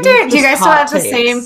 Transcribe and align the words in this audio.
do, 0.00 0.36
you 0.36 0.42
guys 0.42 0.58
still 0.58 0.72
have 0.72 0.90
the 0.90 1.00
same? 1.00 1.42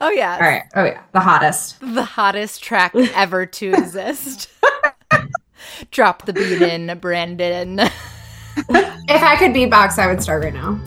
Oh 0.00 0.10
yeah. 0.10 0.34
All 0.34 0.40
right. 0.40 0.62
Oh 0.74 0.84
yeah, 0.84 1.02
the 1.12 1.20
hottest. 1.20 1.80
The 1.80 2.04
hottest 2.04 2.62
track 2.62 2.94
ever 2.94 3.46
to 3.46 3.72
exist. 3.72 4.48
Drop 5.90 6.26
the 6.26 6.32
beat 6.32 6.62
in, 6.62 6.98
Brandon. 6.98 7.80
If 8.56 9.20
I 9.22 9.34
could 9.36 9.50
beatbox, 9.50 9.98
I 9.98 10.06
would 10.06 10.22
start 10.22 10.44
right 10.44 10.54
now. 10.54 10.78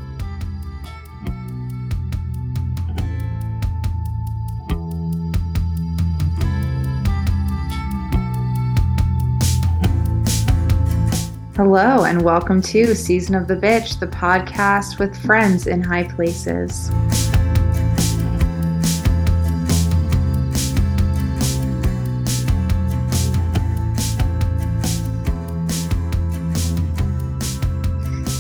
Hello, 11.57 12.05
and 12.05 12.21
welcome 12.21 12.61
to 12.61 12.93
Season 12.93 13.33
of 13.33 13.47
the 13.47 13.55
Bitch, 13.55 13.99
the 13.99 14.05
podcast 14.05 14.99
with 14.99 15.17
friends 15.25 15.65
in 15.65 15.81
high 15.81 16.03
places. 16.03 16.89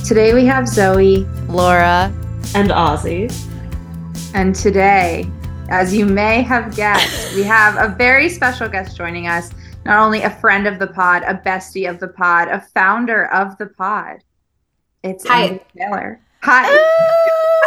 Today 0.07 0.35
we 0.35 0.45
have 0.45 0.67
Zoe, 0.67 1.25
Laura. 1.49 2.13
And 2.53 2.69
Ozzy. 2.69 3.33
and 4.35 4.53
today, 4.53 5.27
as 5.69 5.91
you 5.91 6.05
may 6.05 6.43
have 6.43 6.75
guessed, 6.75 7.33
we 7.33 7.41
have 7.41 7.77
a 7.77 7.95
very 7.95 8.29
special 8.29 8.69
guest 8.69 8.95
joining 8.95 9.25
us. 9.25 9.49
Not 9.87 9.99
only 9.99 10.21
a 10.21 10.29
friend 10.29 10.67
of 10.67 10.79
the 10.79 10.87
pod, 10.87 11.23
a 11.23 11.33
bestie 11.35 11.89
of 11.89 11.99
the 12.01 12.09
pod, 12.09 12.49
a 12.49 12.59
founder 12.59 13.25
of 13.33 13.57
the 13.57 13.67
pod. 13.67 14.17
It's 15.01 15.25
Hi. 15.25 15.47
Ambria 15.47 15.61
Taylor. 15.77 16.21
Hi. 16.43 16.63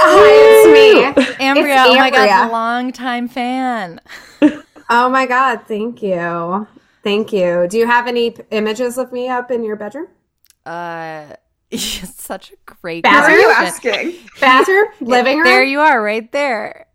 Hi, 0.02 0.30
it's 0.34 1.16
me. 1.16 1.34
Ambria, 1.44 1.86
oh 1.86 1.94
my 1.94 2.10
god, 2.10 2.28
Ambria. 2.28 2.46
the 2.46 2.52
longtime 2.52 3.28
fan. 3.28 4.00
Oh 4.92 5.08
my 5.08 5.24
god, 5.24 5.68
thank 5.68 6.02
you. 6.02 6.66
Thank 7.04 7.32
you. 7.32 7.68
Do 7.70 7.78
you 7.78 7.86
have 7.86 8.08
any 8.08 8.32
p- 8.32 8.42
images 8.50 8.98
of 8.98 9.12
me 9.12 9.28
up 9.28 9.52
in 9.52 9.62
your 9.62 9.76
bedroom? 9.76 10.08
Uh 10.66 11.26
such 11.76 12.50
a 12.50 12.56
great 12.82 13.04
Bathroom? 13.04 13.22
What 13.22 13.30
are 13.30 13.38
you 13.38 13.50
asking? 13.50 14.14
Bathroom? 14.40 14.86
Living 15.00 15.36
room? 15.38 15.44
There 15.46 15.62
you 15.62 15.78
are, 15.78 16.02
right 16.02 16.30
there. 16.32 16.86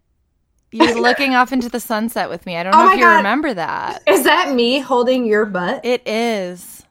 You're 0.71 0.99
looking 1.01 1.35
off 1.35 1.51
into 1.53 1.69
the 1.69 1.79
sunset 1.79 2.29
with 2.29 2.45
me. 2.45 2.57
I 2.57 2.63
don't 2.63 2.75
Oh 2.75 2.79
know 2.79 2.85
my 2.87 2.93
if 2.93 2.99
you 2.99 3.05
God. 3.05 3.17
remember 3.17 3.53
that. 3.53 4.03
Is 4.07 4.23
that 4.23 4.53
me 4.53 4.79
holding 4.79 5.25
your 5.25 5.45
butt? 5.45 5.85
It 5.85 6.07
is. 6.07 6.83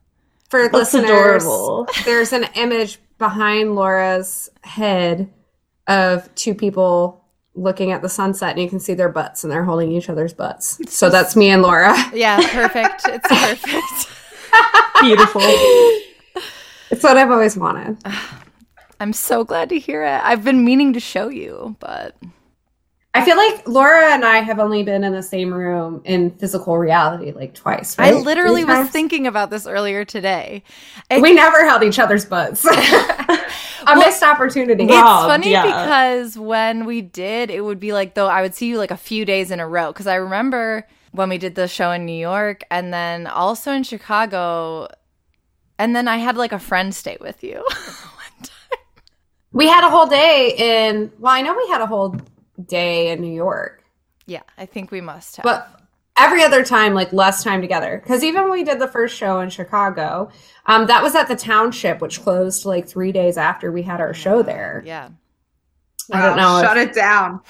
For 0.51 0.63
That's 0.69 0.95
listeners, 0.95 1.45
adorable. 1.45 1.89
there's 2.05 2.33
an 2.33 2.45
image 2.55 2.99
behind 3.19 3.75
Laura's 3.75 4.49
head 4.63 5.31
of 5.87 6.33
two 6.35 6.55
people 6.55 7.25
looking 7.57 7.93
at 7.93 8.03
the 8.03 8.09
sunset, 8.09 8.51
and 8.51 8.61
you 8.61 8.69
can 8.69 8.81
see 8.81 8.95
their 8.95 9.09
butts, 9.09 9.45
and 9.45 9.53
they're 9.53 9.65
holding 9.65 9.93
each 9.93 10.09
other's 10.09 10.33
butts. 10.33 10.79
So 10.89 11.09
that's 11.11 11.37
me 11.37 11.51
and 11.51 11.63
Laura. 11.63 11.95
Yeah, 12.15 12.39
perfect. 12.51 13.03
It's 13.07 13.29
perfect. 13.29 14.11
Beautiful. 15.01 15.43
It's 16.91 17.03
what 17.03 17.17
I've 17.17 17.31
always 17.31 17.57
wanted. 17.57 17.99
I'm 19.01 19.13
so 19.13 19.45
glad 19.45 19.69
to 19.71 19.79
hear 19.79 20.05
it. 20.05 20.21
I've 20.23 20.45
been 20.45 20.65
meaning 20.65 20.93
to 20.93 21.01
show 21.01 21.29
you, 21.29 21.77
but 21.81 22.17
I 23.17 23.25
feel 23.25 23.37
like 23.37 23.67
Laura 23.69 24.13
and 24.13 24.25
I 24.25 24.39
have 24.39 24.59
only 24.59 24.83
been 24.83 25.05
in 25.05 25.13
the 25.13 25.23
same 25.23 25.55
room 25.55 26.03
in 26.05 26.33
physical 26.33 26.77
reality 26.77 27.31
like 27.31 27.55
twice. 27.55 27.95
I 27.97 28.11
literally 28.11 28.63
Three 28.63 28.71
was 28.71 28.79
times? 28.79 28.91
thinking 28.91 29.29
about 29.29 29.51
this 29.51 29.69
earlier 29.69 30.05
today. 30.05 30.65
we 31.11 31.33
never 31.33 31.65
held 31.65 31.85
each 31.85 32.01
other's 32.01 32.25
butts. 32.25 32.67
A 33.87 33.97
missed 33.97 34.23
opportunity. 34.23 34.87
Wow. 34.87 35.19
It's 35.19 35.27
funny 35.27 35.53
yeah. 35.53 35.63
because 35.63 36.39
when 36.39 36.87
we 36.87 37.03
did, 37.03 37.51
it 37.51 37.65
would 37.65 37.79
be 37.79 37.93
like 37.93 38.15
though 38.15 38.27
I 38.27 38.43
would 38.43 38.55
see 38.55 38.67
you 38.67 38.79
like 38.79 38.91
a 38.91 38.97
few 38.97 39.25
days 39.25 39.51
in 39.51 39.61
a 39.61 39.69
row. 39.69 39.93
Because 39.93 40.07
I 40.07 40.17
remember 40.17 40.87
when 41.13 41.29
we 41.29 41.39
did 41.39 41.55
the 41.55 41.69
show 41.69 41.93
in 41.93 42.05
New 42.05 42.19
York 42.19 42.65
and 42.71 42.93
then 42.93 43.27
also 43.29 43.71
in 43.73 43.85
Chicago, 43.85 44.89
and 45.79 45.95
then 45.95 46.09
I 46.09 46.17
had 46.17 46.37
like 46.37 46.53
a 46.53 46.59
friend 46.59 46.95
stay 46.95 47.17
with 47.21 47.45
you. 47.45 47.57
One 47.65 48.43
time. 48.43 48.79
We 49.53 49.69
had 49.69 49.85
a 49.85 49.91
whole 49.91 50.07
day 50.07 50.55
in. 50.57 51.13
Well, 51.19 51.33
I 51.33 51.43
know 51.43 51.55
we 51.55 51.69
had 51.69 51.81
a 51.81 51.87
whole 51.87 52.17
day 52.63 53.11
in 53.11 53.21
New 53.21 53.33
York, 53.33 53.83
yeah, 54.27 54.43
I 54.59 54.67
think 54.67 54.91
we 54.91 55.01
must 55.01 55.37
have. 55.37 55.45
but 55.45 55.81
every 56.19 56.43
other 56.45 56.65
time, 56.65 56.95
like 56.95 57.13
less 57.13 57.43
time 57.43 57.61
together. 57.61 58.01
Because 58.03 58.23
even 58.25 58.43
when 58.45 58.53
we 58.53 58.65
did 58.65 58.79
the 58.79 58.89
first 58.89 59.17
show 59.17 59.41
in 59.41 59.51
Chicago, 59.51 60.31
um, 60.67 60.87
that 60.87 61.03
was 61.03 61.15
at 61.15 61.29
the 61.29 61.37
Township, 61.37 62.01
which 62.01 62.23
closed 62.23 62.65
like 62.65 62.87
three 62.89 63.13
days 63.13 63.37
after 63.37 63.71
we 63.73 63.83
had 63.83 64.01
our 64.01 64.15
show 64.15 64.43
there. 64.43 64.83
yeah, 64.87 65.09
I 66.13 66.23
don't 66.23 66.37
know. 66.37 66.63
Shut 66.63 66.77
if- 66.79 66.91
it 66.91 66.95
down. 66.95 67.41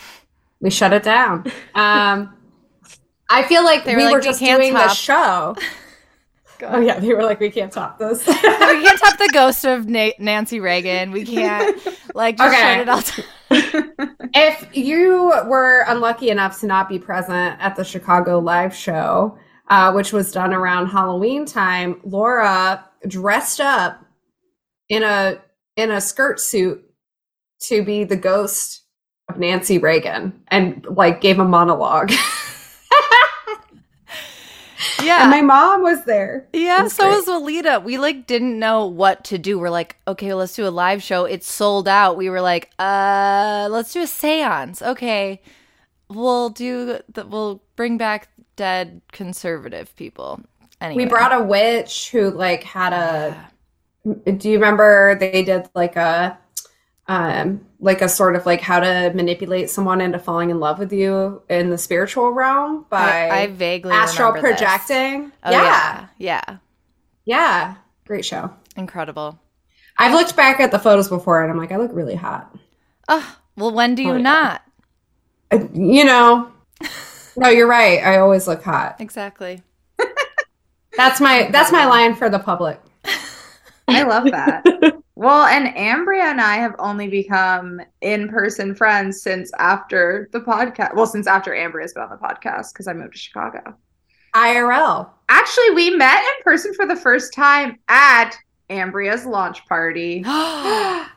we 0.61 0.71
shut 0.71 0.93
it 0.93 1.03
down. 1.03 1.45
Um, 1.75 2.37
I 3.31 3.43
feel 3.45 3.65
like 3.65 3.85
They 3.85 3.97
we 3.97 4.03
were 4.05 4.11
were 4.11 4.15
like, 4.17 4.23
"We 4.23 4.29
just 4.29 4.41
can't 4.41 4.61
doing 4.61 4.75
the 4.75 4.81
top." 4.81 4.97
show. 4.97 5.57
Oh 6.63 6.81
yeah, 6.81 6.99
they 7.01 7.13
were 7.13 7.25
like, 7.25 7.41
we 7.41 7.51
can't 7.51 7.71
top 7.73 7.99
this. 7.99 8.25
we 8.27 8.33
can't 8.33 8.99
top 8.99 9.19
the 9.19 9.29
ghost 9.35 9.65
of 9.67 9.87
Na- 9.89 10.11
Nancy 10.19 10.61
Reagan. 10.61 11.11
We 11.11 11.25
can't 11.25 11.77
like 12.15 12.39
just 12.39 12.49
Okay. 12.55 12.63
shut 12.63 12.81
it 12.81 12.89
all 12.89 13.01
down. 13.03 13.34
If 13.51 14.77
you 14.77 15.33
were 15.47 15.85
unlucky 15.89 16.31
enough 16.31 16.61
to 16.61 16.67
not 16.67 16.89
be 16.89 16.99
present 16.99 17.57
at 17.61 17.77
the 17.77 17.85
Chicago 17.85 18.39
live 18.39 18.75
show, 18.75 19.39
uh, 19.69 19.93
which 19.93 20.13
was 20.13 20.33
done 20.33 20.53
around 20.53 20.87
Halloween 20.87 21.47
time, 21.47 22.01
Laura 22.05 22.85
dressed 23.07 23.61
up 23.61 24.05
in 24.89 25.03
a 25.03 25.41
in 25.77 25.91
a 25.91 26.01
skirt 26.01 26.41
suit 26.41 26.85
to 27.61 27.83
be 27.83 28.05
the 28.05 28.17
ghost 28.17 28.83
of 29.29 29.39
Nancy 29.39 29.79
Reagan 29.79 30.43
and 30.49 30.85
like 30.89 31.21
gave 31.21 31.39
a 31.39 31.45
monologue. 31.45 32.13
Yeah, 35.05 35.23
and 35.23 35.31
my 35.31 35.43
mom 35.43 35.83
was 35.83 36.05
there. 36.05 36.49
Yeah, 36.53 36.83
was 36.83 36.93
so 36.95 37.05
great. 37.05 37.17
was 37.17 37.27
Alita. 37.27 37.83
We 37.83 37.99
like 37.99 38.27
didn't 38.27 38.59
know 38.59 38.87
what 38.87 39.25
to 39.27 39.39
do. 39.39 39.59
We're 39.59 39.71
like, 39.71 39.97
okay, 40.09 40.29
well, 40.29 40.39
let's 40.39 40.55
do 40.55 40.67
a 40.67 40.71
live 40.71 41.03
show. 41.03 41.25
It's 41.25 41.51
sold 41.51 41.89
out. 41.89 42.17
We 42.17 42.31
were 42.31 42.41
like, 42.41 42.71
uh, 42.79 43.69
let's 43.71 43.93
do 43.93 44.01
a 44.01 44.07
séance. 44.07 44.83
Okay, 44.83 45.41
we'll 46.09 46.51
do 46.51 46.99
the, 47.13 47.27
we'll 47.27 47.63
bring 47.77 47.99
back 47.99 48.29
dead 48.57 49.03
conservative 49.13 49.95
people. 49.97 50.41
Anyway, 50.81 51.05
We 51.05 51.09
brought 51.09 51.33
a 51.33 51.43
witch 51.43 52.11
who 52.11 52.31
like 52.31 52.63
had 52.65 52.93
a 52.93 53.51
do 54.05 54.51
you 54.51 54.57
remember 54.57 55.17
they 55.19 55.43
did 55.43 55.69
like 55.75 55.97
a 55.97 56.39
um 57.09 57.67
like 57.85 58.01
a 58.01 58.09
sort 58.09 58.35
of 58.35 58.47
like 58.47 58.61
how 58.63 58.81
to 58.81 59.13
manipulate 59.15 59.69
someone 59.69 60.01
into 60.01 60.19
falling 60.19 60.49
in 60.51 60.59
love 60.59 60.79
with 60.79 60.93
you 60.93 61.43
in 61.51 61.69
the 61.71 61.77
spiritual 61.79 62.31
realm 62.33 62.87
by 62.89 63.29
I, 63.29 63.41
I 63.43 63.47
vaguely 63.49 63.93
astral 63.93 64.33
projecting. 64.33 65.31
Oh, 65.45 65.51
yeah. 65.51 66.07
yeah, 66.19 66.39
yeah, 66.47 66.57
yeah. 67.25 67.75
Great 68.07 68.25
show. 68.25 68.51
Incredible. 68.77 69.39
i've 69.99 70.13
looked 70.13 70.35
back 70.35 70.61
at 70.61 70.71
the 70.71 70.79
photos 70.79 71.09
before 71.09 71.43
and 71.43 71.51
i'm 71.53 71.59
like 71.59 71.73
i 71.73 71.77
look 71.77 71.91
really 71.93 72.17
hot. 72.17 72.55
Oh, 73.09 73.37
well, 73.57 73.71
when 73.71 73.95
do 73.95 74.03
you 74.03 74.13
Oh, 74.15 74.19
not? 74.19 74.63
I- 75.53 75.69
you 75.75 76.05
know. 76.05 76.51
No 77.37 77.49
you're 77.49 77.67
right. 77.67 77.99
I 77.99 78.19
always 78.19 78.47
look 78.47 78.63
hot. 78.63 79.01
Exactly. 79.01 79.61
that's 80.97 81.21
my 81.21 81.49
that's 81.51 81.73
my 81.73 81.85
line 81.87 82.15
for 82.15 82.31
the 82.31 82.39
public. 82.39 82.81
I 83.89 84.05
love 84.05 84.25
that. 84.31 84.63
Well, 85.25 85.47
and 85.47 85.75
Ambria 85.75 86.23
and 86.25 86.41
I 86.41 86.57
have 86.57 86.75
only 86.79 87.09
become 87.09 87.81
in 88.03 88.29
person 88.29 88.75
friends 88.75 89.23
since 89.23 89.51
after 89.59 90.29
the 90.33 90.41
podcast. 90.41 90.95
Well, 90.95 91.07
since 91.07 91.27
after 91.27 91.53
Ambria's 91.53 91.95
been 91.95 92.03
on 92.05 92.11
the 92.11 92.17
podcast 92.17 92.73
because 92.73 92.87
I 92.87 92.93
moved 92.93 93.13
to 93.15 93.19
Chicago. 93.19 93.75
irl 94.35 95.11
Actually, 95.29 95.71
we 95.71 95.91
met 95.91 96.23
in 96.23 96.43
person 96.45 96.75
for 96.75 96.87
the 96.87 96.97
first 96.97 97.33
time 97.33 97.79
at 97.89 98.37
Ambria's 98.69 99.25
launch 99.25 99.65
party. 99.67 100.23
oh 100.27 101.09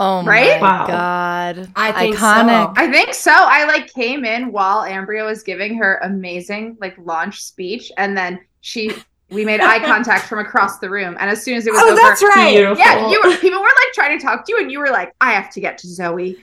my 0.00 0.22
Right? 0.24 0.60
Wow. 0.60 0.86
god! 0.86 1.70
I 1.74 1.92
think 1.92 2.16
Iconic. 2.16 2.76
so. 2.76 2.82
I 2.82 2.90
think 2.90 3.14
so. 3.14 3.32
I 3.32 3.64
like 3.64 3.92
came 3.92 4.24
in 4.24 4.52
while 4.52 4.82
Ambria 4.82 5.24
was 5.24 5.42
giving 5.42 5.76
her 5.78 5.98
amazing 6.02 6.76
like 6.80 6.96
launch 6.98 7.42
speech, 7.42 7.90
and 7.96 8.16
then 8.16 8.40
she 8.60 8.92
we 9.30 9.44
made 9.44 9.60
eye 9.60 9.78
contact 9.84 10.26
from 10.26 10.38
across 10.38 10.78
the 10.78 10.88
room. 10.88 11.16
And 11.20 11.28
as 11.30 11.42
soon 11.42 11.56
as 11.56 11.66
it 11.66 11.72
was 11.72 11.82
oh 11.82 11.88
over, 11.92 11.96
that's 12.00 12.22
right 12.22 12.54
Beautiful. 12.54 12.78
yeah, 12.78 13.10
you 13.10 13.20
were 13.24 13.36
people 13.36 13.58
were 13.60 13.66
like 13.66 13.92
trying 13.94 14.18
to 14.18 14.24
talk 14.24 14.46
to 14.46 14.52
you, 14.52 14.60
and 14.60 14.72
you 14.72 14.78
were 14.78 14.88
like, 14.90 15.14
I 15.20 15.32
have 15.32 15.50
to 15.50 15.60
get 15.60 15.76
to 15.78 15.86
Zoe. 15.88 16.36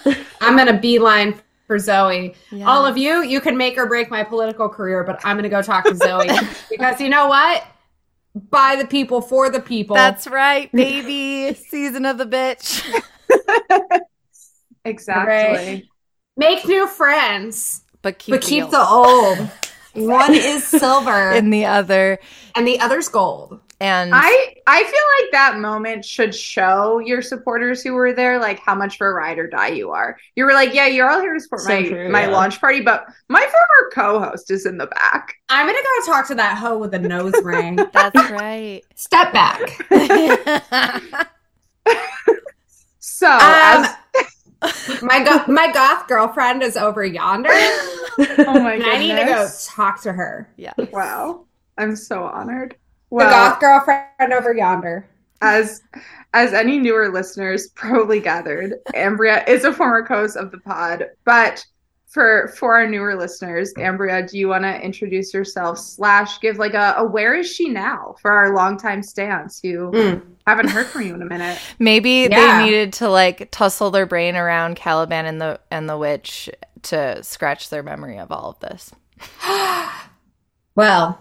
i'm 0.42 0.56
gonna 0.56 0.78
beeline 0.78 1.34
for 1.66 1.78
zoe 1.78 2.34
Yeah. 2.52 2.66
all 2.68 2.84
of 2.86 2.96
you, 2.98 3.22
you 3.24 3.40
can 3.40 3.56
make 3.56 3.76
or 3.78 3.86
break 3.86 4.10
my 4.10 4.22
political 4.22 4.68
career, 4.68 5.02
but 5.02 5.18
I'm 5.24 5.34
going 5.36 5.42
to 5.42 5.48
go 5.48 5.62
talk 5.62 5.84
to 5.86 5.96
Zoe 5.96 6.28
because 6.70 7.00
you 7.00 7.08
know 7.08 7.26
what? 7.26 7.66
By 8.50 8.76
the 8.76 8.86
people, 8.86 9.20
for 9.20 9.50
the 9.50 9.58
people. 9.58 9.96
That's 9.96 10.28
right, 10.28 10.70
baby. 10.70 11.54
Season 11.68 12.04
of 12.04 12.18
the 12.18 12.24
bitch. 12.26 12.84
Exactly. 14.84 15.88
make 16.36 16.66
new 16.68 16.86
friends, 16.86 17.82
But 18.02 18.18
keep, 18.20 18.34
but 18.34 18.42
the 18.42 18.46
keep 18.46 18.62
old. 18.64 18.72
the 18.72 18.86
old. 18.86 19.50
One 19.96 20.34
is 20.34 20.64
silver 20.64 21.10
and 21.32 21.52
the 21.52 21.64
other. 21.66 22.18
and 22.54 22.66
the 22.66 22.80
other's 22.80 23.08
gold. 23.08 23.60
And 23.78 24.10
I 24.14 24.54
I 24.66 24.84
feel 24.84 24.92
like 25.20 25.32
that 25.32 25.58
moment 25.60 26.02
should 26.02 26.34
show 26.34 26.98
your 26.98 27.20
supporters 27.20 27.82
who 27.82 27.92
were 27.92 28.14
there 28.14 28.38
like 28.38 28.58
how 28.58 28.74
much 28.74 28.94
of 28.94 29.02
a 29.02 29.10
ride 29.10 29.38
or 29.38 29.46
die 29.48 29.68
you 29.68 29.90
are. 29.90 30.16
You 30.34 30.46
were 30.46 30.54
like, 30.54 30.72
yeah, 30.72 30.86
you're 30.86 31.10
all 31.10 31.20
here 31.20 31.34
to 31.34 31.40
support 31.40 31.60
So 31.60 31.68
my 31.68 31.86
true, 31.86 32.08
my 32.10 32.22
yeah. 32.22 32.30
launch 32.30 32.58
party, 32.58 32.80
but 32.80 33.04
my 33.28 33.40
former 33.40 33.90
co-host 33.92 34.50
is 34.50 34.64
in 34.64 34.78
the 34.78 34.86
back. 34.86 35.34
I'm 35.50 35.66
gonna 35.66 35.78
go 35.82 36.06
talk 36.12 36.26
to 36.28 36.34
that 36.36 36.56
hoe 36.56 36.78
with 36.78 36.94
a 36.94 36.98
nose 36.98 37.34
ring. 37.42 37.76
that's 37.92 38.30
right. 38.30 38.80
Step 38.94 39.32
back. 39.34 39.60
So 42.98 43.28
Um, 43.30 43.86
as 44.62 45.02
my 45.02 45.22
go- 45.24 45.50
my 45.50 45.72
goth 45.72 46.06
girlfriend 46.06 46.62
is 46.62 46.76
over 46.76 47.02
yonder, 47.04 47.48
oh 48.38 48.60
my 48.60 48.74
and 48.74 48.84
I 48.84 48.98
need 48.98 49.16
to 49.16 49.24
go 49.24 49.48
talk 49.66 50.00
to 50.02 50.12
her. 50.12 50.52
yeah. 50.56 50.72
Wow. 50.92 51.44
I'm 51.78 51.94
so 51.96 52.24
honored. 52.24 52.70
The 52.72 52.76
Well, 53.16 53.30
goth 53.30 53.60
girlfriend 53.60 54.32
over 54.32 54.54
yonder. 54.54 55.06
as 55.42 55.82
as 56.34 56.52
any 56.52 56.78
newer 56.78 57.08
listeners 57.10 57.68
probably 57.74 58.20
gathered, 58.20 58.74
Ambria 58.94 59.46
is 59.48 59.64
a 59.64 59.72
former 59.72 60.04
co-host 60.06 60.36
of 60.36 60.50
the 60.50 60.58
pod. 60.58 61.04
But 61.24 61.64
for 62.08 62.48
for 62.56 62.74
our 62.76 62.88
newer 62.88 63.14
listeners, 63.14 63.74
Ambria, 63.74 64.28
do 64.28 64.38
you 64.38 64.48
want 64.48 64.64
to 64.64 64.80
introduce 64.80 65.34
yourself 65.34 65.78
slash 65.78 66.40
give 66.40 66.56
like 66.56 66.72
a, 66.72 66.94
a 66.96 67.04
where 67.04 67.34
is 67.34 67.52
she 67.52 67.68
now 67.68 68.14
for 68.22 68.30
our 68.30 68.54
longtime 68.54 69.02
stans 69.02 69.60
who 69.62 69.90
Mm. 69.92 70.22
haven't 70.46 70.68
heard 70.70 70.86
from 70.86 71.02
you 71.02 71.14
in 71.14 71.20
a 71.20 71.26
minute? 71.26 71.58
Maybe 71.78 72.26
Yeah. 72.30 72.58
they 72.60 72.64
needed 72.64 72.94
to 72.94 73.10
like 73.10 73.50
tussle 73.50 73.90
their 73.90 74.06
brain 74.06 74.34
around 74.34 74.76
Caliban 74.76 75.26
and 75.26 75.40
the 75.40 75.60
and 75.70 75.88
the 75.90 75.98
witch 75.98 76.48
to 76.86 77.22
scratch 77.22 77.68
their 77.68 77.82
memory 77.82 78.18
of 78.18 78.32
all 78.32 78.50
of 78.50 78.60
this. 78.60 78.92
Well, 80.76 81.18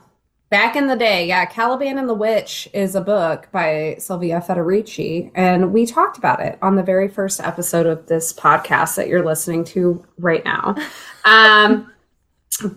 back 0.50 0.76
in 0.76 0.88
the 0.88 0.98
day, 0.98 1.28
yeah, 1.28 1.46
Caliban 1.46 1.98
and 1.98 2.10
the 2.10 2.14
Witch 2.14 2.68
is 2.74 2.94
a 2.94 3.00
book 3.00 3.48
by 3.54 3.96
Silvia 4.00 4.42
Federici, 4.42 5.32
and 5.34 5.72
we 5.72 5.86
talked 5.86 6.18
about 6.18 6.42
it 6.42 6.60
on 6.62 6.76
the 6.76 6.84
very 6.84 7.08
first 7.08 7.40
episode 7.40 7.86
of 7.86 8.06
this 8.08 8.34
podcast 8.34 8.98
that 8.98 9.08
you're 9.08 9.24
listening 9.24 9.64
to 9.66 10.06
right 10.20 10.44
now. 10.46 10.76
Um, 11.28 11.92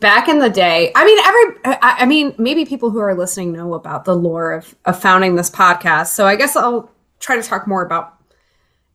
back 0.01 0.27
in 0.27 0.39
the 0.39 0.49
day, 0.49 0.91
I 0.97 1.05
mean, 1.05 1.19
every, 1.19 1.79
I, 1.83 1.97
I 1.99 2.07
mean, 2.07 2.35
maybe 2.39 2.65
people 2.65 2.89
who 2.89 2.99
are 2.99 3.15
listening 3.15 3.53
know 3.53 3.75
about 3.75 4.07
the 4.07 4.17
lore 4.17 4.53
of, 4.53 4.75
of 4.87 4.99
founding 4.99 5.35
this 5.35 5.51
podcast. 5.51 6.07
So 6.07 6.27
I 6.27 6.35
guess 6.35 6.57
I'll 6.57 6.91
try 7.21 7.37
to 7.37 7.43
talk 7.43 7.69
more 7.69 7.85
about 7.85 8.15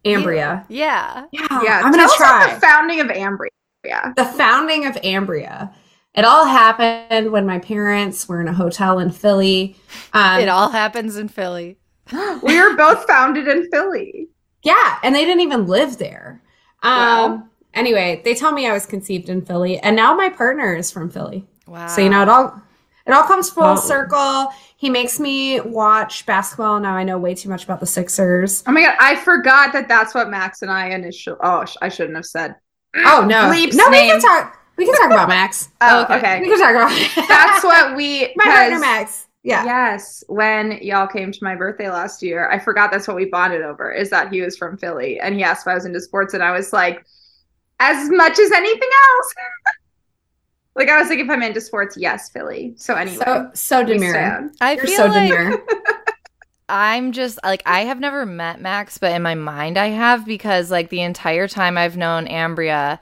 Ambria. 0.06 0.66
Yeah. 0.70 1.28
Yeah, 1.32 1.64
Yeah, 1.64 1.82
I'm 1.84 1.92
gonna 1.92 2.08
try 2.18 2.52
the 2.52 2.60
founding 2.60 3.00
of 3.00 3.10
Ambria. 3.10 3.50
The 3.84 4.26
founding 4.38 4.86
of 4.86 4.96
Ambria. 4.96 5.74
It 6.16 6.26
all 6.26 6.46
happened 6.46 7.32
when 7.32 7.46
my 7.46 7.60
parents 7.60 8.28
were 8.30 8.40
in 8.40 8.48
a 8.48 8.54
hotel 8.54 9.00
in 9.00 9.12
Philly. 9.12 9.76
Um, 10.14 10.40
it 10.42 10.50
all 10.50 10.70
happens 10.70 11.18
in 11.18 11.28
Philly. 11.28 11.78
We 12.44 12.60
were 12.62 12.76
both 12.76 13.06
founded 13.08 13.48
in 13.48 13.70
Philly. 13.72 14.28
yeah, 14.64 15.00
and 15.04 15.16
they 15.16 15.26
didn't 15.26 15.42
even 15.42 15.68
live 15.68 15.98
there. 15.98 16.42
Um, 16.84 16.92
Wow. 16.92 17.44
Anyway, 17.74 18.22
they 18.24 18.36
tell 18.36 18.52
me 18.52 18.68
I 18.68 18.74
was 18.74 18.86
conceived 18.86 19.30
in 19.30 19.42
Philly, 19.44 19.80
and 19.80 19.96
now 19.96 20.14
my 20.14 20.30
partner 20.30 20.76
is 20.76 20.92
from 20.92 21.10
Philly. 21.10 21.48
Wow. 21.66 21.88
So 21.88 22.02
you 22.02 22.10
know, 22.10 22.22
it 22.22 22.30
all 22.30 22.62
it 23.08 23.12
all 23.12 23.24
comes 23.24 23.50
full 23.50 23.64
Wow. 23.64 23.76
circle. 23.76 24.54
He 24.78 24.90
makes 24.92 25.20
me 25.20 25.60
watch 25.62 26.26
basketball. 26.28 26.80
Now 26.80 26.96
I 26.96 27.04
know 27.04 27.18
way 27.18 27.34
too 27.34 27.50
much 27.50 27.64
about 27.64 27.80
the 27.80 27.88
Sixers. 27.88 28.64
Oh 28.68 28.72
my 28.72 28.82
god, 28.82 28.96
I 29.00 29.16
forgot 29.16 29.74
that 29.74 29.88
that's 29.88 30.14
what 30.14 30.30
Max 30.30 30.62
and 30.62 30.70
I 30.70 30.90
initially. 30.90 31.38
Oh, 31.42 31.66
sh- 31.66 31.78
I 31.82 31.90
shouldn't 31.90 32.16
have 32.16 32.26
said. 32.26 32.56
Oh 32.96 33.26
no, 33.28 33.44
Bleep's 33.52 33.76
no, 33.76 33.90
we 33.90 33.98
can 33.98 34.20
talk. 34.22 34.60
We 34.78 34.86
can 34.86 34.96
talk 34.96 35.12
about 35.12 35.28
Max. 35.38 35.70
Oh, 35.82 36.06
oh, 36.10 36.16
Okay. 36.16 36.18
okay. 36.18 36.42
We 36.42 36.48
can 36.48 36.60
talk 36.60 36.72
about 37.16 37.28
That's 37.28 37.64
what 37.64 37.96
we. 37.96 38.34
my 38.36 38.44
partner 38.46 38.72
'cause- 38.76 38.82
Max. 38.82 39.28
Yeah. 39.46 39.66
Yes, 39.66 40.24
when 40.30 40.80
y'all 40.82 41.06
came 41.06 41.30
to 41.34 41.40
my 41.44 41.54
birthday 41.54 41.90
last 41.90 42.24
year, 42.24 42.50
I 42.50 42.58
forgot 42.60 42.92
that's 42.94 43.10
what 43.10 43.18
we 43.18 43.26
bonded 43.26 43.62
over 43.62 43.92
is 43.92 44.10
that 44.10 44.32
he 44.32 44.40
was 44.40 44.56
from 44.56 44.78
Philly 44.78 45.20
and 45.20 45.36
he 45.36 45.44
asked 45.44 45.64
if 45.68 45.72
I 45.72 45.74
was 45.76 45.84
into 45.84 46.00
sports 46.00 46.34
and 46.34 46.42
I 46.42 46.52
was 46.52 46.72
like, 46.72 47.04
as 47.82 48.10
much 48.10 48.40
as 48.40 48.52
anything 48.54 48.90
else. 49.18 49.34
like 50.76 50.88
I 50.88 50.98
was 50.98 51.10
like, 51.10 51.20
if 51.20 51.30
I'm 51.30 51.44
into 51.44 51.60
sports, 51.60 51.98
yes, 51.98 52.30
Philly. 52.30 52.74
So 52.78 52.94
anyway, 52.96 53.18
So 53.26 53.52
so 53.54 53.84
demure. 53.84 54.50
I 54.62 54.76
You're 54.76 54.86
feel 54.86 54.96
so 54.96 55.06
like 55.08 55.30
demure. 55.30 55.62
I'm 56.70 57.12
just 57.12 57.40
like 57.44 57.62
I 57.66 57.82
have 57.82 58.00
never 58.00 58.26
met 58.26 58.62
Max, 58.62 58.98
but 58.98 59.12
in 59.12 59.22
my 59.22 59.36
mind 59.36 59.78
I 59.78 59.88
have 59.88 60.26
because 60.26 60.72
like 60.72 60.90
the 60.90 61.02
entire 61.02 61.48
time 61.48 61.78
I've 61.78 61.98
known 61.98 62.28
Ambria, 62.28 63.00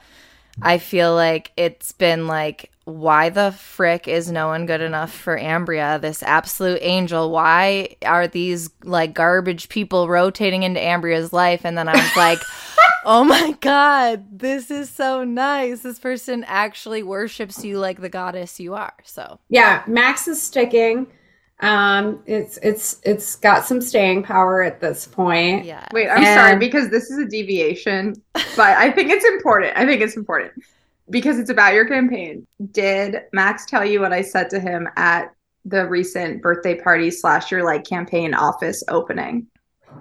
I 0.62 0.78
feel 0.78 1.13
like 1.16 1.52
it's 1.56 1.92
been 1.92 2.28
like 2.28 2.72
why 2.86 3.30
the 3.30 3.52
frick 3.52 4.08
is 4.08 4.31
no 4.31 4.48
one 4.48 4.66
good 4.66 4.81
enough 4.81 5.12
for 5.12 5.38
Ambria, 5.38 6.02
this 6.02 6.24
absolute 6.24 6.80
angel? 6.81 7.31
Why 7.31 7.96
are 8.04 8.28
these 8.28 8.69
like 8.84 9.13
garbage 9.13 9.69
people 9.69 10.10
rotating 10.10 10.64
into 10.64 10.80
Ambria's 10.80 11.31
life? 11.31 11.64
And 11.64 11.78
then 11.78 11.88
I 11.88 11.94
was 11.94 12.16
like, 12.16 12.40
oh 13.06 13.24
my 13.24 13.56
god, 13.62 14.40
this 14.40 14.72
is 14.72 14.90
so 14.90 15.24
nice. 15.24 15.81
This 15.81 16.00
person 16.00 16.44
actually 16.48 17.04
worships 17.04 17.64
you 17.64 17.78
like 17.78 18.02
the 18.02 18.10
goddess 18.10 18.60
you 18.60 18.74
are. 18.74 18.94
So 19.04 19.40
Yeah, 19.50 19.84
Max 19.88 20.28
is 20.28 20.42
sticking. 20.42 21.07
Um, 21.62 22.24
it's 22.25 22.58
it's 22.63 23.00
it's 23.04 23.36
got 23.36 23.66
some 23.66 23.81
staying 23.81 24.24
power 24.24 24.63
at 24.63 24.80
this 24.81 25.06
point. 25.08 25.63
yeah. 25.66 25.88
Wait, 25.94 26.10
I'm 26.10 26.24
sorry 26.24 26.58
because 26.58 26.90
this 26.90 27.10
is 27.12 27.19
a 27.19 27.25
deviation, 27.25 28.16
but 28.34 28.60
I 28.60 28.90
think 28.92 29.12
it's 29.12 29.25
important. 29.25 29.78
I 29.78 29.86
think 29.86 30.02
it's 30.02 30.16
important 30.18 30.54
because 31.10 31.38
it's 31.38 31.52
about 31.52 31.74
your 31.75 31.88
campaign. 31.88 32.48
Did 32.72 33.24
Max 33.31 33.66
tell 33.68 33.86
you 33.86 34.00
what 34.02 34.12
I 34.12 34.22
said 34.24 34.50
to 34.52 34.60
him 34.60 34.88
at 34.98 35.36
the 35.66 35.88
recent 35.88 36.42
birthday 36.42 36.80
party 36.80 37.12
slash 37.12 37.52
your 37.52 37.64
like 37.64 37.84
campaign 37.84 38.34
office 38.34 38.84
opening? 38.88 39.46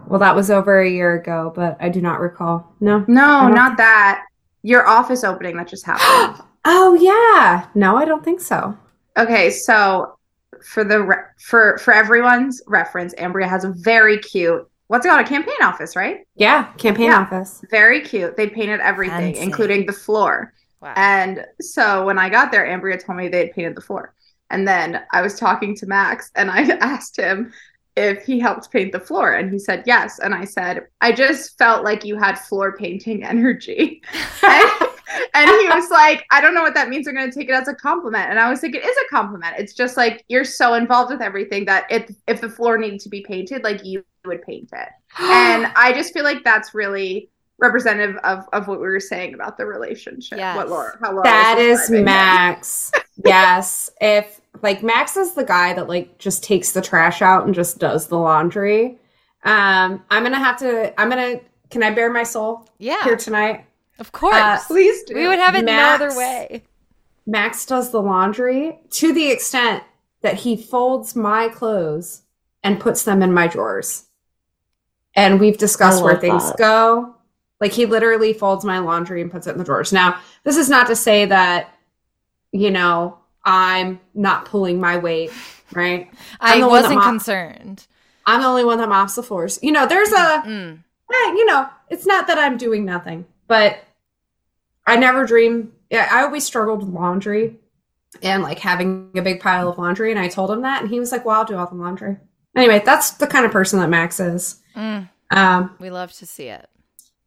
Well, 0.06 0.20
that 0.20 0.34
was 0.34 0.50
over 0.50 0.80
a 0.80 0.88
year 0.88 1.14
ago, 1.20 1.52
but 1.54 1.76
I 1.80 1.88
do 1.90 2.00
not 2.00 2.20
recall. 2.20 2.72
No. 2.80 3.04
No, 3.06 3.48
not 3.48 3.76
that. 3.76 4.24
Your 4.62 4.86
office 4.86 5.24
opening 5.24 5.56
that 5.58 5.68
just 5.68 5.84
happened. 5.84 6.42
Oh 6.66 6.92
yeah. 6.92 7.68
No, 7.74 7.96
I 7.96 8.04
don't 8.04 8.22
think 8.22 8.38
so. 8.42 8.76
okay, 9.16 9.48
so 9.48 10.18
for 10.64 10.84
the 10.84 11.02
re- 11.02 11.16
for 11.38 11.78
for 11.78 11.92
everyone's 11.92 12.62
reference, 12.66 13.14
Ambria 13.14 13.48
has 13.48 13.64
a 13.64 13.70
very 13.70 14.18
cute 14.18 14.66
what's 14.88 15.06
it 15.06 15.08
called 15.08 15.24
a 15.24 15.28
campaign 15.28 15.54
office, 15.62 15.94
right? 15.94 16.26
Yeah, 16.34 16.64
campaign 16.72 17.06
Yeah. 17.12 17.20
office. 17.20 17.62
Very 17.70 18.00
cute. 18.00 18.36
They 18.36 18.48
painted 18.48 18.80
everything, 18.80 19.34
Fancy. 19.34 19.40
including 19.40 19.86
the 19.86 19.92
floor. 19.92 20.52
Wow. 20.80 20.94
And 20.96 21.44
so 21.60 22.04
when 22.06 22.18
I 22.18 22.28
got 22.28 22.50
there, 22.50 22.66
Ambria 22.66 23.00
told 23.04 23.16
me 23.16 23.28
they 23.28 23.46
had 23.46 23.52
painted 23.52 23.76
the 23.76 23.82
floor. 23.82 24.14
And 24.50 24.66
then 24.66 25.00
I 25.12 25.22
was 25.22 25.38
talking 25.38 25.76
to 25.76 25.86
Max 25.86 26.32
and 26.34 26.50
I 26.50 26.62
asked 26.80 27.16
him 27.16 27.52
if 27.96 28.24
he 28.24 28.40
helped 28.40 28.72
paint 28.72 28.90
the 28.90 28.98
floor. 28.98 29.34
And 29.34 29.52
he 29.52 29.60
said 29.60 29.84
yes. 29.86 30.18
And 30.18 30.34
I 30.34 30.44
said, 30.44 30.86
I 31.00 31.12
just 31.12 31.56
felt 31.56 31.84
like 31.84 32.04
you 32.04 32.16
had 32.16 32.36
floor 32.36 32.76
painting 32.76 33.22
energy. 33.34 34.02
and, 34.42 34.70
and 35.34 35.50
he 35.50 35.68
was 35.68 35.90
like, 35.90 36.24
I 36.30 36.40
don't 36.40 36.54
know 36.54 36.62
what 36.62 36.74
that 36.74 36.88
means. 36.88 37.06
I'm 37.08 37.14
going 37.14 37.30
to 37.30 37.36
take 37.36 37.48
it 37.48 37.52
as 37.52 37.68
a 37.68 37.74
compliment. 37.74 38.30
And 38.30 38.38
I 38.38 38.50
was 38.50 38.62
like, 38.62 38.74
it 38.74 38.84
is 38.84 38.96
a 38.96 39.14
compliment. 39.14 39.56
It's 39.58 39.72
just 39.72 39.96
like 39.96 40.24
you're 40.28 40.44
so 40.44 40.74
involved 40.74 41.10
with 41.10 41.20
everything 41.20 41.64
that 41.66 41.86
if, 41.90 42.14
if 42.26 42.40
the 42.40 42.48
floor 42.48 42.78
needed 42.78 43.00
to 43.00 43.08
be 43.08 43.22
painted, 43.22 43.64
like 43.64 43.84
you 43.84 44.04
would 44.24 44.42
paint 44.42 44.70
it. 44.72 44.88
And 45.20 45.72
I 45.76 45.92
just 45.92 46.12
feel 46.12 46.24
like 46.24 46.44
that's 46.44 46.74
really 46.74 47.30
representative 47.58 48.16
of, 48.24 48.46
of 48.52 48.68
what 48.68 48.80
we 48.80 48.86
were 48.86 49.00
saying 49.00 49.34
about 49.34 49.56
the 49.56 49.66
relationship. 49.66 50.38
Yes. 50.38 50.56
What 50.56 50.68
Laura, 50.68 50.98
how 51.02 51.12
Laura 51.12 51.24
that 51.24 51.58
is. 51.58 51.90
Max. 51.90 52.92
yes. 53.24 53.90
If 54.00 54.40
like 54.62 54.82
Max 54.82 55.16
is 55.16 55.34
the 55.34 55.44
guy 55.44 55.72
that 55.74 55.88
like 55.88 56.18
just 56.18 56.42
takes 56.42 56.72
the 56.72 56.80
trash 56.80 57.22
out 57.22 57.46
and 57.46 57.54
just 57.54 57.78
does 57.78 58.06
the 58.08 58.18
laundry. 58.18 58.98
Um, 59.44 60.02
I'm 60.10 60.22
gonna 60.22 60.38
have 60.38 60.58
to 60.58 60.98
I'm 61.00 61.08
gonna 61.08 61.40
can 61.70 61.82
I 61.82 61.90
bare 61.90 62.10
my 62.10 62.24
soul 62.24 62.68
yeah. 62.78 63.02
here 63.04 63.16
tonight? 63.16 63.64
Of 64.00 64.12
course. 64.12 64.34
Uh, 64.34 64.58
Please 64.66 65.02
do. 65.04 65.14
we 65.14 65.28
would 65.28 65.38
have 65.38 65.54
it 65.54 65.64
Max- 65.64 66.00
no 66.00 66.06
other 66.06 66.16
way. 66.18 66.62
Max 67.26 67.64
does 67.66 67.90
the 67.92 68.00
laundry 68.02 68.78
to 68.90 69.12
the 69.12 69.30
extent 69.30 69.84
that 70.22 70.34
he 70.34 70.56
folds 70.56 71.14
my 71.14 71.48
clothes 71.48 72.22
and 72.64 72.80
puts 72.80 73.04
them 73.04 73.22
in 73.22 73.32
my 73.32 73.46
drawers. 73.46 74.06
And 75.14 75.38
we've 75.40 75.58
discussed 75.58 76.02
where 76.02 76.16
things 76.16 76.46
that. 76.48 76.56
go. 76.58 77.14
Like 77.60 77.72
he 77.72 77.84
literally 77.86 78.32
folds 78.32 78.64
my 78.64 78.78
laundry 78.78 79.20
and 79.22 79.30
puts 79.30 79.46
it 79.46 79.52
in 79.52 79.58
the 79.58 79.64
drawers. 79.64 79.92
Now, 79.92 80.18
this 80.44 80.56
is 80.56 80.68
not 80.70 80.86
to 80.86 80.96
say 80.96 81.26
that, 81.26 81.74
you 82.52 82.70
know, 82.70 83.18
I'm 83.44 84.00
not 84.14 84.46
pulling 84.46 84.80
my 84.80 84.96
weight, 84.98 85.30
right? 85.72 86.08
I'm 86.40 86.58
I 86.58 86.60
the 86.60 86.68
one 86.68 86.74
that 86.74 86.82
wasn't 86.82 86.94
mop- 87.00 87.04
concerned. 87.08 87.86
I'm 88.26 88.40
the 88.40 88.46
only 88.46 88.64
one 88.64 88.78
that 88.78 88.88
mops 88.88 89.14
the 89.14 89.22
floors. 89.22 89.58
You 89.62 89.72
know, 89.72 89.86
there's 89.86 90.10
a 90.12 90.42
Mm. 90.46 90.78
eh, 91.12 91.32
you 91.32 91.44
know, 91.46 91.68
it's 91.90 92.06
not 92.06 92.26
that 92.28 92.38
I'm 92.38 92.56
doing 92.56 92.84
nothing, 92.84 93.24
but 93.46 93.78
I 94.90 94.96
never 94.96 95.24
dream. 95.26 95.72
Yeah, 95.90 96.08
I 96.10 96.22
always 96.22 96.44
struggled 96.44 96.80
with 96.80 96.88
laundry 96.94 97.56
and 98.22 98.42
like 98.42 98.58
having 98.58 99.10
a 99.16 99.22
big 99.22 99.40
pile 99.40 99.68
of 99.68 99.78
laundry. 99.78 100.10
And 100.10 100.20
I 100.20 100.28
told 100.28 100.50
him 100.50 100.62
that, 100.62 100.82
and 100.82 100.90
he 100.90 101.00
was 101.00 101.12
like, 101.12 101.24
"Well, 101.24 101.38
I'll 101.38 101.44
do 101.44 101.56
all 101.56 101.66
the 101.66 101.74
laundry." 101.74 102.16
Anyway, 102.56 102.82
that's 102.84 103.12
the 103.12 103.26
kind 103.26 103.44
of 103.46 103.52
person 103.52 103.78
that 103.80 103.88
Max 103.88 104.18
is. 104.20 104.60
Mm. 104.76 105.08
Um, 105.30 105.76
We 105.78 105.90
love 105.90 106.12
to 106.14 106.26
see 106.26 106.48
it. 106.48 106.68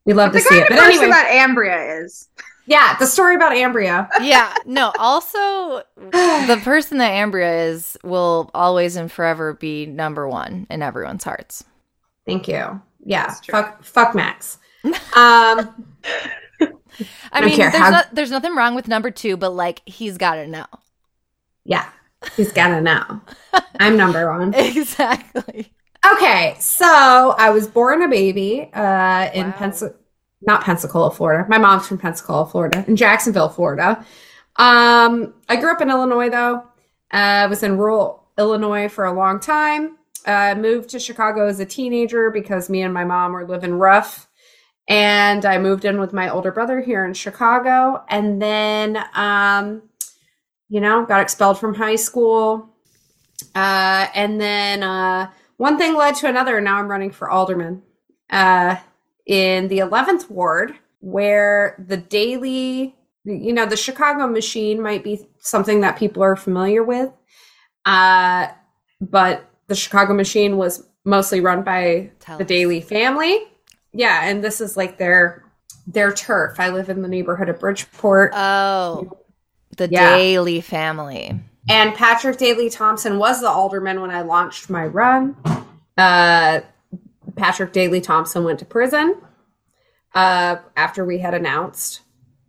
we 0.05 0.13
love 0.13 0.34
the 0.34 0.39
to 0.39 0.43
see 0.43 0.50
kind 0.50 0.62
it, 0.63 0.72
of 0.72 0.77
but 0.77 0.84
person 0.84 1.00
anyway, 1.03 1.12
that 1.12 1.48
Ambria 1.50 2.03
is. 2.03 2.27
Yeah, 2.65 2.96
the 2.98 3.05
story 3.08 3.36
about 3.36 3.51
Ambria. 3.53 4.08
yeah. 4.22 4.53
No, 4.65 4.91
also 4.98 5.84
the 5.98 6.62
person 6.63 6.98
that 7.00 7.12
Ambria 7.12 7.70
is 7.70 7.98
will 8.03 8.50
always 8.53 8.96
and 8.96 9.12
forever 9.12 9.53
be 9.53 9.86
number 9.86 10.27
one 10.29 10.67
in 10.70 10.82
everyone's 10.82 11.24
hearts. 11.25 11.63
Thank 12.25 12.48
you. 12.48 12.82
Yeah, 13.05 13.34
fuck, 13.50 13.84
fuck 13.84 14.15
Max. 14.15 14.60
Um, 15.15 15.86
I 17.31 17.45
mean, 17.45 17.57
there's, 17.57 17.73
how- 17.75 17.89
not, 17.89 18.13
there's 18.13 18.31
nothing 18.31 18.55
wrong 18.55 18.75
with 18.75 18.88
number 18.88 19.12
two, 19.12 19.38
but 19.38 19.51
like 19.53 19.81
he's 19.85 20.17
got 20.17 20.35
to 20.35 20.47
know. 20.47 20.65
yeah, 21.65 21.89
he's 22.35 22.51
gotta 22.51 22.81
know. 22.81 23.21
I'm 23.79 23.97
number 23.97 24.29
one. 24.31 24.53
Exactly. 24.57 25.71
Okay, 26.15 26.55
so 26.59 27.33
I 27.38 27.50
was 27.51 27.65
born 27.67 28.01
a 28.01 28.07
baby 28.09 28.69
uh, 28.73 29.29
in 29.33 29.47
Wow. 29.47 29.53
Pensacola, 29.57 29.97
not 30.41 30.63
Pensacola, 30.63 31.12
Florida. 31.12 31.45
My 31.47 31.57
mom's 31.57 31.88
from 31.88 31.97
Pensacola, 31.97 32.45
Florida, 32.45 32.83
in 32.88 32.95
Jacksonville, 32.97 33.47
Florida. 33.50 34.05
Um, 34.57 35.33
I 35.47 35.55
grew 35.55 35.71
up 35.71 35.79
in 35.81 35.89
Illinois, 35.89 36.29
though. 36.29 36.55
Uh, 37.13 37.43
I 37.43 37.45
was 37.47 37.63
in 37.63 37.77
rural 37.77 38.27
Illinois 38.38 38.89
for 38.89 39.05
a 39.05 39.13
long 39.13 39.39
time. 39.39 39.97
Uh, 40.25 40.55
moved 40.57 40.89
to 40.89 41.00
Chicago 41.00 41.47
as 41.47 41.59
a 41.59 41.65
teenager 41.65 42.29
because 42.31 42.69
me 42.69 42.81
and 42.81 42.93
my 42.93 43.05
mom 43.05 43.31
were 43.31 43.47
living 43.47 43.73
rough. 43.75 44.27
And 44.87 45.45
I 45.45 45.57
moved 45.59 45.85
in 45.85 45.99
with 45.99 46.13
my 46.13 46.29
older 46.29 46.51
brother 46.51 46.81
here 46.81 47.05
in 47.05 47.13
Chicago. 47.13 48.03
And 48.09 48.41
then, 48.41 49.03
um, 49.13 49.83
you 50.69 50.81
know, 50.81 51.05
got 51.05 51.21
expelled 51.21 51.59
from 51.59 51.75
high 51.75 51.95
school. 51.95 52.69
Uh, 53.55 54.07
and 54.13 54.39
then 54.41 54.83
uh, 54.83 55.31
one 55.57 55.77
thing 55.77 55.95
led 55.95 56.15
to 56.15 56.27
another. 56.27 56.57
And 56.57 56.65
now 56.65 56.77
I'm 56.79 56.89
running 56.89 57.11
for 57.11 57.29
alderman 57.29 57.81
uh, 58.29 58.75
in 59.25 59.69
the 59.69 59.79
11th 59.79 60.29
ward, 60.29 60.75
where 60.99 61.83
the 61.87 61.97
Daley, 61.97 62.95
you 63.23 63.53
know, 63.53 63.65
the 63.65 63.77
Chicago 63.77 64.27
machine 64.27 64.81
might 64.81 65.03
be 65.03 65.25
something 65.39 65.81
that 65.81 65.97
people 65.97 66.23
are 66.23 66.35
familiar 66.35 66.83
with. 66.83 67.09
Uh, 67.85 68.47
but 68.99 69.49
the 69.67 69.75
Chicago 69.75 70.13
machine 70.13 70.57
was 70.57 70.85
mostly 71.05 71.41
run 71.41 71.63
by 71.63 72.11
Tell 72.19 72.37
the 72.37 72.43
us. 72.43 72.47
Daley 72.47 72.81
family. 72.81 73.39
Yeah, 73.93 74.21
and 74.23 74.43
this 74.43 74.59
is 74.62 74.75
like 74.75 74.97
their 74.97 75.43
their 75.85 76.13
turf. 76.13 76.59
I 76.59 76.69
live 76.69 76.89
in 76.89 77.01
the 77.01 77.07
neighborhood 77.07 77.50
of 77.50 77.59
Bridgeport. 77.59 78.31
Oh, 78.33 79.17
the 79.77 79.89
Yeah. 79.89 80.15
Daley 80.15 80.62
family. 80.62 81.39
And 81.69 81.93
Patrick 81.93 82.38
Daley 82.38 82.69
Thompson 82.69 83.17
was 83.17 83.41
the 83.41 83.50
alderman 83.50 84.01
when 84.01 84.12
I 84.12 84.21
launched 84.21 84.69
my 84.69 84.85
run. 84.85 85.35
Uh, 85.97 86.62
Patrick 87.35 87.71
Daley 87.71 88.01
Thompson 88.01 88.43
went 88.43 88.59
to 88.59 88.65
prison 88.65 89.15
uh, 90.13 90.57
after 90.75 91.05
we 91.05 91.19
had 91.19 91.33
announced 91.33 92.01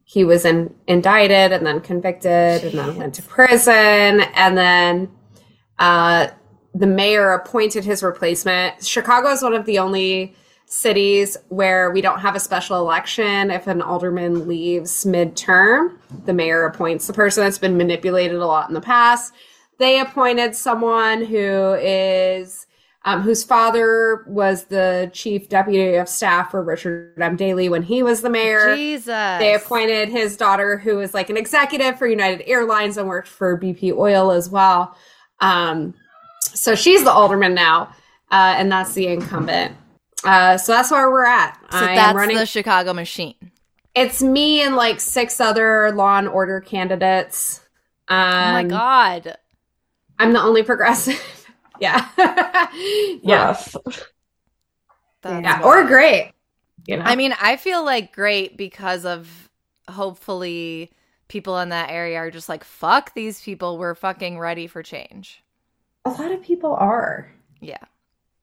he 0.05 0.25
was 0.25 0.45
in, 0.45 0.75
indicted 0.87 1.53
and 1.53 1.67
then 1.67 1.81
convicted 1.81 2.65
and 2.65 2.79
then 2.79 2.97
went 2.97 3.15
to 3.15 3.23
prison. 3.23 4.21
And 4.35 4.57
then 4.57 5.11
uh, 5.79 6.29
the 6.75 6.87
mayor 6.87 7.33
appointed 7.33 7.85
his 7.85 8.03
replacement. 8.03 8.85
Chicago 8.85 9.31
is 9.31 9.43
one 9.43 9.55
of 9.55 9.65
the 9.65 9.79
only 9.79 10.37
cities 10.67 11.37
where 11.49 11.91
we 11.91 12.01
don't 12.01 12.21
have 12.21 12.35
a 12.35 12.41
special 12.41 12.79
election 12.79 13.51
if 13.51 13.67
an 13.67 13.83
alderman 13.83 14.49
leaves 14.49 15.05
midterm 15.05 15.97
the 16.25 16.33
mayor 16.33 16.65
appoints 16.65 17.07
the 17.07 17.13
person 17.13 17.45
that's 17.45 17.59
been 17.59 17.77
manipulated 17.77 18.37
a 18.37 18.47
lot 18.47 18.69
in 18.69 18.75
the 18.75 18.81
past 18.81 19.33
they 19.79 20.01
appointed 20.01 20.55
someone 20.55 21.25
who 21.25 21.75
is 21.81 22.67
um, 23.07 23.21
whose 23.21 23.45
father 23.45 24.25
was 24.27 24.65
the 24.65 25.11
chief 25.13 25.49
deputy 25.51 25.95
of 25.97 26.09
staff 26.09 26.51
for 26.51 26.63
richard 26.63 27.15
m 27.21 27.37
daley 27.37 27.69
when 27.69 27.83
he 27.83 28.03
was 28.03 28.23
the 28.23 28.31
mayor 28.31 28.75
Jesus. 28.75 29.39
they 29.39 29.55
appointed 29.55 30.09
his 30.09 30.37
daughter, 30.37 30.79
who 30.79 30.97
was 30.97 31.15
like 31.15 31.31
an 31.31 31.37
executive 31.37 31.99
for 31.99 32.07
United 32.07 32.49
Airlines 32.49 32.97
and 32.97 33.09
worked 33.09 33.29
for 33.29 33.59
BP 33.59 33.93
Oil 33.93 34.31
as 34.31 34.49
well. 34.49 34.97
Um, 35.41 35.95
so 36.41 36.75
she's 36.75 37.05
the 37.05 37.11
alderman 37.11 37.55
now, 37.55 37.89
uh, 38.31 38.55
and 38.57 38.71
that's 38.71 38.95
the 38.95 39.09
incumbent. 39.09 39.77
Uh, 40.25 40.57
so 40.57 40.73
that's 40.73 40.91
where 40.91 41.11
we're 41.11 41.27
at. 41.27 41.59
So 41.71 41.79
I 41.79 41.91
am 41.91 41.95
that's 41.97 42.17
running. 42.17 42.37
the 42.37 42.47
Chicago 42.47 42.93
machine. 42.95 43.35
it's 43.95 44.23
me 44.23 44.63
and 44.63 44.75
like 44.77 45.01
six 45.01 45.41
other 45.41 45.93
law 45.93 46.19
and 46.19 46.29
order 46.29 46.61
candidates. 46.61 47.61
Um, 48.09 48.19
oh 48.19 48.53
my 48.53 48.65
god. 48.65 49.37
I'm 50.19 50.33
the 50.33 50.41
only 50.41 50.63
progressive. 50.63 51.21
yeah, 51.81 52.09
yeah, 52.19 52.69
Yes. 53.23 53.77
That's 55.23 55.43
yeah, 55.43 55.61
wild. 55.63 55.65
or 55.65 55.85
great. 55.89 56.33
You 56.87 56.99
know, 56.99 57.03
I 57.05 57.17
mean, 57.17 57.35
I 57.41 57.57
feel 57.57 57.85
like 57.85 58.13
great 58.15 58.57
because 58.57 59.05
of 59.07 59.49
hopefully 59.89 60.91
people 61.29 61.59
in 61.59 61.71
that 61.71 61.91
area 61.91 62.19
are 62.19 62.31
just 62.31 62.49
like, 62.49 62.63
fuck 62.63 63.15
these 63.15 63.41
people. 63.41 63.79
We're 63.79 63.95
fucking 63.95 64.39
ready 64.39 64.67
for 64.67 64.83
change. 64.83 65.43
a 66.05 66.11
lot 66.11 66.31
of 66.31 66.43
people 66.43 66.75
are. 66.75 67.33
Yeah. 67.61 67.79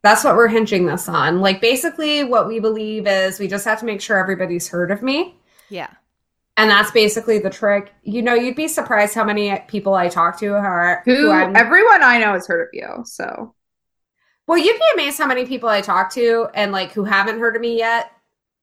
That's 0.03 0.23
what 0.23 0.35
we're 0.35 0.47
hinging 0.47 0.85
this 0.87 1.07
on. 1.07 1.41
Like, 1.41 1.61
basically, 1.61 2.23
what 2.23 2.47
we 2.47 2.59
believe 2.59 3.05
is 3.07 3.39
we 3.39 3.47
just 3.47 3.65
have 3.65 3.79
to 3.81 3.85
make 3.85 4.01
sure 4.01 4.17
everybody's 4.17 4.67
heard 4.67 4.91
of 4.91 5.01
me. 5.03 5.35
Yeah. 5.69 5.89
And 6.57 6.69
that's 6.69 6.91
basically 6.91 7.39
the 7.39 7.49
trick. 7.49 7.93
You 8.03 8.21
know, 8.21 8.33
you'd 8.33 8.55
be 8.55 8.67
surprised 8.67 9.15
how 9.15 9.23
many 9.23 9.57
people 9.67 9.93
I 9.93 10.09
talk 10.09 10.39
to 10.39 10.53
are 10.53 11.01
Who 11.05 11.29
I'm- 11.29 11.55
everyone 11.55 12.03
I 12.03 12.19
know 12.19 12.33
has 12.33 12.47
heard 12.47 12.61
of 12.63 12.69
you. 12.73 13.03
So 13.05 13.55
well, 14.47 14.57
you'd 14.57 14.77
be 14.77 14.85
amazed 14.95 15.17
how 15.17 15.27
many 15.27 15.45
people 15.45 15.69
I 15.69 15.79
talk 15.81 16.11
to 16.13 16.49
and 16.53 16.71
like 16.73 16.91
who 16.91 17.05
haven't 17.05 17.39
heard 17.39 17.55
of 17.55 17.61
me 17.61 17.77
yet. 17.77 18.11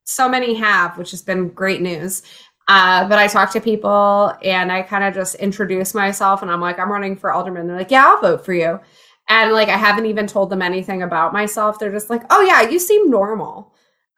So 0.05 0.29
many 0.29 0.55
have, 0.55 0.99
which 0.99 1.13
has 1.13 1.23
been 1.23 1.49
great 1.49 1.81
news. 1.81 2.23
Uh, 2.67 3.09
but 3.09 3.19
I 3.19 3.27
talk 3.27 3.51
to 3.53 3.61
people 3.61 4.35
and 4.43 4.71
I 4.71 4.83
kind 4.83 5.03
of 5.05 5.15
just 5.15 5.37
introduce 5.37 5.95
myself 5.95 6.43
and 6.43 6.51
I'm 6.51 6.61
like, 6.61 6.79
I'm 6.79 6.93
running 6.93 7.17
for 7.17 7.33
alderman. 7.33 7.67
They're 7.67 7.79
like, 7.79 7.91
yeah, 7.91 8.05
I'll 8.07 8.21
vote 8.21 8.45
for 8.45 8.53
you. 8.53 8.81
And 9.29 9.53
like, 9.53 9.69
I 9.69 9.77
haven't 9.77 10.07
even 10.07 10.27
told 10.27 10.51
them 10.51 10.63
anything 10.63 11.03
about 11.03 11.33
myself. 11.33 11.79
They're 11.79 11.93
just 11.93 12.11
like, 12.11 12.23
oh 12.31 12.41
yeah, 12.43 12.69
you 12.69 12.79
seem 12.79 13.11
normal. 13.11 13.75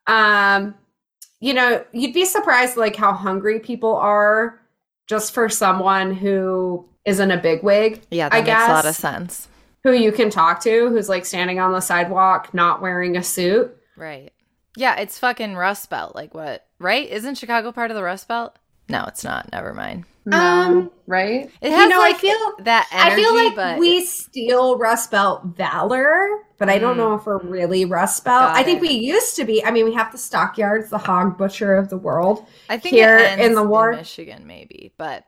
Um, 0.07 0.75
you 1.41 1.55
know, 1.55 1.85
you'd 1.93 2.15
be 2.15 2.25
surprised 2.25 2.77
like 2.77 2.97
how 2.97 3.13
hungry 3.13 3.59
people 3.61 3.97
are 3.97 4.61
just 5.07 5.33
for 5.35 5.49
someone 5.49 6.15
who 6.15 6.89
isn't 7.05 7.31
a 7.31 7.37
bigwig 7.39 8.03
Yeah. 8.11 8.29
That 8.29 8.37
I 8.37 8.41
makes 8.43 8.69
a 8.69 8.73
lot 8.73 8.87
of 8.87 8.95
sense. 8.95 9.49
who 9.83 9.93
you 9.93 10.13
can 10.13 10.31
talk 10.31 10.61
to 10.63 10.89
who's 10.91 11.09
like 11.09 11.25
standing 11.25 11.59
on 11.59 11.73
the 11.73 11.81
sidewalk 11.81 12.53
not 12.55 12.81
wearing 12.83 13.17
a 13.17 13.23
suit. 13.23 13.77
Right. 13.97 14.33
Yeah. 14.77 14.97
It's 14.97 15.19
fucking 15.19 15.57
Rust 15.57 15.91
Belt. 15.91 16.15
Like 16.15 16.35
what? 16.35 16.67
Right? 16.79 17.09
Isn't 17.09 17.37
Chicago 17.39 17.73
part 17.73 17.91
of 17.91 17.97
the 17.97 18.03
Rust 18.03 18.29
Belt? 18.29 18.57
No, 18.91 19.05
it's 19.07 19.25
not. 19.25 19.51
Never 19.53 19.73
mind. 19.75 20.05
no, 20.27 20.37
Um, 20.37 20.91
right? 21.07 21.51
It 21.61 21.71
You 21.71 21.77
has 21.77 21.89
know, 21.89 22.03
I 22.03 22.13
feel- 22.13 22.53
that 22.61 22.89
energy, 22.93 23.13
I 23.13 23.17
feel 23.17 23.35
like 23.35 23.57
but 23.57 23.79
we 23.79 24.05
steal 24.05 24.77
Rust 24.79 25.11
Belt 25.11 25.43
valor, 25.45 26.29
but 26.59 26.69
I 26.69 26.79
don't 26.79 26.95
Mm. 26.95 26.99
know 26.99 27.15
if 27.15 27.25
we're 27.27 27.39
really 27.39 27.85
Rust 27.87 28.25
Belt. 28.25 28.49
Got 28.49 28.57
I 28.57 28.63
think 28.63 28.79
it. 28.79 28.83
we 28.83 28.91
used 28.91 29.35
to 29.37 29.45
be. 29.45 29.65
I 29.65 29.71
mean, 29.71 29.87
we 29.87 29.95
have 29.95 30.13
the 30.13 30.19
stockyards, 30.19 30.91
the 30.91 30.99
hog 30.99 31.39
butcher 31.39 31.75
of 31.75 31.89
the 31.89 31.97
world. 31.97 32.47
I 32.69 32.77
think 32.79 32.95
here 32.95 33.17
it 33.19 33.31
ends 33.33 33.45
in 33.47 33.55
the 33.55 33.63
war- 33.63 33.93
Michigan, 33.95 34.47
maybe, 34.47 34.93
but 34.99 35.25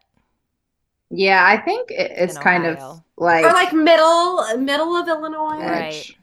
Yeah, 1.10 1.44
I 1.46 1.56
think 1.58 1.90
it, 1.90 2.10
it's 2.16 2.38
kind 2.38 2.64
of 2.66 2.78
like, 3.16 3.44
or 3.44 3.52
like 3.52 3.72
middle 3.72 4.56
middle 4.58 4.96
of 4.96 5.08
Illinois. 5.08 5.60
Edge. 5.60 5.70
Right. 5.70 6.16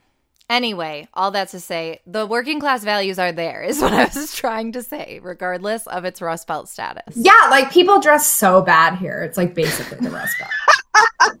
Anyway, 0.50 1.06
all 1.14 1.30
that 1.30 1.48
to 1.50 1.60
say, 1.60 2.00
the 2.06 2.26
working 2.26 2.58
class 2.60 2.82
values 2.84 3.18
are 3.18 3.30
there, 3.32 3.62
is 3.62 3.80
what 3.82 3.92
I 3.94 4.04
was 4.12 4.34
trying 4.34 4.72
to 4.72 4.82
say, 4.82 5.20
regardless 5.22 5.86
of 5.86 6.04
its 6.04 6.20
Rust 6.20 6.46
Belt 6.48 6.68
status. 6.68 7.14
Yeah, 7.16 7.46
like 7.50 7.70
people 7.70 8.00
dress 8.00 8.26
so 8.26 8.60
bad 8.60 8.96
here. 8.98 9.22
It's 9.22 9.36
like 9.38 9.54
basically 9.54 9.98
the 10.06 10.10
Rust 10.14 10.36
Belt. 10.38 11.38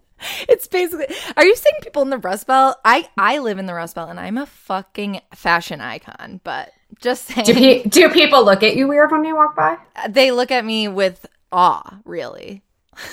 It's 0.50 0.66
basically. 0.68 1.06
Are 1.38 1.46
you 1.46 1.56
saying 1.56 1.76
people 1.82 2.02
in 2.02 2.10
the 2.10 2.18
Rust 2.18 2.46
Belt? 2.46 2.76
I 2.84 3.08
I 3.16 3.38
live 3.38 3.58
in 3.58 3.64
the 3.64 3.72
Rust 3.72 3.94
Belt, 3.94 4.10
and 4.10 4.20
I'm 4.20 4.36
a 4.36 4.44
fucking 4.44 5.22
fashion 5.34 5.80
icon. 5.80 6.40
But 6.44 6.72
just 7.00 7.24
saying, 7.24 7.46
Do, 7.46 7.54
pe- 7.54 7.82
do 7.84 8.10
people 8.10 8.44
look 8.44 8.62
at 8.62 8.76
you 8.76 8.86
weird 8.86 9.10
when 9.12 9.24
you 9.24 9.34
walk 9.34 9.56
by? 9.56 9.78
they 10.10 10.30
look 10.30 10.50
at 10.50 10.62
me 10.64 10.88
with 10.88 11.24
awe. 11.50 11.98
Really, 12.04 12.62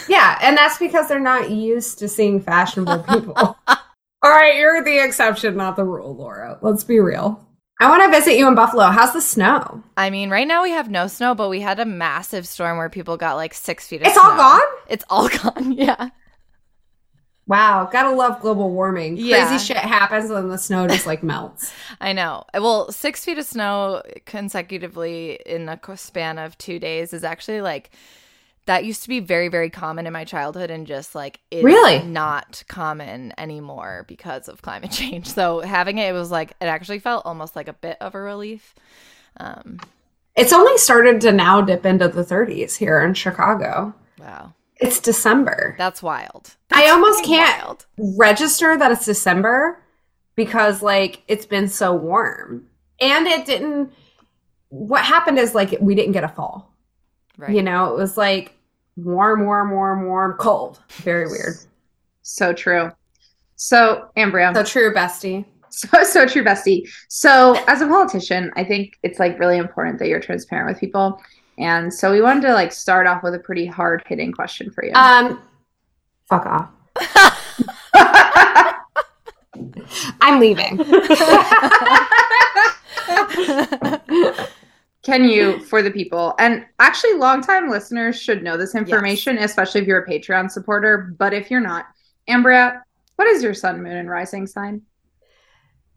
Yeah, 0.10 0.38
and 0.42 0.58
that's 0.58 0.78
because 0.80 1.08
they're 1.08 1.18
not 1.22 1.50
used 1.50 1.98
to 2.00 2.10
seeing 2.10 2.42
fashionable 2.42 3.00
people. 3.04 3.58
All 4.24 4.32
right, 4.32 4.56
you're 4.56 4.84
the 4.84 5.04
exception, 5.04 5.56
not 5.56 5.76
the 5.76 5.84
rule, 5.84 6.16
Laura. 6.16 6.58
Let's 6.62 6.84
be 6.84 7.00
real. 7.00 7.44
I 7.80 7.90
want 7.90 8.04
to 8.04 8.18
visit 8.20 8.38
you 8.38 8.48
in 8.48 8.56
Buffalo. 8.56 8.86
How's 8.86 9.14
the 9.14 9.22
snow? 9.22 9.84
I 9.96 10.10
mean, 10.10 10.32
right 10.32 10.48
now 10.48 10.64
we 10.64 10.72
have 10.72 10.90
no 10.90 11.06
snow, 11.06 11.36
but 11.36 11.50
we 11.50 11.62
had 11.62 11.80
a 11.80 11.86
massive 11.86 12.48
storm 12.48 12.78
where 12.78 12.90
people 12.90 13.18
got 13.18 13.36
like 13.36 13.54
six 13.54 13.88
feet 13.88 14.02
of 14.02 14.08
snow. 14.08 14.10
It's 14.10 14.18
all 14.18 14.36
gone? 14.36 14.62
It's 14.90 15.06
all 15.10 15.30
gone. 15.54 15.72
Yeah. 15.74 16.10
Wow, 17.46 17.88
gotta 17.90 18.12
love 18.12 18.42
global 18.42 18.72
warming. 18.72 19.16
Yeah. 19.18 19.48
Crazy 19.48 19.68
shit 19.68 19.78
happens 19.78 20.30
and 20.30 20.52
the 20.52 20.58
snow 20.58 20.88
just 20.88 21.06
like 21.06 21.24
melts. 21.24 21.72
I 22.02 22.12
know. 22.12 22.44
Well, 22.54 22.92
six 22.92 23.24
feet 23.24 23.38
of 23.38 23.46
snow 23.46 24.02
consecutively 24.26 25.40
in 25.46 25.70
a 25.70 25.80
span 25.98 26.40
of 26.40 26.58
two 26.58 26.80
days 26.80 27.14
is 27.14 27.24
actually 27.24 27.62
like 27.62 27.92
that 28.68 28.86
used 28.86 29.02
to 29.04 29.10
be 29.10 29.20
very, 29.20 29.48
very 29.50 29.70
common 29.70 30.06
in 30.08 30.14
my 30.14 30.24
childhood 30.24 30.70
and 30.70 30.86
just 30.88 31.16
like 31.16 31.40
is 31.52 31.64
Really? 31.64 32.00
not 32.04 32.64
common 32.68 33.34
anymore 33.38 34.06
because 34.08 34.48
of 34.48 34.62
climate 34.62 34.92
change. 35.02 35.28
So 35.28 35.60
having 35.62 35.98
it, 35.98 36.10
it 36.10 36.14
was 36.14 36.32
like 36.32 36.52
it 36.62 36.66
actually 36.66 37.00
felt 37.00 37.26
almost 37.26 37.56
like 37.56 37.68
a 37.68 37.74
bit 37.74 37.98
of 38.00 38.14
a 38.16 38.20
relief. 38.22 38.76
Um, 39.38 39.80
It's 40.36 40.54
only 40.54 40.78
started 40.78 41.20
to 41.22 41.32
now 41.32 41.62
dip 41.62 41.86
into 41.86 42.08
the 42.08 42.24
30s 42.24 42.78
here 42.78 43.02
in 43.02 43.14
Chicago. 43.14 43.94
Wow. 44.20 44.54
It's 44.80 45.00
December. 45.00 45.74
That's 45.78 46.04
wild. 46.04 46.56
I 46.72 46.90
almost 46.90 47.24
can't 47.26 47.64
wild. 47.66 47.86
register 47.98 48.78
that 48.78 48.92
it's 48.92 49.06
December 49.06 49.82
because 50.36 50.84
like 50.84 51.24
it's 51.28 51.46
been 51.48 51.68
so 51.68 51.94
warm. 51.96 52.68
And 53.00 53.28
it 53.28 53.46
didn't 53.46 53.92
what 54.70 55.04
happened 55.06 55.40
is 55.40 55.56
like 55.56 55.76
we 55.80 55.96
didn't 55.96 56.12
get 56.12 56.24
a 56.24 56.28
fall. 56.28 56.74
Right. 57.38 57.56
You 57.56 57.62
know, 57.64 57.94
it 57.94 57.98
was 57.98 58.18
like 58.18 58.54
warm, 58.98 59.46
warm, 59.46 59.72
warm, 59.72 60.06
warm, 60.06 60.34
cold. 60.34 60.82
Very 61.04 61.28
weird. 61.28 61.56
So 62.24 62.52
true. 62.52 62.92
So, 63.56 64.10
Ambria, 64.18 64.54
So 64.54 64.64
true, 64.64 64.94
bestie. 64.94 65.46
so 65.70 66.04
so 66.16 66.28
true, 66.28 66.44
bestie. 66.44 66.88
So, 67.08 67.56
as 67.68 67.82
a 67.82 67.88
politician, 67.88 68.52
I 68.56 68.64
think 68.64 68.98
it's 69.04 69.20
like 69.20 69.40
really 69.40 69.58
important 69.58 70.00
that 70.00 70.08
you're 70.10 70.20
transparent 70.20 70.70
with 70.70 70.80
people. 70.80 71.22
And 71.60 71.92
so 71.92 72.12
we 72.12 72.22
wanted 72.22 72.42
to 72.42 72.54
like 72.54 72.72
start 72.72 73.08
off 73.08 73.24
with 73.24 73.34
a 73.34 73.40
pretty 73.40 73.66
hard 73.66 74.04
hitting 74.08 74.32
question 74.32 74.70
for 74.70 74.86
you. 74.86 74.92
Um 74.94 75.42
fuck 76.30 76.46
off. 76.46 76.70
I'm 80.22 80.40
leaving. 80.40 80.78
Can 85.08 85.24
you, 85.24 85.60
for 85.72 85.82
the 85.82 85.90
people, 85.90 86.36
and 86.38 86.66
actually, 86.80 87.14
longtime 87.14 87.70
listeners 87.70 88.22
should 88.22 88.44
know 88.44 88.58
this 88.58 88.76
information, 88.76 89.38
especially 89.38 89.80
if 89.82 89.88
you're 89.88 90.04
a 90.04 90.08
Patreon 90.08 90.52
supporter. 90.52 91.16
But 91.18 91.34
if 91.34 91.50
you're 91.50 91.62
not, 91.62 91.86
Ambria, 92.30 92.82
what 93.16 93.26
is 93.30 93.42
your 93.42 93.54
sun, 93.54 93.82
moon, 93.82 93.96
and 93.96 94.10
rising 94.10 94.46
sign? 94.46 94.82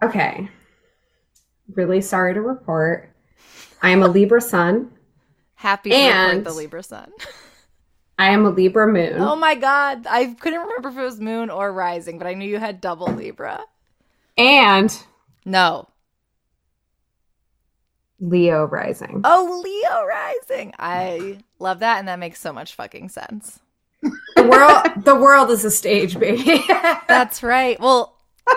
Okay. 0.01 0.49
Really 1.75 2.01
sorry 2.01 2.35
to 2.35 2.41
report. 2.41 3.11
I 3.83 3.91
am 3.91 4.03
a 4.03 4.09
Libra 4.09 4.41
sun. 4.41 4.93
Happy 5.57 5.91
to 5.91 5.97
And- 5.97 6.39
report 6.39 6.45
the 6.45 6.59
Libra 6.59 6.83
sun. 6.85 7.11
I 8.17 8.31
am 8.31 8.45
a 8.47 8.51
Libra 8.51 8.87
moon. 8.87 9.15
Oh 9.19 9.35
my 9.35 9.55
god. 9.57 10.07
I 10.09 10.35
couldn't 10.39 10.61
remember 10.61 10.91
if 10.91 10.97
it 10.97 11.03
was 11.03 11.19
moon 11.19 11.51
or 11.51 11.73
rising, 11.73 12.19
but 12.19 12.27
I 12.29 12.35
knew 12.35 12.49
you 12.49 12.59
had 12.59 12.81
double 12.81 13.09
Libra. 13.09 13.61
And 14.39 14.95
No. 15.45 15.89
Leo 18.21 18.65
rising. 18.65 19.23
Oh, 19.25 19.63
Leo 19.65 20.05
rising. 20.05 20.75
I 20.79 21.39
love 21.59 21.81
that, 21.81 21.99
and 21.99 22.09
that 22.09 22.19
makes 22.19 22.41
so 22.41 22.53
much 22.53 22.75
fucking 22.75 23.09
sense. 23.09 23.61
The 24.03 24.47
world 24.47 25.05
the 25.05 25.15
world 25.15 25.51
is 25.51 25.65
a 25.65 25.71
stage, 25.71 26.19
baby. 26.19 26.65
That's 27.09 27.43
right. 27.43 27.79
Well, 27.81 28.17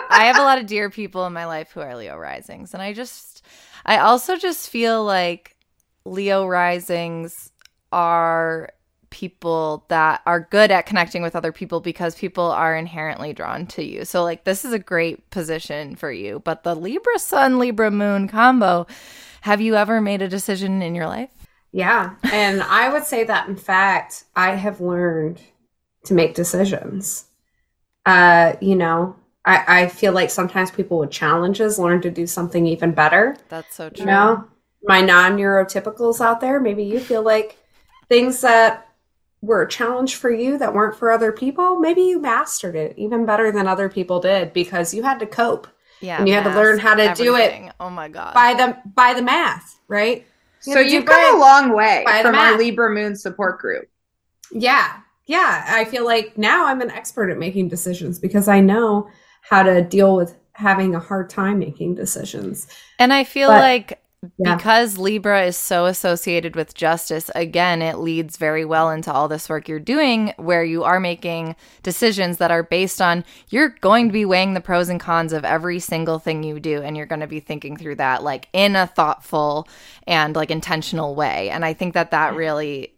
I 0.10 0.26
have 0.26 0.38
a 0.38 0.44
lot 0.44 0.60
of 0.60 0.68
dear 0.68 0.90
people 0.90 1.26
in 1.26 1.34
my 1.34 1.46
life 1.46 1.72
who 1.72 1.82
are 1.82 1.96
Leo 1.96 2.18
risings, 2.18 2.74
and 2.74 2.82
I 2.82 2.94
just, 2.94 3.44
I 3.86 3.98
also 3.98 4.38
just 4.38 4.70
feel 4.70 5.04
like 5.04 5.58
Leo 6.06 6.46
risings 6.46 7.52
are 7.92 8.70
people 9.10 9.86
that 9.90 10.22
are 10.26 10.40
good 10.50 10.72
at 10.72 10.88
connecting 10.88 11.22
with 11.22 11.36
other 11.36 11.52
people 11.52 11.80
because 11.80 12.16
people 12.16 12.46
are 12.46 12.76
inherently 12.76 13.32
drawn 13.32 13.68
to 13.68 13.84
you. 13.84 14.06
So, 14.06 14.24
like, 14.24 14.44
this 14.44 14.66
is 14.66 14.74
a 14.74 14.80
great 14.80 15.30
position 15.30 15.96
for 15.96 16.12
you. 16.12 16.42
But 16.44 16.64
the 16.64 16.76
Libra 16.76 17.20
Sun, 17.20 17.60
Libra 17.60 17.92
Moon 17.92 18.28
combo, 18.28 18.88
have 19.44 19.62
you 19.62 19.76
ever 19.76 20.00
made 20.00 20.22
a 20.22 20.28
decision 20.28 20.82
in 20.82 20.96
your 20.96 21.08
life? 21.08 21.30
yeah. 21.74 22.16
And 22.32 22.62
I 22.62 22.90
would 22.90 23.04
say 23.04 23.24
that 23.26 23.50
in 23.50 23.58
fact, 23.58 24.26
I 24.36 24.52
have 24.52 24.80
learned 24.80 25.42
to 26.06 26.14
make 26.14 26.36
decisions. 26.36 27.26
Uh, 28.06 28.54
you 28.62 28.76
know, 28.76 29.16
I, 29.44 29.82
I 29.82 29.88
feel 29.88 30.14
like 30.14 30.30
sometimes 30.30 30.70
people 30.72 31.00
with 31.00 31.12
challenges 31.12 31.80
learn 31.80 32.02
to 32.04 32.12
do 32.12 32.28
something 32.28 32.68
even 32.68 32.92
better. 32.92 33.36
That's 33.50 33.76
so 33.76 33.90
true. 33.90 34.02
You 34.02 34.06
know, 34.06 34.46
my 34.84 35.02
non 35.02 35.36
neurotypicals 35.36 36.22
out 36.22 36.40
there, 36.40 36.60
maybe 36.60 36.84
you 36.84 37.00
feel 37.00 37.24
like 37.24 37.58
things 38.08 38.42
that 38.42 38.88
were 39.42 39.64
a 39.64 39.68
challenge 39.68 40.16
for 40.16 40.30
you 40.30 40.58
that 40.60 40.74
weren't 40.74 40.96
for 40.96 41.12
other 41.12 41.32
people, 41.32 41.80
maybe 41.80 42.02
you 42.02 42.20
mastered 42.20 42.76
it 42.76 42.94
even 42.98 43.26
better 43.26 43.52
than 43.52 43.68
other 43.68 43.90
people 43.90 44.20
did 44.20 44.54
because 44.54 44.94
you 44.94 45.04
had 45.04 45.20
to 45.20 45.26
cope 45.26 45.68
Yeah. 46.02 46.20
And 46.20 46.28
you 46.28 46.34
had 46.34 46.44
to 46.44 46.56
learn 46.56 46.80
how 46.80 46.96
to 46.96 47.14
do 47.16 47.36
it. 47.36 47.72
Oh 47.80 47.90
my 47.90 48.10
God. 48.10 48.34
by 48.34 48.54
the 48.54 48.78
by 48.94 49.14
the 49.14 49.22
math, 49.22 49.80
right? 49.88 50.26
You 50.66 50.74
So 50.74 50.78
had 50.80 50.84
to 50.84 50.90
do 50.90 50.96
you've 50.96 51.06
come 51.06 51.36
a 51.36 51.40
long 51.40 51.74
way 51.74 52.04
from 52.22 52.36
our. 52.36 52.58
Libra 52.58 52.90
Moon 52.94 53.16
support 53.16 53.60
group. 53.60 53.90
Yeah. 54.52 54.98
Yeah. 55.26 55.66
I 55.68 55.86
feel 55.86 56.06
like 56.06 56.38
now 56.38 56.66
I'm 56.68 56.82
an 56.82 56.92
expert 56.92 57.30
at 57.30 57.38
making 57.38 57.70
decisions 57.70 58.20
because 58.20 58.48
I 58.48 58.60
know 58.60 59.10
how 59.42 59.64
to 59.64 59.82
deal 59.82 60.16
with 60.16 60.36
having 60.54 60.94
a 60.96 61.00
hard 61.00 61.30
time 61.30 61.60
making 61.60 61.96
decisions. 61.96 62.68
And 63.00 63.12
I 63.12 63.24
feel 63.24 63.50
But- 63.50 63.60
like 63.62 64.03
Yeah. 64.38 64.56
because 64.56 64.98
Libra 64.98 65.44
is 65.44 65.58
so 65.58 65.86
associated 65.86 66.56
with 66.56 66.74
justice, 66.74 67.30
again, 67.36 67.82
it 67.82 67.98
leads 67.98 68.38
very 68.38 68.66
well 68.66 68.90
into 68.90 69.12
all 69.12 69.28
this 69.28 69.50
work 69.50 69.68
you're 69.68 69.80
doing 69.80 70.34
where 70.38 70.64
you 70.64 70.84
are 70.84 71.00
making 71.00 71.56
decisions 71.82 72.38
that 72.38 72.52
are 72.52 72.64
based 72.64 73.02
on 73.02 73.26
you're 73.50 73.70
going 73.82 74.08
to 74.08 74.14
be 74.14 74.26
weighing 74.26 74.54
the 74.54 74.62
pros 74.62 74.90
and 74.90 75.00
cons 75.00 75.34
of 75.34 75.44
every 75.44 75.80
single 75.80 76.20
thing 76.20 76.44
you 76.44 76.60
do. 76.60 76.82
And 76.82 76.96
you're 76.96 77.06
going 77.06 77.22
to 77.22 77.28
be 77.28 77.40
thinking 77.40 77.78
through 77.78 77.96
that 77.96 78.24
like 78.24 78.48
in 78.54 78.76
a 78.76 78.88
thoughtful 78.88 79.68
and 80.08 80.36
like 80.36 80.52
intentional 80.52 81.16
way. 81.16 81.50
And 81.50 81.66
I 81.66 81.74
think 81.74 81.94
that 81.94 82.12
that 82.12 82.36
really 82.36 82.94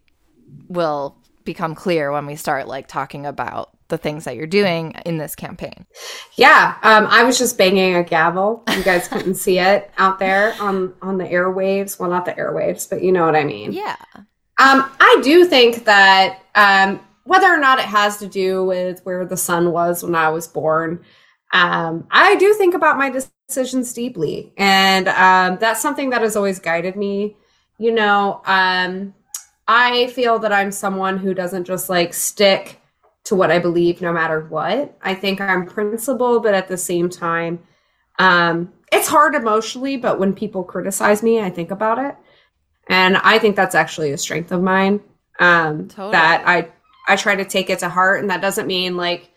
will 0.68 1.16
become 1.44 1.74
clear 1.74 2.12
when 2.12 2.26
we 2.26 2.36
start 2.36 2.68
like 2.68 2.86
talking 2.86 3.26
about 3.26 3.75
the 3.88 3.98
things 3.98 4.24
that 4.24 4.36
you're 4.36 4.46
doing 4.46 4.92
in 5.04 5.18
this 5.18 5.34
campaign. 5.34 5.86
Yeah, 6.34 6.76
um, 6.82 7.06
I 7.06 7.24
was 7.24 7.38
just 7.38 7.56
banging 7.56 7.94
a 7.94 8.02
gavel. 8.02 8.62
You 8.76 8.82
guys 8.82 9.08
couldn't 9.08 9.36
see 9.36 9.58
it 9.58 9.90
out 9.98 10.18
there 10.18 10.54
on 10.60 10.94
on 11.02 11.18
the 11.18 11.24
airwaves. 11.24 11.98
Well, 11.98 12.10
not 12.10 12.24
the 12.24 12.32
airwaves, 12.32 12.88
but 12.88 13.02
you 13.02 13.12
know 13.12 13.24
what 13.24 13.36
I 13.36 13.44
mean. 13.44 13.72
Yeah. 13.72 13.96
Um, 14.58 14.90
I 15.00 15.20
do 15.22 15.44
think 15.44 15.84
that 15.84 16.40
um, 16.54 17.00
whether 17.24 17.46
or 17.46 17.58
not 17.58 17.78
it 17.78 17.84
has 17.84 18.16
to 18.18 18.26
do 18.26 18.64
with 18.64 19.00
where 19.04 19.24
the 19.24 19.36
sun 19.36 19.70
was 19.70 20.02
when 20.02 20.14
I 20.14 20.30
was 20.30 20.48
born, 20.48 21.04
um, 21.52 22.06
I 22.10 22.36
do 22.36 22.54
think 22.54 22.74
about 22.74 22.96
my 22.96 23.10
decisions 23.10 23.92
deeply, 23.92 24.52
and 24.56 25.08
um, 25.08 25.58
that's 25.60 25.80
something 25.82 26.10
that 26.10 26.22
has 26.22 26.36
always 26.36 26.58
guided 26.58 26.96
me. 26.96 27.36
You 27.78 27.92
know, 27.92 28.40
um, 28.46 29.14
I 29.68 30.06
feel 30.08 30.38
that 30.40 30.52
I'm 30.52 30.72
someone 30.72 31.18
who 31.18 31.34
doesn't 31.34 31.64
just 31.64 31.88
like 31.88 32.14
stick 32.14 32.80
to 33.26 33.36
what 33.36 33.50
I 33.50 33.58
believe 33.58 34.00
no 34.00 34.12
matter 34.12 34.46
what. 34.48 34.96
I 35.02 35.14
think 35.14 35.40
I'm 35.40 35.66
principled, 35.66 36.42
but 36.42 36.54
at 36.54 36.68
the 36.68 36.76
same 36.76 37.08
time, 37.08 37.60
um, 38.18 38.72
it's 38.92 39.08
hard 39.08 39.34
emotionally. 39.34 39.96
But 39.96 40.18
when 40.18 40.32
people 40.32 40.64
criticize 40.64 41.22
me, 41.22 41.40
I 41.40 41.50
think 41.50 41.70
about 41.70 41.98
it 41.98 42.16
and 42.88 43.16
i 43.18 43.38
think 43.38 43.56
that's 43.56 43.74
actually 43.74 44.12
a 44.12 44.18
strength 44.18 44.52
of 44.52 44.62
mine 44.62 45.00
um 45.40 45.88
Totally. 45.88 46.12
that 46.12 46.42
i 46.46 46.68
i 47.08 47.16
try 47.16 47.34
to 47.34 47.44
take 47.44 47.70
it 47.70 47.80
to 47.80 47.88
heart 47.88 48.20
and 48.20 48.30
that 48.30 48.40
doesn't 48.40 48.66
mean 48.66 48.96
like 48.96 49.30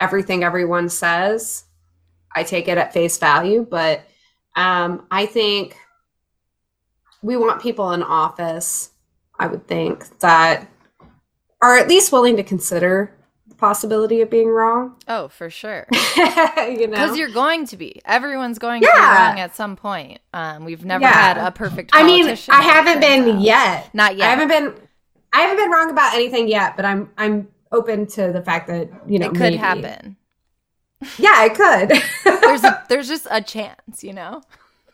everything 0.00 0.44
everyone 0.44 0.88
says 0.88 1.64
i 2.34 2.42
take 2.42 2.68
it 2.68 2.78
at 2.78 2.92
face 2.92 3.18
value 3.18 3.66
but 3.68 4.02
um 4.56 5.06
i 5.10 5.26
think 5.26 5.76
we 7.22 7.36
want 7.36 7.62
people 7.62 7.92
in 7.92 8.02
office 8.02 8.90
i 9.38 9.46
would 9.46 9.66
think 9.66 10.18
that 10.20 10.68
are 11.62 11.76
at 11.76 11.88
least 11.88 12.12
willing 12.12 12.36
to 12.36 12.42
consider 12.42 13.15
possibility 13.58 14.20
of 14.20 14.30
being 14.30 14.48
wrong 14.48 14.96
Oh, 15.08 15.28
for 15.28 15.48
sure. 15.50 15.86
you 16.16 16.86
know 16.86 16.88
Because 16.88 17.16
you're 17.18 17.30
going 17.30 17.66
to 17.66 17.76
be. 17.76 18.00
Everyone's 18.04 18.58
going 18.58 18.82
to 18.82 18.86
be 18.92 18.98
wrong 19.00 19.38
at 19.40 19.54
some 19.56 19.76
point. 19.76 20.20
Um, 20.34 20.64
we've 20.64 20.84
never 20.84 21.02
Yeah. 21.02 21.12
had 21.12 21.38
a 21.38 21.50
perfect. 21.50 21.90
i 21.94 22.02
mean 22.02 22.26
i 22.48 22.60
haven't 22.62 23.00
been 23.00 23.36
out. 23.36 23.40
yet 23.40 23.94
Not 23.94 24.16
yet. 24.16 24.26
I 24.26 24.30
haven't 24.30 24.48
been 24.48 24.74
I 25.32 25.40
haven't 25.40 25.56
been 25.56 25.70
wrong 25.70 25.90
about 25.90 26.14
anything 26.14 26.48
yet, 26.48 26.76
but 26.76 26.84
I'm 26.84 27.10
I'm 27.18 27.48
open 27.72 28.06
to 28.06 28.32
the 28.32 28.40
fact 28.42 28.68
that, 28.68 28.88
you 29.06 29.18
know, 29.18 29.26
it 29.26 29.30
could 29.30 29.40
maybe. 29.40 29.56
happen. 29.56 30.16
Yeah, 31.18 31.44
it 31.44 31.54
could. 31.54 31.90
There's 32.42 32.64
a, 32.64 32.84
there's 32.88 33.08
just 33.08 33.26
a 33.30 33.42
chance, 33.42 34.02
you 34.02 34.12
know. 34.14 34.40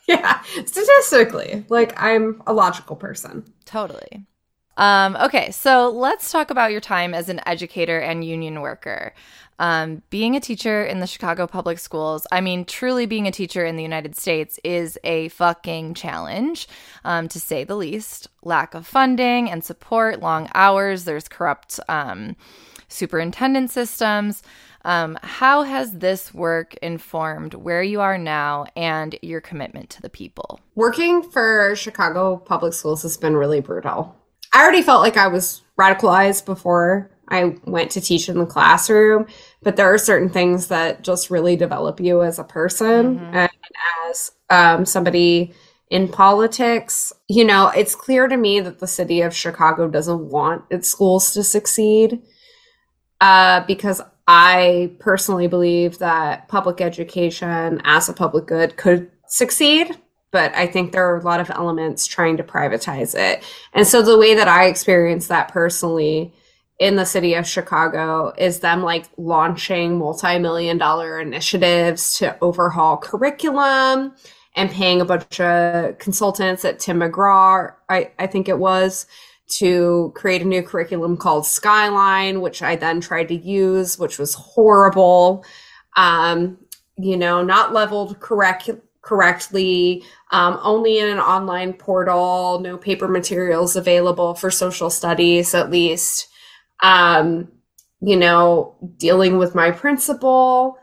yeah. 0.08 0.40
Statistically, 0.64 1.64
like 1.68 1.92
I'm 2.02 2.42
a 2.46 2.52
logical 2.52 2.96
person. 2.96 3.44
Totally. 3.64 4.26
Um, 4.76 5.16
okay, 5.16 5.50
so 5.50 5.90
let's 5.90 6.32
talk 6.32 6.50
about 6.50 6.72
your 6.72 6.80
time 6.80 7.14
as 7.14 7.28
an 7.28 7.40
educator 7.46 7.98
and 7.98 8.24
union 8.24 8.60
worker. 8.60 9.12
Um, 9.58 10.02
being 10.10 10.34
a 10.34 10.40
teacher 10.40 10.84
in 10.84 11.00
the 11.00 11.06
Chicago 11.06 11.46
public 11.46 11.78
schools, 11.78 12.26
I 12.32 12.40
mean, 12.40 12.64
truly 12.64 13.06
being 13.06 13.28
a 13.28 13.32
teacher 13.32 13.64
in 13.64 13.76
the 13.76 13.82
United 13.82 14.16
States 14.16 14.58
is 14.64 14.98
a 15.04 15.28
fucking 15.28 15.94
challenge, 15.94 16.66
um, 17.04 17.28
to 17.28 17.38
say 17.38 17.64
the 17.64 17.76
least. 17.76 18.28
Lack 18.42 18.74
of 18.74 18.86
funding 18.86 19.50
and 19.50 19.62
support, 19.62 20.20
long 20.20 20.48
hours, 20.54 21.04
there's 21.04 21.28
corrupt 21.28 21.78
um, 21.88 22.34
superintendent 22.88 23.70
systems. 23.70 24.42
Um, 24.84 25.16
how 25.22 25.62
has 25.62 25.92
this 25.92 26.34
work 26.34 26.74
informed 26.82 27.54
where 27.54 27.84
you 27.84 28.00
are 28.00 28.18
now 28.18 28.66
and 28.74 29.16
your 29.22 29.40
commitment 29.40 29.90
to 29.90 30.02
the 30.02 30.10
people? 30.10 30.58
Working 30.74 31.22
for 31.22 31.76
Chicago 31.76 32.36
public 32.36 32.72
schools 32.72 33.02
has 33.02 33.16
been 33.16 33.36
really 33.36 33.60
brutal. 33.60 34.16
I 34.52 34.62
already 34.62 34.82
felt 34.82 35.02
like 35.02 35.16
I 35.16 35.28
was 35.28 35.62
radicalized 35.78 36.44
before 36.44 37.10
I 37.28 37.56
went 37.64 37.90
to 37.92 38.00
teach 38.00 38.28
in 38.28 38.38
the 38.38 38.46
classroom, 38.46 39.26
but 39.62 39.76
there 39.76 39.92
are 39.92 39.98
certain 39.98 40.28
things 40.28 40.66
that 40.68 41.02
just 41.02 41.30
really 41.30 41.56
develop 41.56 41.98
you 42.00 42.22
as 42.22 42.38
a 42.38 42.44
person 42.44 43.18
Mhm. 43.20 43.34
and 43.34 43.50
as 44.10 44.32
um, 44.50 44.84
somebody 44.84 45.54
in 45.88 46.08
politics. 46.08 47.12
You 47.28 47.44
know, 47.44 47.68
it's 47.68 47.94
clear 47.94 48.28
to 48.28 48.36
me 48.36 48.60
that 48.60 48.78
the 48.80 48.86
city 48.86 49.22
of 49.22 49.34
Chicago 49.34 49.88
doesn't 49.88 50.28
want 50.28 50.64
its 50.70 50.88
schools 50.88 51.32
to 51.32 51.42
succeed 51.42 52.20
uh, 53.20 53.64
because 53.66 54.02
I 54.28 54.92
personally 55.00 55.46
believe 55.46 55.98
that 55.98 56.48
public 56.48 56.80
education 56.80 57.80
as 57.84 58.08
a 58.08 58.12
public 58.12 58.46
good 58.46 58.76
could 58.76 59.10
succeed. 59.26 59.96
But 60.32 60.54
I 60.54 60.66
think 60.66 60.92
there 60.92 61.08
are 61.08 61.18
a 61.18 61.22
lot 61.22 61.40
of 61.40 61.50
elements 61.50 62.06
trying 62.06 62.38
to 62.38 62.42
privatize 62.42 63.14
it. 63.14 63.44
And 63.74 63.86
so 63.86 64.02
the 64.02 64.18
way 64.18 64.34
that 64.34 64.48
I 64.48 64.66
experience 64.66 65.28
that 65.28 65.48
personally 65.52 66.34
in 66.78 66.96
the 66.96 67.04
city 67.04 67.34
of 67.34 67.46
Chicago 67.46 68.32
is 68.38 68.60
them 68.60 68.82
like 68.82 69.04
launching 69.16 69.98
multi 69.98 70.38
million 70.38 70.78
dollar 70.78 71.20
initiatives 71.20 72.18
to 72.18 72.36
overhaul 72.40 72.96
curriculum 72.96 74.14
and 74.56 74.70
paying 74.70 75.00
a 75.00 75.04
bunch 75.04 75.40
of 75.40 75.98
consultants 75.98 76.64
at 76.64 76.78
Tim 76.78 77.00
McGraw, 77.00 77.72
I, 77.88 78.10
I 78.18 78.26
think 78.26 78.48
it 78.48 78.58
was, 78.58 79.06
to 79.58 80.12
create 80.14 80.42
a 80.42 80.46
new 80.46 80.62
curriculum 80.62 81.16
called 81.16 81.46
Skyline, 81.46 82.40
which 82.40 82.62
I 82.62 82.76
then 82.76 83.00
tried 83.00 83.28
to 83.28 83.34
use, 83.34 83.98
which 83.98 84.18
was 84.18 84.34
horrible. 84.34 85.44
Um, 85.96 86.58
you 86.98 87.16
know, 87.16 87.42
not 87.42 87.72
leveled 87.72 88.20
correct 88.20 88.70
correctly, 89.02 90.04
um, 90.30 90.58
only 90.62 90.98
in 90.98 91.08
an 91.08 91.18
online 91.18 91.74
portal, 91.74 92.60
no 92.60 92.76
paper 92.76 93.08
materials 93.08 93.76
available 93.76 94.34
for 94.34 94.50
social 94.50 94.90
studies, 94.90 95.54
at 95.54 95.70
least. 95.70 96.28
Um, 96.82 97.48
you 98.00 98.16
know, 98.16 98.76
dealing 98.96 99.38
with 99.38 99.54
my 99.54 99.70
principal, 99.70 100.78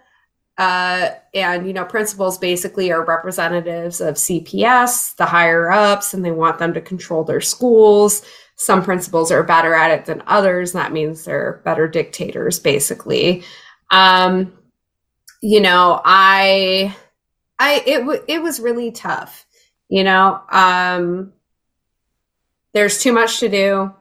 uh, 0.58 1.12
and 1.34 1.65
you 1.65 1.73
know, 1.73 1.86
principals 1.86 2.38
basically 2.38 2.91
are 2.91 3.05
representatives 3.05 4.01
of 4.01 4.15
CPS, 4.15 5.15
the 5.15 5.25
higher 5.25 5.71
ups, 5.71 6.13
and 6.13 6.23
they 6.23 6.32
want 6.32 6.60
them 6.60 6.73
to 6.73 6.82
control 6.82 7.23
their 7.23 7.41
schools. 7.41 8.23
Some 8.55 8.84
principals 8.84 9.32
are 9.32 9.43
better 9.43 9.73
at 9.73 9.91
it 9.91 10.05
than 10.05 10.21
others. 10.27 10.73
That 10.73 10.91
means 10.91 11.23
they're 11.23 11.62
better 11.63 11.88
dictators, 11.88 12.60
basically. 12.60 13.43
Um, 13.91 14.51
you 15.41 15.62
know, 15.62 16.01
I, 16.03 16.93
I, 17.60 17.84
it, 17.86 18.00
w- 18.00 18.24
it 18.28 18.41
was 18.41 18.60
really 18.60 18.91
tough. 18.91 19.45
You 19.89 20.04
know, 20.04 20.41
um, 20.50 21.34
there's 22.74 23.02
too 23.02 23.12
much 23.12 23.39
to 23.39 23.50
do 23.50 23.93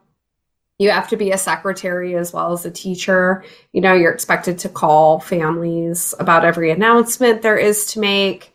you 0.78 0.90
have 0.90 1.08
to 1.08 1.16
be 1.16 1.32
a 1.32 1.38
secretary 1.38 2.14
as 2.14 2.32
well 2.32 2.52
as 2.52 2.64
a 2.64 2.70
teacher. 2.70 3.44
You 3.72 3.80
know, 3.80 3.94
you're 3.94 4.12
expected 4.12 4.58
to 4.60 4.68
call 4.68 5.18
families 5.18 6.14
about 6.20 6.44
every 6.44 6.70
announcement 6.70 7.42
there 7.42 7.58
is 7.58 7.86
to 7.92 8.00
make. 8.00 8.54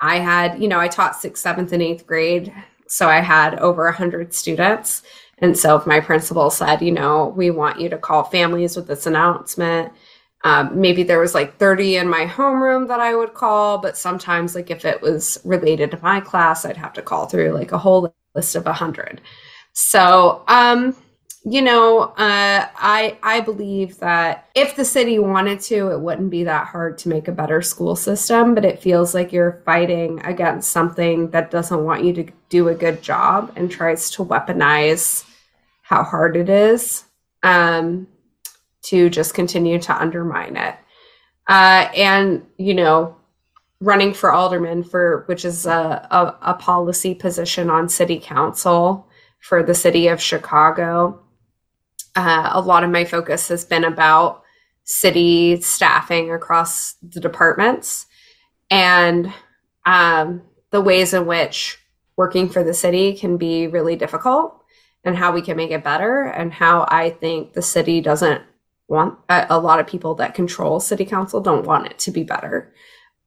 I 0.00 0.18
had, 0.18 0.62
you 0.62 0.68
know, 0.68 0.80
I 0.80 0.88
taught 0.88 1.16
sixth, 1.16 1.42
seventh, 1.42 1.72
and 1.72 1.82
eighth 1.82 2.06
grade. 2.06 2.52
So 2.86 3.08
I 3.08 3.20
had 3.20 3.58
over 3.58 3.84
100 3.84 4.32
students. 4.32 5.02
And 5.38 5.56
so 5.56 5.76
if 5.76 5.86
my 5.86 6.00
principal 6.00 6.50
said, 6.50 6.80
you 6.80 6.90
know, 6.90 7.28
we 7.28 7.50
want 7.50 7.80
you 7.80 7.90
to 7.90 7.98
call 7.98 8.24
families 8.24 8.74
with 8.74 8.86
this 8.86 9.06
announcement, 9.06 9.92
um, 10.44 10.80
maybe 10.80 11.02
there 11.02 11.18
was 11.18 11.34
like 11.34 11.58
30 11.58 11.96
in 11.96 12.08
my 12.08 12.26
homeroom 12.26 12.88
that 12.88 13.00
I 13.00 13.14
would 13.14 13.34
call, 13.34 13.78
but 13.78 13.96
sometimes, 13.96 14.54
like 14.54 14.70
if 14.70 14.84
it 14.84 15.02
was 15.02 15.38
related 15.44 15.90
to 15.90 15.98
my 16.02 16.20
class, 16.20 16.64
I'd 16.64 16.76
have 16.76 16.92
to 16.94 17.02
call 17.02 17.26
through 17.26 17.52
like 17.52 17.72
a 17.72 17.78
whole 17.78 18.14
list 18.34 18.54
of 18.54 18.64
100. 18.64 19.20
So, 19.72 20.44
um, 20.46 20.96
you 21.44 21.62
know, 21.62 22.00
uh, 22.00 22.66
I 22.76 23.18
I 23.22 23.40
believe 23.40 23.98
that 23.98 24.48
if 24.54 24.76
the 24.76 24.84
city 24.84 25.18
wanted 25.18 25.60
to, 25.60 25.90
it 25.92 26.00
wouldn't 26.00 26.30
be 26.30 26.44
that 26.44 26.66
hard 26.66 26.98
to 26.98 27.08
make 27.08 27.26
a 27.28 27.32
better 27.32 27.62
school 27.62 27.96
system. 27.96 28.54
But 28.54 28.64
it 28.64 28.82
feels 28.82 29.14
like 29.14 29.32
you're 29.32 29.62
fighting 29.64 30.20
against 30.24 30.70
something 30.70 31.30
that 31.30 31.50
doesn't 31.50 31.84
want 31.84 32.04
you 32.04 32.12
to 32.14 32.26
do 32.48 32.68
a 32.68 32.74
good 32.74 33.02
job 33.02 33.52
and 33.56 33.70
tries 33.70 34.10
to 34.12 34.24
weaponize 34.24 35.24
how 35.82 36.02
hard 36.02 36.36
it 36.36 36.48
is 36.48 37.04
um, 37.42 38.06
to 38.82 39.10
just 39.10 39.34
continue 39.34 39.78
to 39.78 40.00
undermine 40.00 40.56
it. 40.56 40.74
Uh, 41.46 41.88
and 41.96 42.46
you 42.58 42.74
know, 42.74 43.16
running 43.80 44.12
for 44.12 44.32
alderman 44.32 44.82
for 44.82 45.24
which 45.26 45.44
is 45.44 45.66
a, 45.66 46.06
a, 46.10 46.36
a 46.42 46.54
policy 46.54 47.14
position 47.14 47.70
on 47.70 47.88
city 47.88 48.18
council 48.18 49.08
for 49.40 49.62
the 49.62 49.74
city 49.74 50.08
of 50.08 50.20
Chicago 50.20 51.22
uh, 52.16 52.50
a 52.52 52.60
lot 52.60 52.82
of 52.82 52.90
my 52.90 53.04
focus 53.04 53.46
has 53.48 53.64
been 53.64 53.84
about 53.84 54.42
city 54.82 55.60
staffing 55.60 56.32
across 56.32 56.94
the 56.94 57.20
departments 57.20 58.06
and 58.70 59.32
um, 59.86 60.42
the 60.70 60.80
ways 60.80 61.14
in 61.14 61.26
which 61.26 61.78
working 62.16 62.48
for 62.48 62.64
the 62.64 62.74
city 62.74 63.16
can 63.16 63.36
be 63.36 63.68
really 63.68 63.94
difficult 63.94 64.60
and 65.04 65.16
how 65.16 65.30
we 65.30 65.40
can 65.40 65.56
make 65.56 65.70
it 65.70 65.84
better 65.84 66.24
and 66.24 66.52
how 66.52 66.86
I 66.88 67.10
think 67.10 67.52
the 67.52 67.62
city 67.62 68.00
doesn't 68.00 68.42
want 68.88 69.18
a, 69.28 69.46
a 69.50 69.58
lot 69.58 69.80
of 69.80 69.86
people 69.86 70.14
that 70.16 70.34
control 70.34 70.80
city 70.80 71.04
council 71.04 71.40
don't 71.40 71.66
want 71.66 71.86
it 71.86 71.98
to 72.00 72.10
be 72.10 72.24
better 72.24 72.72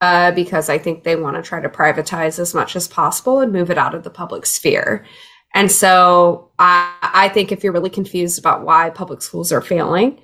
uh, 0.01 0.31
because 0.31 0.69
I 0.69 0.77
think 0.77 1.03
they 1.03 1.15
want 1.15 1.35
to 1.37 1.43
try 1.43 1.61
to 1.61 1.69
privatize 1.69 2.39
as 2.39 2.53
much 2.53 2.75
as 2.75 2.87
possible 2.87 3.39
and 3.39 3.53
move 3.53 3.69
it 3.69 3.77
out 3.77 3.95
of 3.95 4.03
the 4.03 4.09
public 4.09 4.45
sphere. 4.45 5.05
And 5.53 5.71
so 5.71 6.49
I, 6.57 6.93
I 7.01 7.29
think 7.29 7.51
if 7.51 7.63
you're 7.63 7.73
really 7.73 7.89
confused 7.89 8.39
about 8.39 8.65
why 8.65 8.89
public 8.89 9.21
schools 9.21 9.51
are 9.51 9.61
failing, 9.61 10.19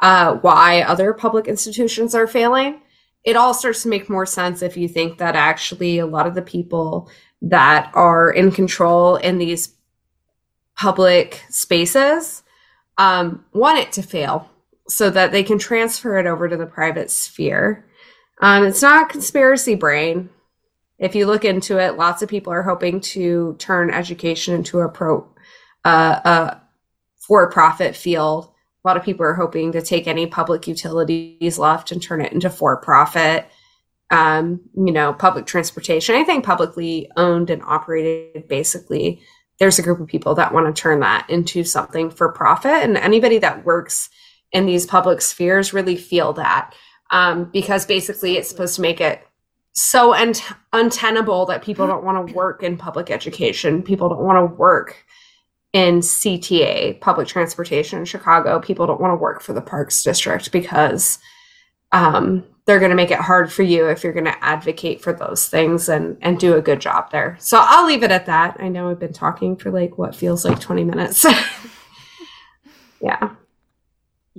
uh, 0.00 0.36
why 0.36 0.82
other 0.82 1.12
public 1.12 1.46
institutions 1.46 2.14
are 2.14 2.26
failing, 2.26 2.80
it 3.24 3.36
all 3.36 3.52
starts 3.52 3.82
to 3.82 3.88
make 3.88 4.08
more 4.08 4.24
sense 4.24 4.62
if 4.62 4.76
you 4.76 4.88
think 4.88 5.18
that 5.18 5.36
actually 5.36 5.98
a 5.98 6.06
lot 6.06 6.26
of 6.26 6.34
the 6.34 6.42
people 6.42 7.10
that 7.42 7.90
are 7.94 8.30
in 8.30 8.50
control 8.50 9.16
in 9.16 9.38
these 9.38 9.74
public 10.76 11.42
spaces 11.50 12.42
um, 12.96 13.44
want 13.52 13.78
it 13.78 13.92
to 13.92 14.02
fail 14.02 14.48
so 14.88 15.10
that 15.10 15.32
they 15.32 15.42
can 15.42 15.58
transfer 15.58 16.18
it 16.18 16.26
over 16.26 16.48
to 16.48 16.56
the 16.56 16.66
private 16.66 17.10
sphere. 17.10 17.86
Um, 18.40 18.64
it's 18.64 18.82
not 18.82 19.10
conspiracy 19.10 19.74
brain 19.74 20.30
if 20.98 21.14
you 21.14 21.26
look 21.26 21.44
into 21.44 21.78
it, 21.78 21.96
lots 21.96 22.22
of 22.22 22.28
people 22.28 22.52
are 22.52 22.62
hoping 22.62 23.00
to 23.00 23.54
turn 23.58 23.90
education 23.90 24.54
into 24.54 24.80
a 24.80 24.88
pro, 24.88 25.28
uh, 25.84 26.20
a 26.24 26.60
for-profit 27.20 27.94
field. 27.94 28.50
A 28.84 28.88
lot 28.88 28.96
of 28.96 29.04
people 29.04 29.24
are 29.24 29.34
hoping 29.34 29.72
to 29.72 29.82
take 29.82 30.06
any 30.06 30.26
public 30.26 30.66
utilities 30.66 31.58
left 31.58 31.92
and 31.92 32.02
turn 32.02 32.20
it 32.20 32.32
into 32.32 32.50
for-profit. 32.50 33.48
Um, 34.10 34.60
you 34.74 34.90
know, 34.90 35.12
public 35.12 35.46
transportation, 35.46 36.14
anything 36.14 36.42
publicly 36.42 37.10
owned 37.16 37.50
and 37.50 37.62
operated, 37.62 38.48
basically, 38.48 39.20
there's 39.60 39.78
a 39.78 39.82
group 39.82 40.00
of 40.00 40.06
people 40.08 40.34
that 40.36 40.52
want 40.52 40.74
to 40.74 40.80
turn 40.80 41.00
that 41.00 41.28
into 41.28 41.62
something 41.62 42.10
for 42.10 42.32
profit. 42.32 42.82
And 42.82 42.96
anybody 42.96 43.38
that 43.38 43.64
works 43.64 44.08
in 44.52 44.66
these 44.66 44.86
public 44.86 45.20
spheres 45.20 45.72
really 45.72 45.96
feel 45.96 46.32
that 46.32 46.74
um, 47.10 47.44
because 47.52 47.86
basically 47.86 48.36
it's 48.36 48.48
supposed 48.48 48.76
to 48.76 48.82
make 48.82 49.00
it 49.00 49.26
so 49.72 50.14
un- 50.14 50.34
untenable 50.72 51.46
that 51.46 51.62
people 51.62 51.86
don't 51.86 52.04
want 52.04 52.26
to 52.26 52.34
work 52.34 52.62
in 52.62 52.76
public 52.76 53.10
education. 53.10 53.82
People 53.82 54.08
don't 54.08 54.22
want 54.22 54.36
to 54.36 54.56
work 54.56 55.06
in 55.72 56.00
CTA, 56.00 57.00
public 57.00 57.28
transportation 57.28 58.00
in 58.00 58.04
Chicago. 58.04 58.58
People 58.58 58.86
don't 58.86 59.00
want 59.00 59.12
to 59.12 59.16
work 59.16 59.40
for 59.42 59.52
the 59.52 59.60
Parks 59.60 60.02
District 60.02 60.50
because 60.50 61.18
um, 61.92 62.44
they're 62.66 62.78
going 62.78 62.90
to 62.90 62.96
make 62.96 63.10
it 63.10 63.20
hard 63.20 63.52
for 63.52 63.62
you 63.62 63.86
if 63.86 64.02
you're 64.02 64.12
going 64.12 64.24
to 64.24 64.44
advocate 64.44 65.00
for 65.00 65.12
those 65.12 65.48
things 65.48 65.88
and 65.88 66.18
and 66.20 66.38
do 66.38 66.54
a 66.54 66.62
good 66.62 66.80
job 66.80 67.10
there. 67.10 67.36
So 67.38 67.58
I'll 67.60 67.86
leave 67.86 68.02
it 68.02 68.10
at 68.10 68.26
that. 68.26 68.56
I 68.58 68.68
know 68.68 68.90
I've 68.90 68.98
been 68.98 69.12
talking 69.12 69.56
for 69.56 69.70
like 69.70 69.96
what 69.96 70.14
feels 70.14 70.44
like 70.44 70.60
20 70.60 70.84
minutes. 70.84 71.24
yeah. 73.00 73.30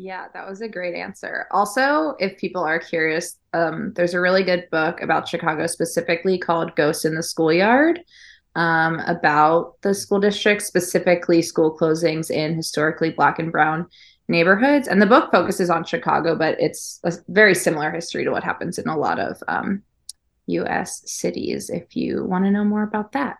Yeah, 0.02 0.28
that 0.34 0.48
was 0.48 0.62
a 0.62 0.70
great 0.70 0.96
answer. 0.96 1.46
Also, 1.52 2.16
if 2.20 2.38
people 2.38 2.64
are 2.64 2.80
curious, 2.80 3.38
um, 3.54 3.92
there's 3.96 4.14
a 4.14 4.22
really 4.22 4.44
good 4.44 4.66
book 4.72 5.02
about 5.02 5.28
Chicago 5.28 5.68
specifically 5.68 6.38
called 6.38 6.74
Ghosts 6.78 7.04
in 7.04 7.16
the 7.16 7.24
Schoolyard 7.24 8.00
um, 8.56 9.00
about 9.08 9.74
the 9.82 9.94
school 9.94 10.22
district, 10.22 10.62
specifically 10.62 11.42
school 11.42 11.78
closings 11.78 12.32
in 12.32 12.56
historically 12.56 13.10
black 13.10 13.40
and 13.40 13.52
brown 13.52 13.88
neighborhoods. 14.30 14.88
And 14.88 15.02
the 15.02 15.06
book 15.06 15.32
focuses 15.34 15.70
on 15.70 15.84
Chicago, 15.84 16.34
but 16.34 16.56
it's 16.62 17.02
a 17.04 17.12
very 17.28 17.54
similar 17.54 17.92
history 17.92 18.24
to 18.24 18.32
what 18.32 18.44
happens 18.44 18.78
in 18.78 18.88
a 18.88 18.98
lot 18.98 19.20
of 19.20 19.44
um, 19.50 19.84
US 20.46 21.02
cities 21.12 21.70
if 21.70 21.94
you 21.98 22.24
want 22.24 22.46
to 22.46 22.52
know 22.52 22.64
more 22.64 22.84
about 22.84 23.12
that. 23.12 23.36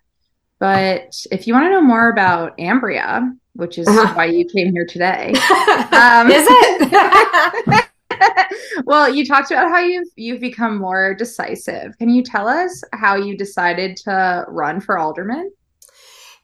But 0.60 1.16
if 1.32 1.48
you 1.48 1.54
want 1.54 1.68
to 1.68 1.72
know 1.72 1.82
more 1.82 2.10
about 2.10 2.58
Ambria, 2.58 3.32
which 3.54 3.78
is 3.78 3.88
uh-huh. 3.88 4.14
why 4.14 4.26
you 4.26 4.46
came 4.46 4.72
here 4.72 4.86
today. 4.86 5.34
Um, 5.92 6.32
is 6.32 6.46
it? 6.50 7.86
well, 8.86 9.14
you 9.14 9.26
talked 9.26 9.52
about 9.52 9.70
how 9.70 9.80
you've 9.80 10.08
you've 10.16 10.40
become 10.40 10.78
more 10.78 11.14
decisive. 11.14 11.98
Can 11.98 12.10
you 12.10 12.24
tell 12.24 12.48
us 12.48 12.84
how 12.94 13.16
you 13.16 13.36
decided 13.36 13.98
to 13.98 14.46
run 14.48 14.80
for 14.80 14.98
alderman? 14.98 15.52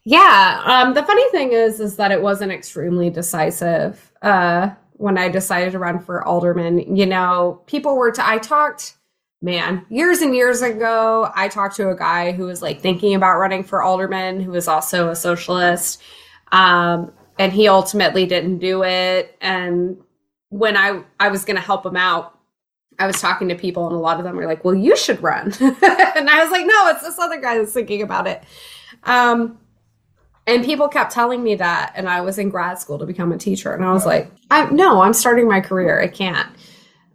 Yeah, 0.03 0.61
um, 0.65 0.93
the 0.93 1.03
funny 1.03 1.29
thing 1.29 1.53
is, 1.53 1.79
is 1.79 1.95
that 1.95 2.11
it 2.11 2.21
wasn't 2.21 2.51
extremely 2.51 3.09
decisive 3.09 4.11
uh, 4.21 4.71
when 4.93 5.17
I 5.17 5.29
decided 5.29 5.71
to 5.71 5.79
run 5.79 5.99
for 5.99 6.23
alderman. 6.23 6.95
You 6.95 7.05
know, 7.05 7.61
people 7.65 7.95
were. 7.95 8.11
T- 8.11 8.21
I 8.25 8.39
talked 8.39 8.97
man, 9.41 9.85
years 9.89 10.21
and 10.21 10.35
years 10.35 10.61
ago, 10.61 11.31
I 11.35 11.47
talked 11.47 11.75
to 11.75 11.89
a 11.89 11.95
guy 11.95 12.31
who 12.31 12.45
was 12.45 12.61
like 12.61 12.81
thinking 12.81 13.13
about 13.13 13.37
running 13.37 13.63
for 13.63 13.81
alderman, 13.81 14.41
who 14.41 14.51
was 14.51 14.67
also 14.67 15.09
a 15.09 15.15
socialist. 15.15 16.01
Um, 16.51 17.12
and 17.38 17.51
he 17.51 17.67
ultimately 17.67 18.25
didn't 18.25 18.60
do 18.60 18.84
it. 18.84 19.36
And 19.41 19.97
when 20.49 20.77
I, 20.77 21.03
I 21.19 21.29
was 21.29 21.45
going 21.45 21.58
to 21.58 21.62
help 21.62 21.86
him 21.86 21.97
out, 21.97 22.36
I 22.97 23.08
was 23.08 23.19
talking 23.19 23.49
to 23.49 23.55
people, 23.55 23.88
and 23.88 23.95
a 23.95 23.99
lot 23.99 24.19
of 24.19 24.23
them 24.23 24.36
were 24.36 24.45
like, 24.45 24.63
Well, 24.63 24.75
you 24.75 24.95
should 24.95 25.21
run. 25.21 25.47
and 25.60 26.29
I 26.29 26.41
was 26.41 26.51
like, 26.51 26.65
No, 26.65 26.88
it's 26.89 27.01
this 27.01 27.19
other 27.19 27.39
guy 27.41 27.58
that's 27.58 27.73
thinking 27.73 28.01
about 28.01 28.27
it. 28.27 28.43
Um, 29.03 29.60
and 30.47 30.63
people 30.63 30.88
kept 30.88 31.12
telling 31.12 31.43
me 31.43 31.55
that. 31.55 31.93
And 31.95 32.08
I 32.08 32.21
was 32.21 32.38
in 32.38 32.49
grad 32.49 32.79
school 32.79 32.99
to 32.99 33.05
become 33.05 33.31
a 33.31 33.38
teacher. 33.38 33.73
And 33.73 33.84
I 33.84 33.91
was 33.91 34.05
like, 34.05 34.31
I, 34.49 34.69
No, 34.69 35.01
I'm 35.01 35.13
starting 35.13 35.47
my 35.47 35.60
career. 35.60 36.01
I 36.01 36.08
can't. 36.08 36.47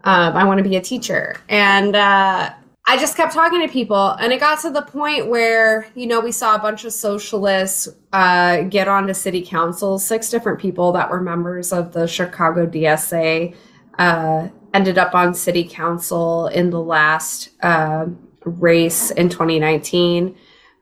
Um, 0.05 0.37
I 0.37 0.45
want 0.45 0.59
to 0.59 0.64
be 0.64 0.77
a 0.77 0.81
teacher. 0.81 1.37
And 1.49 1.97
uh, 1.97 2.53
I 2.90 2.96
just 2.96 3.16
kept 3.16 3.33
talking 3.33 3.61
to 3.61 3.68
people. 3.68 4.16
And 4.18 4.33
it 4.33 4.40
got 4.40 4.59
to 4.62 4.70
the 4.70 4.83
point 4.83 5.29
where, 5.29 5.87
you 5.94 6.09
know, 6.09 6.18
we 6.18 6.33
saw 6.33 6.57
a 6.57 6.59
bunch 6.59 6.85
of 6.85 6.92
socialists 6.92 7.88
uh, 8.12 8.62
get 8.62 8.88
onto 8.88 9.14
city 9.14 9.42
council, 9.46 9.96
six 9.96 10.29
different 10.29 10.59
people 10.59 10.90
that 10.90 11.09
were 11.09 11.20
members 11.20 11.72
of 11.72 11.92
the 11.92 12.09
Chicago 12.09 12.66
DSA. 12.66 13.55
Uh, 13.96 14.48
ended 14.74 14.98
up 14.98 15.14
on 15.14 15.35
city 15.35 15.62
council 15.62 16.48
in 16.48 16.70
the 16.70 16.81
last 16.81 17.50
uh, 17.62 18.07
race 18.44 19.12
in 19.12 19.29
2019 19.29 20.37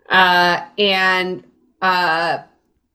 uh, 0.09 0.65
and 0.79 1.45
uh, 1.83 2.39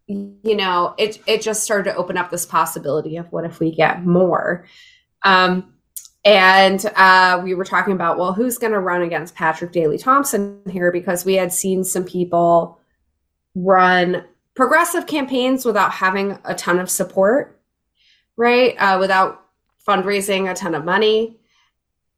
you 0.08 0.56
know 0.56 0.93
it, 0.97 1.19
it 1.28 1.41
just 1.41 1.63
started 1.63 1.91
to 1.91 1.95
open 1.95 2.17
up 2.17 2.30
this 2.30 2.45
possibility 2.45 3.17
of 3.17 3.32
what 3.32 3.43
if 3.43 3.60
we 3.60 3.71
get 3.71 4.06
more 4.06 4.65
um, 5.23 5.73
and 6.26 6.86
uh, 6.96 7.42
we 7.44 7.54
were 7.54 7.66
talking 7.66 7.94
about 7.94 8.18
well 8.18 8.34
who's 8.34 8.58
going 8.58 8.74
to 8.74 8.80
run 8.80 9.02
against 9.02 9.36
patrick 9.36 9.72
daley 9.72 9.98
thompson 9.98 10.62
here? 10.70 10.92
Because 10.92 11.26
we 11.26 11.36
had 11.36 11.54
seen 11.54 11.84
some 11.84 12.04
people 12.04 12.80
run 13.56 14.24
progressive 14.56 15.08
campaigns 15.08 15.66
without 15.66 15.92
having 15.92 16.38
a 16.46 16.56
ton 16.56 16.80
of 16.80 16.90
support 16.90 17.60
right? 18.38 18.76
Uh, 18.78 18.98
without 19.00 19.46
fundraising 19.88 20.50
a 20.50 20.56
ton 20.56 20.76
of 20.76 20.86
money 20.86 21.38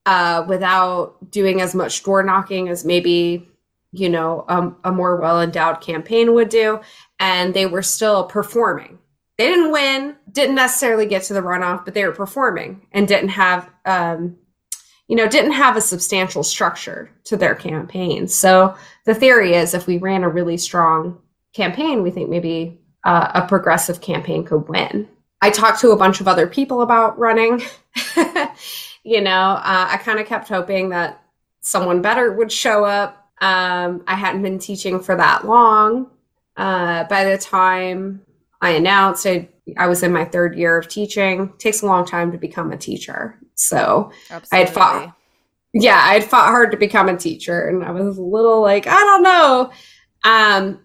uh, 0.05 0.45
without 0.47 1.31
doing 1.31 1.61
as 1.61 1.73
much 1.73 2.03
door 2.03 2.23
knocking 2.23 2.69
as 2.69 2.85
maybe 2.85 3.49
you 3.91 4.09
know 4.09 4.45
um, 4.47 4.77
a 4.83 4.91
more 4.91 5.19
well 5.19 5.41
endowed 5.41 5.81
campaign 5.81 6.33
would 6.33 6.49
do. 6.49 6.79
And 7.19 7.53
they 7.53 7.65
were 7.65 7.81
still 7.81 8.25
performing 8.25 8.99
they 9.37 9.47
didn't 9.47 9.71
win 9.71 10.15
didn't 10.31 10.55
necessarily 10.55 11.05
get 11.05 11.23
to 11.23 11.33
the 11.33 11.41
runoff 11.41 11.85
but 11.85 11.93
they 11.93 12.05
were 12.05 12.11
performing 12.11 12.85
and 12.91 13.07
didn't 13.07 13.29
have 13.29 13.69
um, 13.85 14.37
you 15.07 15.15
know 15.15 15.27
didn't 15.27 15.53
have 15.53 15.77
a 15.77 15.81
substantial 15.81 16.43
structure 16.43 17.09
to 17.23 17.37
their 17.37 17.55
campaign 17.55 18.27
so 18.27 18.75
the 19.05 19.15
theory 19.15 19.53
is 19.53 19.73
if 19.73 19.87
we 19.87 19.97
ran 19.97 20.23
a 20.23 20.29
really 20.29 20.57
strong 20.57 21.19
campaign 21.53 22.03
we 22.03 22.11
think 22.11 22.29
maybe 22.29 22.79
uh, 23.03 23.31
a 23.35 23.47
progressive 23.47 24.01
campaign 24.01 24.43
could 24.43 24.67
win 24.67 25.07
I 25.45 25.51
talked 25.51 25.79
to 25.81 25.91
a 25.91 25.95
bunch 25.95 26.21
of 26.21 26.27
other 26.27 26.47
people 26.47 26.81
about 26.81 27.19
running. 27.19 27.61
you 29.03 29.21
know, 29.21 29.31
uh, 29.31 29.87
I 29.91 29.99
kind 30.03 30.19
of 30.19 30.25
kept 30.25 30.49
hoping 30.49 30.89
that 30.89 31.21
someone 31.61 32.01
better 32.01 32.33
would 32.33 32.51
show 32.51 32.83
up. 32.83 33.29
Um, 33.41 34.03
I 34.07 34.15
hadn't 34.15 34.41
been 34.41 34.57
teaching 34.57 34.99
for 34.99 35.15
that 35.15 35.45
long. 35.45 36.09
Uh, 36.57 37.03
by 37.03 37.25
the 37.25 37.37
time 37.37 38.24
I 38.65 38.71
announced, 38.71 39.25
I, 39.27 39.47
I 39.77 39.87
was 39.87 40.03
in 40.03 40.11
my 40.11 40.25
third 40.25 40.57
year 40.57 40.77
of 40.77 40.87
teaching. 40.87 41.51
It 41.53 41.59
takes 41.59 41.81
a 41.81 41.85
long 41.85 42.05
time 42.05 42.31
to 42.31 42.37
become 42.37 42.71
a 42.71 42.77
teacher. 42.77 43.39
So 43.55 44.11
Absolutely. 44.29 44.47
I 44.51 44.57
had 44.57 44.69
fought. 44.69 45.15
Yeah, 45.73 46.01
I 46.03 46.13
had 46.13 46.23
fought 46.23 46.47
hard 46.47 46.71
to 46.71 46.77
become 46.77 47.09
a 47.09 47.17
teacher, 47.17 47.67
and 47.67 47.83
I 47.83 47.91
was 47.91 48.17
a 48.17 48.21
little 48.21 48.61
like, 48.61 48.87
I 48.87 48.97
don't 48.97 49.23
know. 49.23 49.71
Um, 50.23 50.79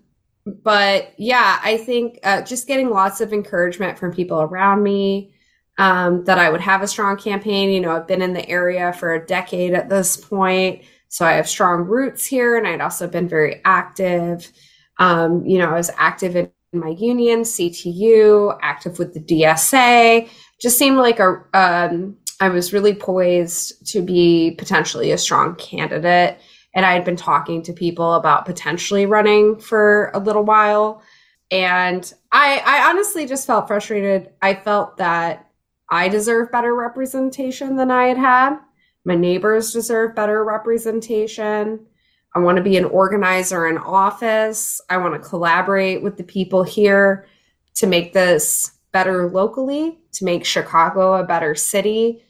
but 0.64 1.14
yeah, 1.16 1.60
I 1.62 1.76
think 1.76 2.18
uh, 2.24 2.42
just 2.42 2.66
getting 2.66 2.90
lots 2.90 3.20
of 3.20 3.32
encouragement 3.32 3.98
from 3.98 4.12
people 4.12 4.40
around 4.42 4.82
me 4.82 5.32
um, 5.78 6.24
that 6.24 6.38
I 6.38 6.50
would 6.50 6.60
have 6.60 6.82
a 6.82 6.88
strong 6.88 7.16
campaign. 7.16 7.70
You 7.70 7.80
know, 7.80 7.96
I've 7.96 8.08
been 8.08 8.20
in 8.20 8.32
the 8.32 8.48
area 8.48 8.92
for 8.92 9.14
a 9.14 9.24
decade 9.26 9.74
at 9.74 9.88
this 9.88 10.16
point, 10.16 10.82
so 11.08 11.24
I 11.24 11.32
have 11.32 11.48
strong 11.48 11.82
roots 11.82 12.26
here, 12.26 12.58
and 12.58 12.66
I'd 12.66 12.80
also 12.80 13.06
been 13.06 13.28
very 13.28 13.60
active. 13.64 14.50
Um, 14.98 15.46
you 15.46 15.58
know, 15.58 15.70
I 15.70 15.74
was 15.74 15.90
active 15.96 16.36
in 16.36 16.50
my 16.72 16.90
union, 16.90 17.40
CTU, 17.42 18.56
active 18.62 18.98
with 18.98 19.14
the 19.14 19.20
DSA. 19.20 20.28
Just 20.60 20.78
seemed 20.78 20.98
like 20.98 21.18
a 21.18 21.42
um, 21.54 22.16
I 22.40 22.48
was 22.48 22.72
really 22.72 22.94
poised 22.94 23.86
to 23.88 24.02
be 24.02 24.52
potentially 24.52 25.10
a 25.12 25.18
strong 25.18 25.56
candidate 25.56 26.38
and 26.74 26.86
I 26.86 26.92
had 26.92 27.04
been 27.04 27.16
talking 27.16 27.62
to 27.62 27.72
people 27.72 28.14
about 28.14 28.46
potentially 28.46 29.06
running 29.06 29.58
for 29.58 30.10
a 30.14 30.18
little 30.18 30.44
while. 30.44 31.02
And 31.50 32.12
I, 32.30 32.62
I 32.64 32.90
honestly 32.90 33.26
just 33.26 33.46
felt 33.46 33.66
frustrated. 33.66 34.30
I 34.40 34.54
felt 34.54 34.96
that 34.98 35.48
I 35.90 36.08
deserve 36.08 36.52
better 36.52 36.74
representation 36.74 37.76
than 37.76 37.90
I 37.90 38.06
had 38.06 38.18
had. 38.18 38.58
My 39.04 39.16
neighbors 39.16 39.72
deserve 39.72 40.14
better 40.14 40.44
representation. 40.44 41.86
I 42.34 42.38
want 42.38 42.56
to 42.56 42.62
be 42.62 42.76
an 42.76 42.84
organizer 42.84 43.66
in 43.66 43.78
office. 43.78 44.80
I 44.88 44.98
want 44.98 45.14
to 45.14 45.28
collaborate 45.28 46.02
with 46.02 46.16
the 46.16 46.24
people 46.24 46.62
here 46.62 47.26
to 47.74 47.86
make 47.86 48.12
this 48.12 48.72
better 48.92 49.28
locally, 49.28 49.98
to 50.12 50.24
make 50.24 50.44
Chicago 50.44 51.14
a 51.14 51.24
better 51.24 51.54
city. 51.54 52.22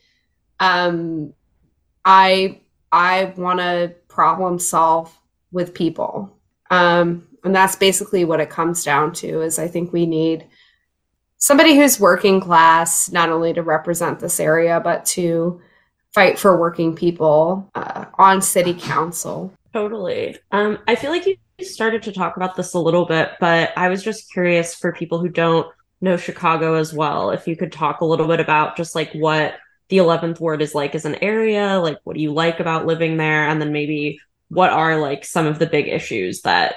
Um, 0.59 1.33
I 2.05 2.61
I 2.93 3.35
want 3.37 3.61
to 3.61 3.95
problem 4.09 4.59
solve 4.59 5.17
with 5.53 5.75
people. 5.75 6.37
Um, 6.71 7.27
and 7.45 7.55
that's 7.55 7.77
basically 7.77 8.25
what 8.25 8.41
it 8.41 8.51
comes 8.51 8.85
down 8.85 9.13
to 9.15 9.43
is 9.43 9.59
I 9.59 9.69
think 9.69 9.93
we 9.93 10.07
need 10.07 10.47
somebody 11.39 11.77
who's 11.77 11.99
working 11.99 12.41
class, 12.41 13.11
not 13.11 13.31
only 13.31 13.53
to 13.55 13.63
represent 13.63 14.21
this 14.21 14.39
area, 14.39 14.81
but 14.81 15.05
to 15.07 15.61
fight 16.13 16.39
for 16.39 16.59
working 16.59 16.95
people 16.95 17.71
uh, 17.75 18.07
on 18.19 18.43
city 18.43 18.75
council. 18.75 19.53
Totally. 19.73 20.37
Um, 20.51 20.79
I 20.89 20.97
feel 20.97 21.11
like 21.11 21.27
you 21.27 21.37
started 21.65 22.03
to 22.05 22.13
talk 22.13 22.37
about 22.37 22.57
this 22.57 22.75
a 22.75 22.79
little 22.79 23.07
bit, 23.07 23.31
but 23.41 23.73
I 23.77 23.89
was 23.89 24.03
just 24.03 24.33
curious 24.33 24.75
for 24.75 24.93
people 24.93 25.19
who 25.19 25.29
don't 25.29 25.67
know 26.01 26.17
Chicago 26.17 26.75
as 26.75 26.93
well, 26.93 27.31
if 27.31 27.47
you 27.47 27.57
could 27.57 27.73
talk 27.73 28.01
a 28.01 28.07
little 28.07 28.27
bit 28.27 28.41
about 28.41 28.77
just 28.77 28.95
like 28.95 29.13
what 29.13 29.55
the 29.89 29.99
11th 29.99 30.41
ward 30.41 30.63
is 30.63 30.75
like 30.75 30.95
as 30.95 31.05
an 31.05 31.17
area 31.17 31.81
like 31.81 31.99
what 32.05 32.15
do 32.15 32.23
you 32.23 32.33
like 32.33 32.61
about 32.61 32.87
living 32.87 33.17
there? 33.17 33.47
And 33.49 33.61
then 33.61 33.73
maybe 33.73 34.21
what 34.49 34.71
are 34.71 34.99
like 34.99 35.25
some 35.25 35.47
of 35.47 35.59
the 35.59 35.67
big 35.67 35.89
issues 35.89 36.43
that 36.43 36.77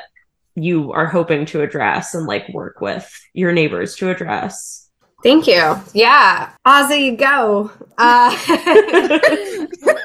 you 0.55 0.91
are 0.91 1.07
hoping 1.07 1.45
to 1.47 1.61
address 1.61 2.13
and 2.13 2.27
like 2.27 2.49
work 2.49 2.81
with 2.81 3.09
your 3.33 3.51
neighbors 3.51 3.95
to 3.97 4.09
address? 4.09 4.89
Thank 5.23 5.47
you. 5.47 5.75
Yeah. 5.93 6.51
Ozzy 6.65 7.17
go. 7.17 7.71
Uh- 7.97 8.35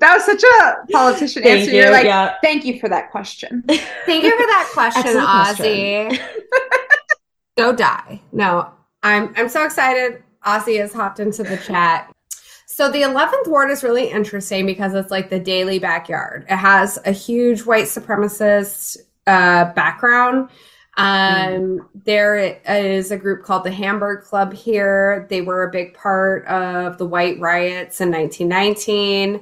that 0.00 0.14
was 0.14 0.24
such 0.24 0.42
a 0.42 0.92
politician 0.92 1.42
thank 1.42 1.60
answer 1.60 1.74
you. 1.74 1.84
are 1.84 1.90
like 1.90 2.04
yeah. 2.04 2.34
thank 2.42 2.64
you 2.64 2.78
for 2.78 2.88
that 2.88 3.10
question 3.10 3.62
thank 4.06 4.24
you 4.24 4.30
for 4.30 4.46
that 4.46 4.70
question 4.72 5.16
ozzy 5.16 6.08
question. 6.08 6.26
go 7.56 7.72
die 7.72 8.20
no 8.32 8.70
i'm 9.02 9.32
i'm 9.36 9.48
so 9.48 9.64
excited 9.64 10.22
ozzy 10.46 10.78
has 10.78 10.92
hopped 10.92 11.20
into 11.20 11.42
the 11.42 11.56
chat 11.58 12.12
so 12.80 12.90
the 12.90 13.02
11th 13.02 13.46
ward 13.46 13.70
is 13.70 13.82
really 13.82 14.10
interesting 14.10 14.64
because 14.64 14.94
it's 14.94 15.10
like 15.10 15.28
the 15.28 15.38
Daley 15.38 15.78
backyard. 15.78 16.46
It 16.48 16.56
has 16.56 16.98
a 17.04 17.10
huge 17.10 17.66
white 17.66 17.84
supremacist 17.84 18.96
uh, 19.26 19.70
background. 19.74 20.48
Um, 20.96 21.06
mm. 21.06 21.78
There 22.04 22.58
is 22.66 23.10
a 23.10 23.18
group 23.18 23.44
called 23.44 23.64
the 23.64 23.70
Hamburg 23.70 24.24
Club 24.24 24.54
here. 24.54 25.26
They 25.28 25.42
were 25.42 25.64
a 25.64 25.70
big 25.70 25.94
part 25.94 26.46
of 26.46 26.96
the 26.96 27.06
white 27.06 27.38
riots 27.38 28.00
in 28.00 28.10
1919. 28.10 29.40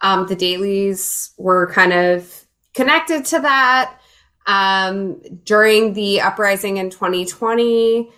Um, 0.00 0.26
the 0.26 0.36
Daleys 0.36 1.32
were 1.36 1.70
kind 1.72 1.92
of 1.92 2.46
connected 2.74 3.24
to 3.26 3.40
that. 3.40 3.98
Um, 4.46 5.20
during 5.44 5.92
the 5.92 6.20
uprising 6.20 6.78
in 6.78 6.90
2020, 6.90 8.10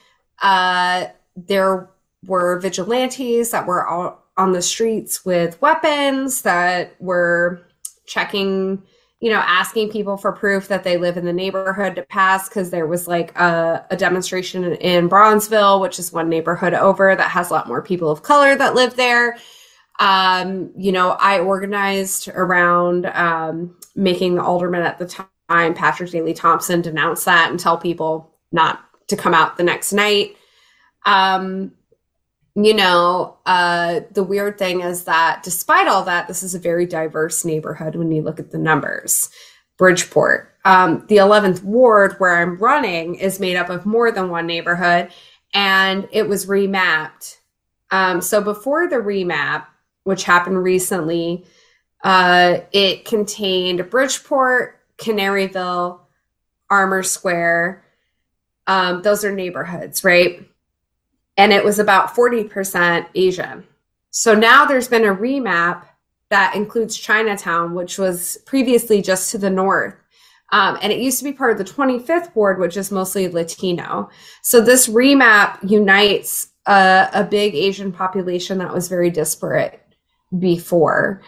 uh, 0.43 1.07
there 1.37 1.89
were 2.25 2.61
vigilantes 2.61 3.51
that 3.51 3.67
were 3.67 3.87
all, 3.87 4.25
on 4.37 4.53
the 4.53 4.63
streets 4.63 5.25
with 5.25 5.61
weapons 5.61 6.43
that 6.43 6.95
were 7.01 7.63
checking 8.07 8.83
you 9.21 9.31
know 9.31 9.43
asking 9.47 9.91
people 9.91 10.17
for 10.17 10.33
proof 10.33 10.69
that 10.69 10.83
they 10.83 10.97
live 10.97 11.17
in 11.17 11.25
the 11.25 11.33
neighborhood 11.33 11.95
to 11.95 12.03
pass 12.03 12.49
because 12.49 12.71
there 12.71 12.87
was 12.87 13.07
like 13.07 13.37
a, 13.39 13.85
a, 13.91 13.97
demonstration 13.97 14.65
in 14.77 15.09
bronzeville 15.09 15.81
which 15.81 15.99
is 15.99 16.13
one 16.13 16.29
neighborhood 16.29 16.75
over 16.75 17.15
that 17.15 17.31
has 17.31 17.51
a 17.51 17.53
lot 17.53 17.69
more 17.69 17.83
people 17.83 18.11
of 18.11 18.23
color 18.23 18.57
that 18.57 18.75
live 18.75 18.97
there 18.97 19.37
um, 20.01 20.71
you 20.77 20.91
know 20.91 21.11
i 21.21 21.39
organized 21.39 22.29
around 22.29 23.07
um, 23.07 23.77
making 23.95 24.35
the 24.35 24.43
alderman 24.43 24.83
at 24.83 24.99
the 24.99 25.07
time 25.07 25.75
patrick 25.75 26.11
daley 26.11 26.35
thompson 26.35 26.81
denounce 26.81 27.25
that 27.25 27.51
and 27.51 27.61
tell 27.61 27.79
people 27.79 28.35
not 28.53 28.85
to 29.07 29.17
come 29.17 29.35
out 29.35 29.57
the 29.57 29.63
next 29.63 29.93
night 29.93 30.37
um, 31.07 31.73
you 32.57 32.75
know, 32.75 33.39
uh, 33.47 34.01
the 34.13 34.25
weird 34.25 34.59
thing 34.59 34.81
is 34.81 35.05
that 35.05 35.43
despite 35.43 35.87
all 35.87 36.05
that, 36.05 36.27
this 36.27 36.43
is 36.43 36.55
a 36.55 36.59
very 36.59 36.85
diverse 36.85 37.45
neighborhood 37.45 37.95
when 37.95 38.11
you 38.11 38.23
look 38.23 38.41
at 38.41 38.51
the 38.51 38.59
numbers. 38.59 39.31
Bridgeport, 39.79 40.55
um, 40.65 41.05
the 41.09 41.17
11th 41.17 41.63
ward 41.63 42.17
where 42.19 42.37
I'm 42.37 42.59
running 42.59 43.15
is 43.15 43.41
made 43.41 43.57
up 43.57 43.71
of 43.71 43.87
more 43.87 44.13
than 44.13 44.29
one 44.29 44.47
neighborhood, 44.47 45.11
and 45.55 46.07
it 46.13 46.29
was 46.29 46.47
remapped. 46.47 47.37
Um, 47.91 48.21
so 48.21 48.43
before 48.43 48.89
the 48.89 48.97
remap, 48.97 49.67
which 50.11 50.25
happened 50.25 50.61
recently, 50.61 51.45
uh, 52.03 52.59
it 52.73 53.05
contained 53.05 53.89
Bridgeport, 53.89 54.77
Canaryville, 54.99 56.01
Armour 56.69 57.05
Square. 57.05 57.85
Um, 58.67 59.03
those 59.03 59.25
are 59.25 59.33
neighborhoods, 59.33 60.03
right? 60.03 60.45
And 61.37 61.53
it 61.53 61.65
was 61.65 61.79
about 61.79 62.13
40% 62.13 63.07
Asian. 63.15 63.65
So 64.11 64.35
now 64.35 64.65
there's 64.65 64.89
been 64.89 65.05
a 65.05 65.15
remap 65.15 65.85
that 66.31 66.57
includes 66.57 66.99
Chinatown, 66.99 67.75
which 67.75 67.97
was 67.97 68.37
previously 68.47 69.01
just 69.01 69.31
to 69.31 69.39
the 69.39 69.49
north. 69.49 69.95
Um, 70.51 70.77
and 70.83 70.93
it 70.93 70.99
used 70.99 71.19
to 71.19 71.25
be 71.25 71.33
part 71.33 71.53
of 71.53 71.59
the 71.59 71.73
25th 71.73 72.35
ward, 72.35 72.59
which 72.59 72.77
is 72.77 72.91
mostly 72.91 73.29
Latino. 73.29 74.11
So 74.43 74.61
this 74.61 74.89
remap 74.89 75.71
unites 75.71 76.49
a, 76.67 77.09
a 77.13 77.25
big 77.25 77.55
Asian 77.55 77.93
population 77.93 78.59
that 78.59 78.75
was 78.75 78.89
very 78.89 79.11
disparate 79.11 79.80
before. 80.39 81.23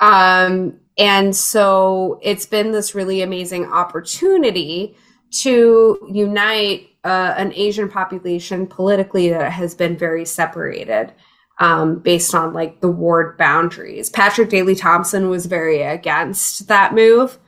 Um, 0.00 0.80
and 0.96 1.34
so 1.34 2.18
it's 2.22 2.46
been 2.46 2.72
this 2.72 2.94
really 2.94 3.22
amazing 3.22 3.66
opportunity 3.66 4.96
to 5.30 5.98
unite 6.10 6.88
uh, 7.04 7.34
an 7.36 7.52
Asian 7.54 7.88
population 7.88 8.66
politically 8.66 9.30
that 9.30 9.52
has 9.52 9.74
been 9.74 9.96
very 9.96 10.24
separated 10.24 11.12
um, 11.58 11.98
based 12.00 12.34
on 12.34 12.52
like 12.52 12.80
the 12.80 12.90
ward 12.90 13.36
boundaries. 13.36 14.10
Patrick 14.10 14.48
Daley 14.48 14.74
Thompson 14.74 15.28
was 15.28 15.46
very 15.46 15.82
against 15.82 16.68
that 16.68 16.94
move, 16.94 17.38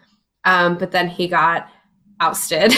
um, 0.45 0.79
but 0.79 0.93
then 0.93 1.09
he 1.09 1.29
got 1.29 1.69
ousted. 2.21 2.73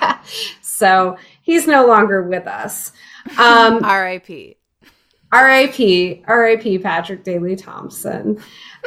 so 0.62 1.16
he's 1.42 1.66
no 1.66 1.86
longer 1.86 2.22
with 2.22 2.46
us. 2.46 2.92
Um, 3.38 3.80
R.I.P. 3.84 4.57
R.I.P. 5.32 6.22
R.I.P. 6.26 6.78
Patrick 6.78 7.24
Daley 7.24 7.56
Thompson. 7.56 8.42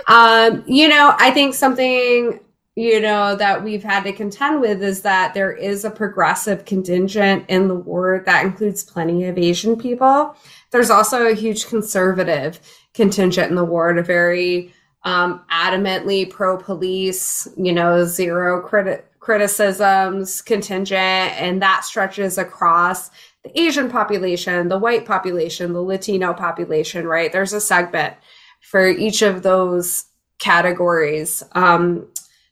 Um, 0.07 0.63
you 0.65 0.87
know, 0.87 1.15
I 1.17 1.31
think 1.31 1.53
something 1.53 2.39
you 2.75 3.01
know 3.01 3.35
that 3.35 3.63
we've 3.63 3.83
had 3.83 4.03
to 4.03 4.13
contend 4.13 4.61
with 4.61 4.81
is 4.81 5.01
that 5.01 5.33
there 5.33 5.51
is 5.51 5.83
a 5.83 5.91
progressive 5.91 6.63
contingent 6.63 7.45
in 7.49 7.67
the 7.67 7.75
ward 7.75 8.25
that 8.25 8.45
includes 8.45 8.83
plenty 8.83 9.25
of 9.25 9.37
Asian 9.37 9.75
people. 9.75 10.35
There's 10.71 10.89
also 10.89 11.27
a 11.27 11.35
huge 11.35 11.67
conservative 11.67 12.59
contingent 12.93 13.49
in 13.49 13.55
the 13.55 13.65
ward, 13.65 13.97
a 13.97 14.03
very 14.03 14.73
um, 15.03 15.43
adamantly 15.51 16.29
pro 16.29 16.57
police, 16.57 17.47
you 17.57 17.73
know, 17.73 18.05
zero 18.05 18.65
criti- 18.65 19.01
criticisms 19.19 20.41
contingent, 20.41 20.99
and 20.99 21.61
that 21.61 21.83
stretches 21.83 22.37
across 22.37 23.11
the 23.43 23.59
Asian 23.59 23.89
population, 23.89 24.69
the 24.69 24.77
white 24.77 25.05
population, 25.05 25.73
the 25.73 25.81
Latino 25.81 26.33
population, 26.33 27.07
right? 27.07 27.31
There's 27.31 27.53
a 27.53 27.61
segment 27.61 28.15
for 28.61 28.87
each 28.87 29.21
of 29.21 29.43
those 29.43 30.05
categories 30.39 31.43
um, 31.53 32.07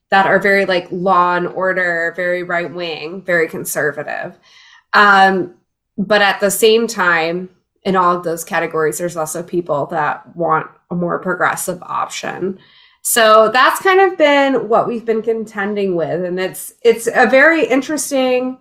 that 0.10 0.26
are 0.26 0.40
very 0.40 0.66
like 0.66 0.88
law 0.92 1.36
and 1.36 1.48
order, 1.48 2.14
very 2.16 2.44
right 2.44 2.74
wing, 2.74 3.22
very 3.22 3.48
conservative. 3.48 4.38
Um, 4.94 5.56
but 5.98 6.22
at 6.22 6.40
the 6.40 6.50
same 6.50 6.88
time, 6.88 7.50
in 7.84 7.96
all 7.96 8.16
of 8.16 8.24
those 8.24 8.44
categories, 8.44 8.98
there's 8.98 9.18
also 9.18 9.44
people 9.44 9.86
that 9.88 10.36
want 10.36 10.70
a 10.92 10.96
more 10.96 11.20
progressive 11.20 11.82
option. 11.84 12.60
So 13.02 13.50
that's 13.52 13.82
kind 13.82 14.00
of 14.00 14.18
been 14.18 14.68
what 14.68 14.88
we've 14.88 15.06
been 15.06 15.22
contending 15.22 15.96
with, 15.96 16.24
and 16.24 16.40
it's 16.40 16.74
it's 16.84 17.08
a 17.08 17.28
very 17.28 17.66
interesting 17.66 18.58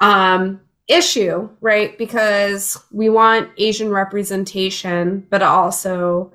um, 0.00 0.60
issue, 0.88 1.48
right? 1.60 1.96
Because 1.96 2.78
we 2.90 3.08
want 3.08 3.50
Asian 3.56 3.90
representation, 3.90 5.26
but 5.30 5.42
also 5.42 6.32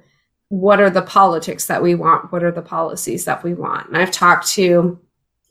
what 0.49 0.79
are 0.79 0.89
the 0.89 1.01
politics 1.01 1.67
that 1.67 1.81
we 1.81 1.95
want? 1.95 2.31
What 2.31 2.43
are 2.43 2.51
the 2.51 2.61
policies 2.61 3.25
that 3.25 3.43
we 3.43 3.53
want? 3.53 3.87
And 3.87 3.97
I've 3.97 4.11
talked 4.11 4.47
to 4.51 4.99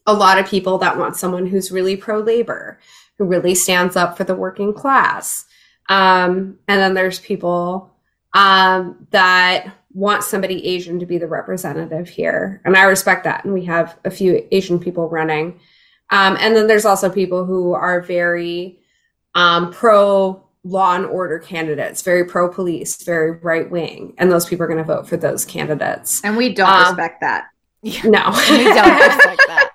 a 0.07 0.15
lot 0.15 0.39
of 0.39 0.47
people 0.47 0.79
that 0.79 0.97
want 0.97 1.17
someone 1.17 1.47
who's 1.47 1.71
really 1.71 1.97
pro 1.97 2.21
labor, 2.21 2.79
who 3.19 3.25
really 3.25 3.55
stands 3.55 3.97
up 3.97 4.17
for 4.17 4.25
the 4.25 4.35
working 4.35 4.73
class. 4.73 5.45
Um, 5.89 6.59
and 6.69 6.81
then 6.81 6.95
there's 6.95 7.21
people 7.21 7.93
um, 8.33 9.07
that 9.11 9.75
want 9.93 10.23
somebody 10.23 10.67
Asian 10.67 10.99
to 11.01 11.07
be 11.07 11.19
the 11.19 11.27
representative 11.27 12.09
here. 12.09 12.61
And 12.65 12.77
I 12.77 12.85
respect 12.85 13.25
that. 13.25 13.45
And 13.45 13.53
we 13.53 13.65
have 13.65 13.99
a 14.05 14.11
few 14.11 14.47
Asian 14.53 14.79
people 14.79 15.09
running. 15.09 15.59
Um, 16.11 16.37
and 16.41 16.55
then 16.55 16.67
there's 16.67 16.85
also 16.85 17.11
people 17.11 17.45
who 17.45 17.73
are 17.73 18.01
very 18.01 18.79
um, 19.37 19.71
pro 19.73 20.43
law 20.65 20.97
and 20.97 21.07
order 21.07 21.39
candidates, 21.39 22.03
very 22.03 22.25
pro 22.25 22.53
police, 22.53 23.03
very 23.05 23.33
right 23.33 23.71
wing, 23.71 24.15
and 24.19 24.33
those 24.33 24.47
people 24.47 24.65
are 24.65 24.67
going 24.67 24.79
to 24.79 24.85
vote 24.85 25.07
for 25.07 25.17
those 25.17 25.45
candidates. 25.45 26.25
And 26.25 26.37
we 26.37 26.53
don't 26.53 26.69
um, 26.69 26.89
respect 26.89 27.21
that. 27.21 27.49
No, 27.85 27.93
we 28.51 28.65
don't 28.65 28.99
respect 28.99 29.43
that. 29.47 29.71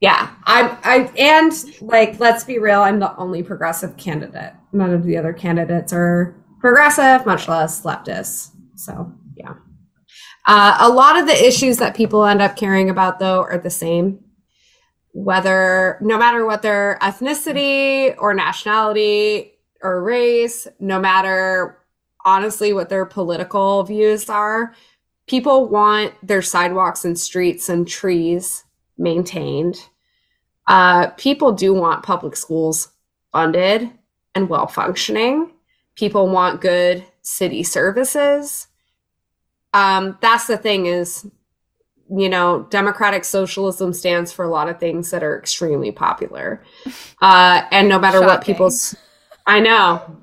Yeah, 0.00 0.30
I'm. 0.44 0.78
I 0.82 1.12
and 1.18 1.52
like, 1.82 2.18
let's 2.18 2.44
be 2.44 2.58
real. 2.58 2.80
I'm 2.80 2.98
the 2.98 3.14
only 3.16 3.42
progressive 3.42 3.96
candidate. 3.96 4.54
None 4.72 4.94
of 4.94 5.04
the 5.04 5.16
other 5.16 5.32
candidates 5.32 5.92
are 5.92 6.34
progressive, 6.60 7.26
much 7.26 7.48
less 7.48 7.82
leftist. 7.82 8.52
So 8.74 9.12
yeah, 9.36 9.54
uh, 10.46 10.78
a 10.80 10.88
lot 10.88 11.18
of 11.18 11.26
the 11.26 11.46
issues 11.46 11.76
that 11.78 11.94
people 11.94 12.24
end 12.24 12.40
up 12.40 12.56
caring 12.56 12.88
about, 12.90 13.18
though, 13.18 13.42
are 13.42 13.58
the 13.58 13.70
same. 13.70 14.20
Whether, 15.12 15.98
no 16.00 16.18
matter 16.18 16.46
what 16.46 16.62
their 16.62 16.98
ethnicity 17.02 18.14
or 18.18 18.34
nationality 18.34 19.52
or 19.82 20.02
race, 20.02 20.66
no 20.80 20.98
matter 20.98 21.78
honestly 22.24 22.72
what 22.72 22.88
their 22.88 23.04
political 23.04 23.82
views 23.82 24.28
are, 24.30 24.74
people 25.26 25.68
want 25.68 26.14
their 26.26 26.42
sidewalks 26.42 27.04
and 27.04 27.18
streets 27.18 27.68
and 27.68 27.86
trees 27.86 28.64
maintained. 28.98 29.76
Uh, 30.66 31.08
people 31.10 31.52
do 31.52 31.74
want 31.74 32.04
public 32.04 32.36
schools 32.36 32.88
funded 33.32 33.90
and 34.34 34.48
well 34.48 34.66
functioning. 34.66 35.50
People 35.94 36.28
want 36.28 36.60
good 36.60 37.04
city 37.22 37.62
services. 37.62 38.68
Um, 39.74 40.18
that's 40.20 40.46
the 40.46 40.56
thing 40.56 40.86
is, 40.86 41.26
you 42.14 42.28
know, 42.28 42.66
democratic 42.70 43.24
socialism 43.24 43.92
stands 43.92 44.32
for 44.32 44.44
a 44.44 44.48
lot 44.48 44.68
of 44.68 44.78
things 44.78 45.10
that 45.10 45.22
are 45.22 45.38
extremely 45.38 45.90
popular. 45.92 46.62
Uh, 47.22 47.64
and 47.70 47.88
no 47.88 48.00
matter 48.00 48.16
Shocking. 48.16 48.26
what 48.26 48.44
people's 48.44 48.96
I 49.46 49.60
know. 49.60 50.16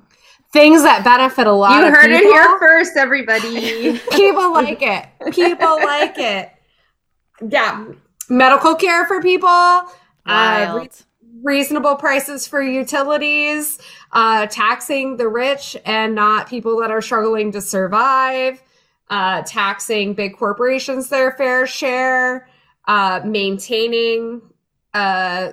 Things 0.52 0.84
that 0.84 1.04
benefit 1.04 1.48
a 1.48 1.52
lot 1.52 1.86
you 1.86 1.92
heard 1.92 2.08
people. 2.08 2.18
it 2.18 2.24
here 2.24 2.60
first, 2.60 2.98
everybody. 2.98 3.98
people 4.12 4.52
like 4.52 4.82
it. 4.82 5.06
People 5.32 5.78
like 5.78 6.18
it. 6.18 6.52
Yeah. 7.48 7.86
Medical 8.30 8.76
care 8.76 9.06
for 9.06 9.22
people. 9.22 9.48
Uh, 10.26 10.80
re- 10.82 10.90
reasonable 11.42 11.96
prices 11.96 12.48
for 12.48 12.62
utilities. 12.62 13.80
Uh, 14.12 14.48
taxing 14.48 15.18
the 15.18 15.28
rich 15.30 15.78
and 15.86 16.16
not 16.16 16.50
people 16.50 16.82
that 16.82 16.92
are 16.92 17.02
struggling 17.02 17.52
to 17.54 17.62
survive. 17.62 18.62
Uh, 19.10 19.42
taxing 19.44 20.14
big 20.14 20.38
corporations 20.38 21.10
their 21.10 21.32
fair 21.32 21.66
share. 21.66 22.48
Uh, 22.88 23.22
maintaining 23.24 24.42
uh, 24.94 25.52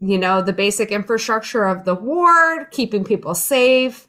you 0.00 0.18
know, 0.18 0.42
the 0.42 0.52
basic 0.52 0.92
infrastructure 0.92 1.64
of 1.64 1.84
the 1.84 1.94
ward, 1.94 2.70
keeping 2.70 3.04
people 3.04 3.34
safe, 3.34 4.06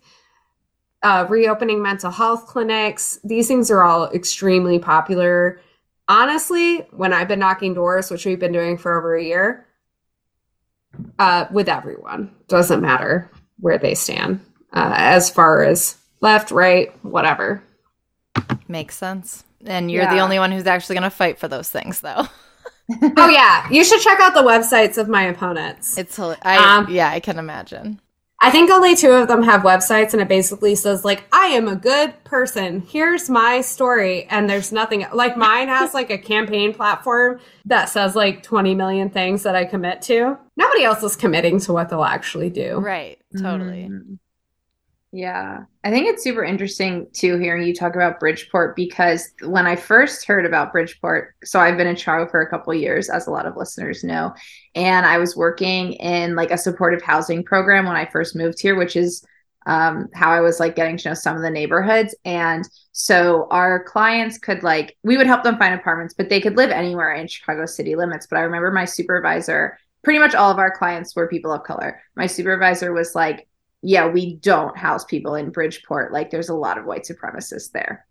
uh, 1.03 1.25
reopening 1.29 1.81
mental 1.81 2.11
health 2.11 2.45
clinics. 2.47 3.19
These 3.23 3.47
things 3.47 3.71
are 3.71 3.83
all 3.83 4.11
extremely 4.11 4.79
popular. 4.79 5.61
Honestly, 6.09 6.79
when 6.91 7.13
I've 7.13 7.27
been 7.27 7.39
knocking 7.39 7.73
doors, 7.73 8.11
which 8.11 8.25
we've 8.25 8.39
been 8.39 8.51
doing 8.51 8.77
for 8.77 8.97
over 8.97 9.15
a 9.15 9.23
year, 9.23 9.65
uh, 11.19 11.45
with 11.51 11.69
everyone, 11.69 12.33
doesn't 12.47 12.81
matter 12.81 13.29
where 13.59 13.77
they 13.77 13.93
stand, 13.93 14.41
uh, 14.73 14.93
as 14.97 15.29
far 15.29 15.63
as 15.63 15.97
left, 16.21 16.51
right, 16.51 16.91
whatever. 17.05 17.63
Makes 18.67 18.97
sense. 18.97 19.43
And 19.65 19.89
you're 19.91 20.03
yeah. 20.03 20.13
the 20.13 20.19
only 20.19 20.39
one 20.39 20.51
who's 20.51 20.67
actually 20.67 20.95
going 20.95 21.03
to 21.03 21.09
fight 21.09 21.39
for 21.39 21.47
those 21.47 21.69
things, 21.69 22.01
though. 22.01 22.27
oh 23.17 23.29
yeah, 23.29 23.67
you 23.69 23.83
should 23.83 24.01
check 24.01 24.19
out 24.19 24.33
the 24.33 24.41
websites 24.41 24.97
of 24.97 25.09
my 25.09 25.23
opponents. 25.23 25.97
It's 25.97 26.17
I 26.19 26.57
um, 26.57 26.87
yeah, 26.89 27.09
I 27.09 27.19
can 27.19 27.37
imagine. 27.37 27.99
I 28.39 28.51
think 28.51 28.69
only 28.69 28.95
two 28.95 29.11
of 29.11 29.27
them 29.27 29.41
have 29.43 29.61
websites, 29.61 30.13
and 30.13 30.21
it 30.21 30.27
basically 30.27 30.75
says 30.75 31.03
like, 31.03 31.23
"I 31.33 31.47
am 31.47 31.67
a 31.67 31.75
good 31.75 32.23
person. 32.23 32.81
Here's 32.81 33.29
my 33.29 33.61
story," 33.61 34.25
and 34.29 34.49
there's 34.49 34.71
nothing 34.71 35.05
like 35.11 35.35
mine 35.35 35.67
has 35.67 35.93
like 35.93 36.11
a 36.11 36.17
campaign 36.17 36.73
platform 36.73 37.39
that 37.65 37.89
says 37.89 38.15
like 38.15 38.43
20 38.43 38.75
million 38.75 39.09
things 39.09 39.43
that 39.43 39.55
I 39.55 39.65
commit 39.65 40.01
to. 40.03 40.37
Nobody 40.55 40.83
else 40.83 41.03
is 41.03 41.15
committing 41.15 41.59
to 41.61 41.73
what 41.73 41.89
they'll 41.89 42.03
actually 42.03 42.51
do. 42.51 42.77
Right. 42.77 43.17
Totally. 43.37 43.89
Mm-hmm. 43.89 44.13
Yeah. 45.17 45.63
I 45.83 45.89
think 45.89 46.05
it's 46.05 46.23
super 46.23 46.43
interesting 46.43 47.07
too 47.11 47.39
hearing 47.39 47.65
you 47.65 47.73
talk 47.73 47.95
about 47.95 48.19
Bridgeport 48.19 48.75
because 48.75 49.31
when 49.41 49.65
I 49.65 49.75
first 49.75 50.27
heard 50.27 50.45
about 50.45 50.71
Bridgeport, 50.71 51.33
so 51.43 51.59
I've 51.59 51.75
been 51.75 51.87
in 51.87 51.95
Chicago 51.95 52.29
for 52.29 52.39
a 52.39 52.47
couple 52.47 52.71
years, 52.75 53.09
as 53.09 53.25
a 53.25 53.31
lot 53.31 53.47
of 53.47 53.57
listeners 53.57 54.03
know, 54.03 54.35
and 54.75 55.07
I 55.07 55.17
was 55.17 55.35
working 55.35 55.93
in 55.93 56.35
like 56.35 56.51
a 56.51 56.57
supportive 56.57 57.01
housing 57.01 57.43
program 57.43 57.87
when 57.87 57.95
I 57.95 58.05
first 58.05 58.35
moved 58.35 58.59
here, 58.61 58.75
which 58.75 58.95
is 58.95 59.25
um, 59.65 60.07
how 60.13 60.29
I 60.29 60.41
was 60.41 60.59
like 60.59 60.75
getting 60.75 60.97
to 60.97 61.09
know 61.09 61.15
some 61.15 61.35
of 61.35 61.41
the 61.41 61.49
neighborhoods. 61.49 62.13
And 62.23 62.63
so 62.91 63.47
our 63.49 63.83
clients 63.85 64.37
could 64.37 64.61
like, 64.61 64.97
we 65.01 65.17
would 65.17 65.25
help 65.25 65.41
them 65.41 65.57
find 65.57 65.73
apartments, 65.73 66.13
but 66.13 66.29
they 66.29 66.41
could 66.41 66.57
live 66.57 66.69
anywhere 66.69 67.15
in 67.15 67.27
Chicago 67.27 67.65
city 67.65 67.95
limits. 67.95 68.27
But 68.29 68.37
I 68.37 68.41
remember 68.41 68.69
my 68.69 68.85
supervisor, 68.85 69.79
pretty 70.03 70.19
much 70.19 70.35
all 70.35 70.51
of 70.51 70.59
our 70.59 70.69
clients 70.69 71.15
were 71.15 71.27
people 71.27 71.51
of 71.51 71.63
color. 71.63 72.03
My 72.15 72.27
supervisor 72.27 72.93
was 72.93 73.15
like, 73.15 73.47
yeah, 73.87 74.05
we 74.05 74.35
don't 74.35 74.77
house 74.77 75.05
people 75.05 75.35
in 75.35 75.49
Bridgeport. 75.49 76.11
Like 76.11 76.29
there's 76.29 76.49
a 76.49 76.53
lot 76.53 76.77
of 76.77 76.83
white 76.83 77.03
supremacists 77.03 77.71
there. 77.71 78.05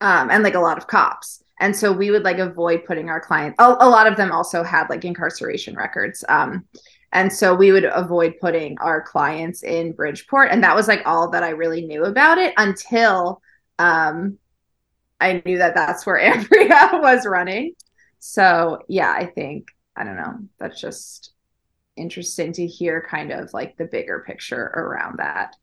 Um, 0.00 0.30
and 0.30 0.42
like 0.42 0.56
a 0.56 0.60
lot 0.60 0.78
of 0.78 0.88
cops. 0.88 1.44
And 1.60 1.76
so 1.76 1.92
we 1.92 2.10
would 2.10 2.24
like 2.24 2.38
avoid 2.38 2.86
putting 2.86 3.08
our 3.08 3.20
clients, 3.20 3.54
a, 3.60 3.76
a 3.78 3.88
lot 3.88 4.08
of 4.08 4.16
them 4.16 4.32
also 4.32 4.64
had 4.64 4.90
like 4.90 5.04
incarceration 5.04 5.76
records. 5.76 6.24
Um, 6.28 6.64
and 7.12 7.32
so 7.32 7.54
we 7.54 7.70
would 7.70 7.84
avoid 7.84 8.34
putting 8.40 8.76
our 8.80 9.00
clients 9.00 9.62
in 9.62 9.92
Bridgeport. 9.92 10.48
And 10.50 10.64
that 10.64 10.74
was 10.74 10.88
like 10.88 11.02
all 11.06 11.30
that 11.30 11.44
I 11.44 11.50
really 11.50 11.86
knew 11.86 12.02
about 12.02 12.38
it 12.38 12.52
until 12.56 13.40
um, 13.78 14.38
I 15.20 15.40
knew 15.46 15.58
that 15.58 15.76
that's 15.76 16.04
where 16.04 16.18
Ambria 16.34 17.00
was 17.00 17.26
running. 17.26 17.74
So 18.18 18.80
yeah, 18.88 19.12
I 19.12 19.26
think, 19.26 19.68
I 19.96 20.02
don't 20.02 20.16
know, 20.16 20.40
that's 20.58 20.80
just 20.80 21.33
interesting 21.96 22.52
to 22.52 22.66
hear 22.66 23.06
kind 23.08 23.32
of 23.32 23.52
like 23.52 23.76
the 23.76 23.84
bigger 23.84 24.24
picture 24.26 24.72
around 24.74 25.18
that 25.18 25.56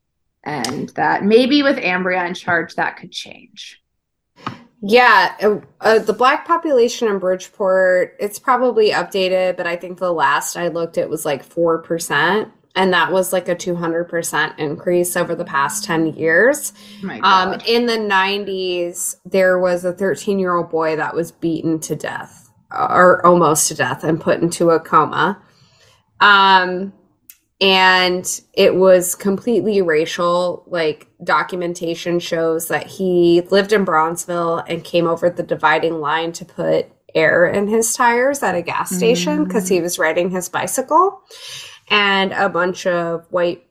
and 0.44 0.90
that 0.90 1.24
maybe 1.24 1.64
with 1.64 1.78
Ambria 1.78 2.28
in 2.28 2.34
charge 2.34 2.76
that 2.76 2.98
could 2.98 3.12
change. 3.12 3.82
Yeah, 4.84 5.36
uh, 5.42 5.60
uh, 5.80 6.00
the 6.00 6.14
black 6.14 6.48
population 6.48 7.08
in 7.08 7.20
Bridgeport, 7.20 8.16
it's 8.20 8.40
probably 8.40 8.90
updated, 8.90 9.56
but 9.56 9.68
I 9.68 9.76
think 9.76 10.00
the 10.00 10.12
last 10.12 10.58
I 10.58 10.70
looked 10.70 10.98
it 10.98 11.08
was 11.08 11.24
like 11.24 11.48
4%, 11.48 12.52
and 12.76 12.94
that 12.94 13.12
was 13.12 13.32
like 13.32 13.48
a 13.48 13.56
200% 13.56 14.58
increase 14.58 15.16
over 15.16 15.36
the 15.36 15.46
past 15.46 15.84
10 15.84 16.14
years. 16.14 16.74
Oh 17.04 17.20
um, 17.22 17.62
in 17.68 17.86
the 17.86 17.98
90s, 17.98 19.18
there 19.24 19.60
was 19.60 19.86
a 19.86 19.94
13 19.94 20.40
year 20.40 20.56
old 20.56 20.72
boy 20.72 20.96
that 20.96 21.14
was 21.14 21.32
beaten 21.32 21.80
to 21.82 21.96
death 21.96 22.50
or 22.72 23.24
almost 23.24 23.68
to 23.68 23.76
death 23.76 24.04
and 24.04 24.20
put 24.20 24.42
into 24.42 24.72
a 24.72 24.80
coma. 24.80 25.40
Um, 26.22 26.94
and 27.60 28.42
it 28.54 28.76
was 28.76 29.14
completely 29.14 29.82
racial. 29.82 30.64
Like 30.68 31.08
documentation 31.24 32.20
shows 32.20 32.70
that 32.70 32.88
he 32.88 33.42
lived 33.52 33.74
in 33.74 33.86
Bronzeville 33.86 34.64
and 34.68 34.84
came 34.84 35.08
over 35.08 35.30
the 35.30 35.44
dividing 35.44 36.00
line 36.00 36.32
to 36.34 36.46
put 36.46 36.88
air 37.14 37.46
in 37.46 37.68
his 37.68 37.94
tires 37.94 38.42
at 38.42 38.56
a 38.56 38.62
gas 38.62 38.96
station 38.96 39.44
because 39.44 39.66
mm. 39.66 39.74
he 39.74 39.82
was 39.82 40.00
riding 40.00 40.30
his 40.30 40.50
bicycle. 40.50 41.22
And 41.90 42.32
a 42.32 42.50
bunch 42.50 42.88
of 42.88 43.26
white 43.30 43.68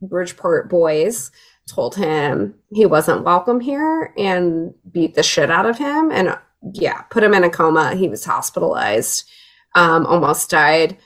Bridgeport 0.00 0.70
boys 0.70 1.30
told 1.68 1.96
him 1.96 2.54
he 2.72 2.86
wasn't 2.86 3.24
welcome 3.24 3.60
here 3.60 4.12
and 4.16 4.74
beat 4.90 5.14
the 5.14 5.22
shit 5.22 5.50
out 5.50 5.66
of 5.66 5.78
him. 5.78 6.10
And 6.10 6.38
yeah, 6.72 7.02
put 7.02 7.22
him 7.22 7.34
in 7.34 7.44
a 7.44 7.50
coma. 7.50 7.94
He 7.94 8.08
was 8.08 8.24
hospitalized, 8.24 9.28
um, 9.74 10.06
almost 10.06 10.50
died. 10.50 10.96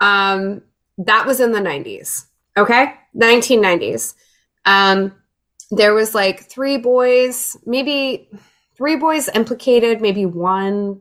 Um, 0.00 0.62
that 0.98 1.26
was 1.26 1.40
in 1.40 1.52
the 1.52 1.60
90s. 1.60 2.26
Okay. 2.56 2.94
1990s. 3.14 4.14
Um, 4.64 5.12
there 5.70 5.94
was 5.94 6.14
like 6.14 6.44
three 6.44 6.78
boys, 6.78 7.56
maybe 7.66 8.28
three 8.76 8.96
boys 8.96 9.28
implicated, 9.34 10.00
maybe 10.00 10.26
one 10.26 11.00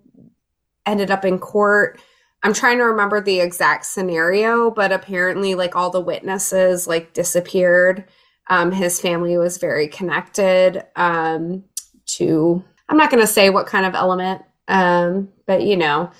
ended 0.86 1.12
up 1.12 1.26
in 1.26 1.40
court. 1.40 2.00
I'm 2.44 2.54
trying 2.54 2.78
to 2.78 2.86
remember 2.86 3.22
the 3.22 3.40
exact 3.40 3.86
scenario, 3.86 4.70
but 4.70 4.92
apparently 4.92 5.56
like 5.56 5.76
all 5.76 5.90
the 5.90 6.02
witnesses 6.02 6.88
like 6.88 7.14
disappeared. 7.14 8.06
Um, 8.48 8.72
his 8.72 9.02
family 9.02 9.38
was 9.38 9.58
very 9.58 9.88
connected 9.88 10.84
um, 10.96 11.64
to, 12.06 12.64
I'm 12.88 12.98
not 12.98 13.10
going 13.10 13.22
to 13.22 13.28
say 13.28 13.50
what 13.50 13.66
kind 13.66 13.86
of 13.86 13.96
element, 13.96 14.44
um, 14.68 15.30
but 15.48 15.64
you 15.64 15.76
know, 15.76 16.12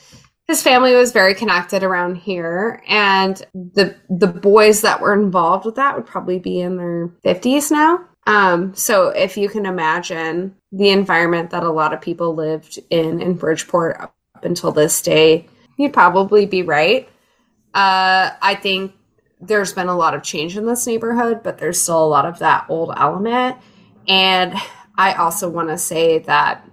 his 0.48 0.62
family 0.62 0.96
was 0.96 1.12
very 1.12 1.34
connected 1.34 1.84
around 1.84 2.16
here 2.16 2.84
and 2.88 3.46
the 3.54 3.96
the 4.10 4.28
boys 4.28 4.82
that 4.82 5.02
were 5.02 5.14
involved 5.14 5.66
with 5.66 5.76
that 5.76 5.96
would 5.96 6.06
probably 6.06 6.40
be 6.40 6.60
in 6.60 6.78
their 6.78 7.08
50s 7.24 7.72
now. 7.72 8.06
Um, 8.28 8.74
so 8.74 9.10
if 9.10 9.38
you 9.38 9.50
can 9.50 9.66
imagine 9.66 10.56
the 10.72 10.90
environment 10.90 11.52
that 11.52 11.64
a 11.64 11.72
lot 11.72 11.94
of 11.94 12.02
people 12.02 12.36
lived 12.36 12.80
in 12.90 13.22
in 13.22 13.34
bridgeport 13.34 14.00
up 14.00 14.16
until 14.44 14.72
this 14.72 15.02
day 15.02 15.48
you'd 15.78 15.94
probably 15.94 16.46
be 16.46 16.62
right. 16.62 17.10
Uh, 17.74 18.32
i 18.42 18.56
think 18.56 18.94
there's 19.42 19.74
been 19.74 19.90
a 19.90 19.98
lot 19.98 20.14
of 20.14 20.24
change 20.24 20.56
in 20.56 20.66
this 20.66 20.88
neighborhood 20.88 21.42
but 21.44 21.58
there's 21.58 21.82
still 21.82 22.04
a 22.04 22.08
lot 22.08 22.26
of 22.26 22.40
that 22.40 22.66
old 22.70 22.94
element. 22.98 23.58
And 24.08 24.54
i 24.96 25.14
also 25.14 25.50
want 25.50 25.70
to 25.70 25.78
say 25.78 26.20
that 26.20 26.70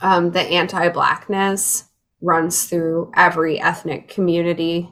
um, 0.00 0.32
the 0.32 0.40
anti-blackness 0.40 1.84
runs 2.22 2.64
through 2.64 3.12
every 3.14 3.60
ethnic 3.60 4.08
community 4.08 4.88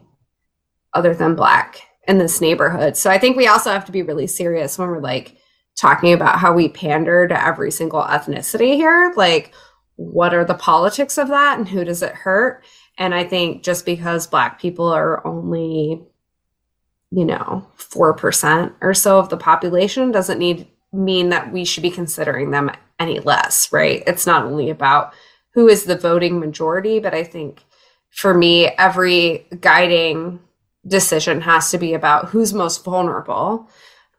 other 0.93 1.15
than 1.15 1.37
black 1.37 1.81
in 2.07 2.19
this 2.19 2.41
neighborhood. 2.41 2.97
So 2.97 3.09
I 3.09 3.19
think 3.19 3.37
we 3.37 3.47
also 3.47 3.71
have 3.71 3.85
to 3.87 3.93
be 3.93 4.03
really 4.03 4.27
serious 4.27 4.79
when 4.79 4.89
we're 4.89 5.01
like 5.01 5.37
talking 5.77 6.13
about 6.13 6.39
how 6.39 6.53
we 6.53 6.69
pander 6.69 7.29
to 7.29 7.47
every 7.47 7.71
single 7.71 8.03
ethnicity 8.03 8.75
here. 8.75 9.13
Like, 9.17 9.53
what 9.97 10.35
are 10.35 10.45
the 10.45 10.55
politics 10.55 11.19
of 11.19 11.29
that 11.29 11.59
and 11.59 11.69
who 11.69 11.85
does 11.85 12.03
it 12.03 12.13
hurt? 12.13 12.65
And 12.99 13.15
I 13.15 13.25
think 13.25 13.63
just 13.63 13.87
because 13.87 14.27
black 14.27 14.61
people 14.61 14.89
are 14.89 15.25
only, 15.27 16.03
you 17.11 17.25
know, 17.25 17.67
4% 17.79 18.75
or 18.81 18.93
so 18.93 19.19
of 19.19 19.29
the 19.29 19.37
population 19.37 20.11
doesn't 20.11 20.39
need 20.39 20.67
mean 20.93 21.29
that 21.29 21.53
we 21.53 21.65
should 21.65 21.83
be 21.83 21.91
considering 21.91 22.51
them 22.51 22.71
any 22.99 23.21
less, 23.21 23.73
right? 23.73 24.03
It's 24.07 24.27
not 24.27 24.45
only 24.45 24.71
about 24.71 25.15
who 25.55 25.69
is 25.69 25.85
the 25.85 25.97
voting 25.97 26.39
majority, 26.39 26.99
but 26.99 27.15
I 27.15 27.25
think 27.25 27.65
for 28.11 28.35
me, 28.35 28.67
every 28.67 29.47
guiding 29.61 30.41
decision 30.87 31.41
has 31.41 31.71
to 31.71 31.79
be 31.79 31.95
about 31.95 32.29
who's 32.29 32.53
most 32.53 32.85
vulnerable. 32.85 33.69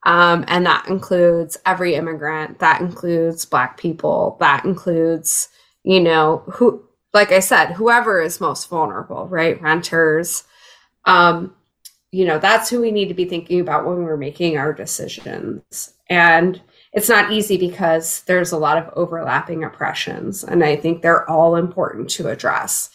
Um, 0.03 0.45
and 0.47 0.65
that 0.65 0.87
includes 0.87 1.57
every 1.65 1.95
immigrant, 1.95 2.59
that 2.59 2.81
includes 2.81 3.45
Black 3.45 3.77
people, 3.77 4.37
that 4.39 4.65
includes, 4.65 5.49
you 5.83 5.99
know, 5.99 6.43
who, 6.47 6.83
like 7.13 7.31
I 7.31 7.39
said, 7.39 7.73
whoever 7.73 8.21
is 8.21 8.41
most 8.41 8.69
vulnerable, 8.69 9.27
right? 9.27 9.61
Renters. 9.61 10.43
Um, 11.05 11.55
you 12.11 12.25
know, 12.25 12.39
that's 12.39 12.69
who 12.69 12.81
we 12.81 12.91
need 12.91 13.07
to 13.07 13.13
be 13.13 13.25
thinking 13.25 13.59
about 13.59 13.85
when 13.85 14.03
we're 14.03 14.17
making 14.17 14.57
our 14.57 14.73
decisions. 14.73 15.93
And 16.09 16.61
it's 16.93 17.09
not 17.09 17.31
easy 17.31 17.57
because 17.57 18.21
there's 18.21 18.51
a 18.51 18.57
lot 18.57 18.77
of 18.77 18.93
overlapping 18.95 19.63
oppressions, 19.63 20.43
and 20.43 20.63
I 20.63 20.75
think 20.75 21.01
they're 21.01 21.29
all 21.29 21.55
important 21.55 22.09
to 22.11 22.27
address. 22.27 22.89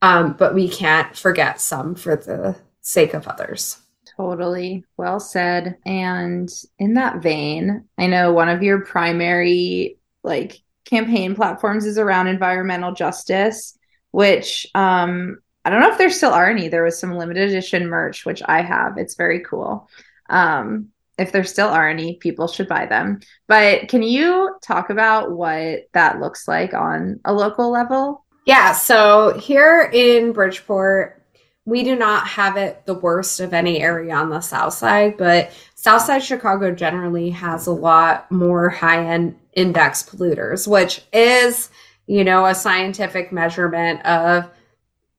Um, 0.00 0.34
but 0.38 0.54
we 0.54 0.68
can't 0.68 1.16
forget 1.16 1.60
some 1.60 1.94
for 1.94 2.16
the 2.16 2.56
sake 2.80 3.14
of 3.14 3.28
others. 3.28 3.78
Totally. 4.16 4.84
Well 4.96 5.20
said. 5.20 5.78
And 5.86 6.50
in 6.78 6.94
that 6.94 7.22
vein, 7.22 7.84
I 7.98 8.08
know 8.08 8.32
one 8.32 8.48
of 8.48 8.62
your 8.62 8.84
primary 8.84 9.98
like 10.24 10.60
campaign 10.84 11.34
platforms 11.34 11.86
is 11.86 11.98
around 11.98 12.26
environmental 12.26 12.92
justice, 12.92 13.78
which 14.10 14.66
um 14.74 15.38
I 15.64 15.70
don't 15.70 15.80
know 15.80 15.92
if 15.92 15.98
there 15.98 16.10
still 16.10 16.32
are 16.32 16.50
any. 16.50 16.68
There 16.68 16.82
was 16.82 16.98
some 16.98 17.16
limited 17.16 17.48
edition 17.48 17.86
merch, 17.86 18.26
which 18.26 18.42
I 18.44 18.62
have. 18.62 18.98
It's 18.98 19.14
very 19.14 19.40
cool. 19.40 19.88
Um, 20.28 20.88
if 21.18 21.32
there 21.32 21.44
still 21.44 21.68
are 21.68 21.88
any, 21.88 22.16
people 22.16 22.48
should 22.48 22.68
buy 22.68 22.86
them. 22.86 23.20
But 23.46 23.88
can 23.88 24.02
you 24.02 24.56
talk 24.62 24.90
about 24.90 25.32
what 25.32 25.88
that 25.92 26.20
looks 26.20 26.48
like 26.48 26.74
on 26.74 27.20
a 27.24 27.32
local 27.32 27.70
level? 27.70 28.24
Yeah. 28.46 28.72
So 28.72 29.38
here 29.38 29.90
in 29.92 30.32
Bridgeport, 30.32 31.22
we 31.64 31.84
do 31.84 31.94
not 31.94 32.26
have 32.26 32.56
it 32.56 32.84
the 32.86 32.94
worst 32.94 33.38
of 33.38 33.54
any 33.54 33.80
area 33.80 34.14
on 34.14 34.30
the 34.30 34.40
south 34.40 34.74
side, 34.74 35.16
but 35.16 35.52
south 35.76 36.02
side 36.02 36.24
Chicago 36.24 36.72
generally 36.72 37.30
has 37.30 37.66
a 37.66 37.72
lot 37.72 38.30
more 38.32 38.68
high 38.68 39.06
end 39.06 39.38
index 39.52 40.02
polluters, 40.02 40.66
which 40.66 41.02
is, 41.12 41.70
you 42.06 42.24
know, 42.24 42.46
a 42.46 42.54
scientific 42.54 43.30
measurement 43.30 44.04
of 44.04 44.50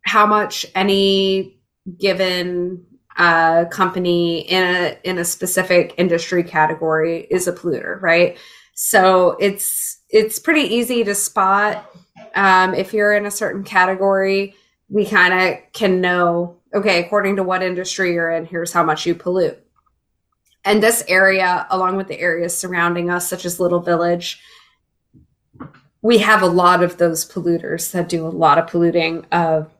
how 0.02 0.26
much 0.26 0.66
any 0.76 1.58
given 1.98 2.86
uh, 3.18 3.66
company 3.66 4.42
in 4.42 4.64
a 4.64 4.98
in 5.04 5.18
a 5.20 5.26
specific 5.26 5.94
industry 5.98 6.44
category 6.44 7.28
is 7.30 7.48
a 7.48 7.54
polluter, 7.54 8.02
right? 8.02 8.38
So 8.74 9.38
it's 9.40 10.00
it's 10.10 10.40
pretty 10.40 10.62
easy 10.62 11.04
to 11.04 11.16
spot 11.16 11.90
um, 12.36 12.74
if 12.74 12.94
you're 12.94 13.14
in 13.14 13.26
a 13.26 13.32
certain 13.32 13.64
category. 13.64 14.56
We 14.90 15.06
kind 15.06 15.34
of 15.34 15.74
can 15.74 16.02
know, 16.02 16.58
okay, 16.74 17.04
according 17.04 17.38
to 17.38 17.44
what 17.44 17.64
industry 17.64 18.14
you're 18.14 18.32
in, 18.32 18.46
here's 18.46 18.74
how 18.74 18.84
much 18.84 19.06
you 19.06 19.16
pollute. 19.16 19.60
And 20.66 20.82
this 20.82 21.04
area, 21.08 21.68
along 21.70 21.98
with 21.98 22.08
the 22.08 22.20
areas 22.20 22.56
surrounding 22.56 23.10
us, 23.10 23.28
such 23.28 23.46
as 23.46 23.60
Little 23.60 23.80
Village, 23.80 24.40
we 26.02 26.20
have 26.20 26.42
a 26.42 26.48
lot 26.48 26.84
of 26.84 26.98
those 26.98 27.30
polluters 27.30 27.92
that 27.92 28.10
do 28.10 28.26
a 28.26 28.30
lot 28.30 28.58
of 28.58 28.68
polluting 28.68 29.26
of 29.32 29.72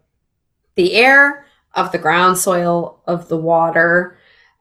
the 0.76 0.94
air, 0.94 1.43
of 1.74 1.92
the 1.92 1.98
ground 1.98 2.38
soil, 2.38 3.02
of 3.08 3.28
the 3.28 3.38
water. 3.38 4.18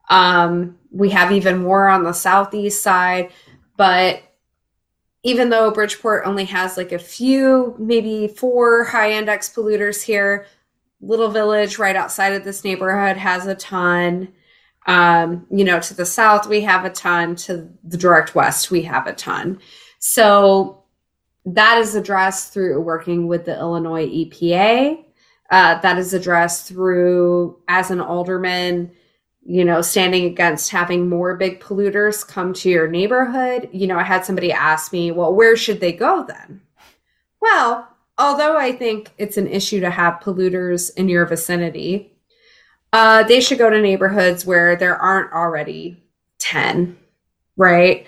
Um, 0.08 0.78
we 0.90 1.10
have 1.10 1.32
even 1.32 1.62
more 1.62 1.88
on 1.88 2.04
the 2.04 2.12
southeast 2.12 2.82
side, 2.82 3.32
but 3.76 4.22
even 5.22 5.50
though 5.50 5.70
Bridgeport 5.70 6.26
only 6.26 6.44
has 6.46 6.76
like 6.76 6.92
a 6.92 6.98
few, 6.98 7.76
maybe 7.78 8.28
four 8.28 8.84
high 8.84 9.12
index 9.12 9.52
polluters 9.52 10.02
here, 10.02 10.46
Little 11.00 11.28
Village 11.28 11.78
right 11.78 11.96
outside 11.96 12.32
of 12.32 12.44
this 12.44 12.64
neighborhood 12.64 13.16
has 13.16 13.46
a 13.46 13.54
ton. 13.54 14.32
Um, 14.86 15.46
you 15.50 15.64
know, 15.64 15.80
to 15.80 15.94
the 15.94 16.06
south, 16.06 16.46
we 16.48 16.62
have 16.62 16.84
a 16.84 16.90
ton. 16.90 17.36
To 17.36 17.68
the 17.84 17.96
direct 17.96 18.34
west, 18.34 18.70
we 18.70 18.82
have 18.82 19.06
a 19.06 19.12
ton. 19.12 19.60
So 19.98 20.84
that 21.44 21.78
is 21.78 21.94
addressed 21.94 22.52
through 22.52 22.80
working 22.80 23.26
with 23.26 23.44
the 23.44 23.58
Illinois 23.58 24.06
EPA. 24.06 25.04
Uh, 25.52 25.78
that 25.82 25.98
is 25.98 26.14
addressed 26.14 26.66
through, 26.66 27.58
as 27.68 27.90
an 27.90 28.00
alderman, 28.00 28.90
you 29.44 29.64
know, 29.64 29.82
standing 29.82 30.24
against 30.24 30.70
having 30.70 31.10
more 31.10 31.36
big 31.36 31.60
polluters 31.60 32.26
come 32.26 32.54
to 32.54 32.70
your 32.70 32.88
neighborhood. 32.88 33.68
You 33.70 33.86
know, 33.86 33.98
I 33.98 34.02
had 34.02 34.24
somebody 34.24 34.50
ask 34.50 34.94
me, 34.94 35.10
well, 35.10 35.34
where 35.34 35.54
should 35.54 35.78
they 35.78 35.92
go 35.92 36.24
then? 36.26 36.62
Well, 37.40 37.86
although 38.16 38.56
I 38.56 38.72
think 38.72 39.10
it's 39.18 39.36
an 39.36 39.46
issue 39.46 39.80
to 39.80 39.90
have 39.90 40.22
polluters 40.22 40.94
in 40.96 41.10
your 41.10 41.26
vicinity, 41.26 42.16
uh, 42.94 43.24
they 43.24 43.40
should 43.42 43.58
go 43.58 43.68
to 43.68 43.82
neighborhoods 43.82 44.46
where 44.46 44.74
there 44.74 44.96
aren't 44.96 45.32
already 45.32 46.02
10, 46.38 46.96
right? 47.58 48.06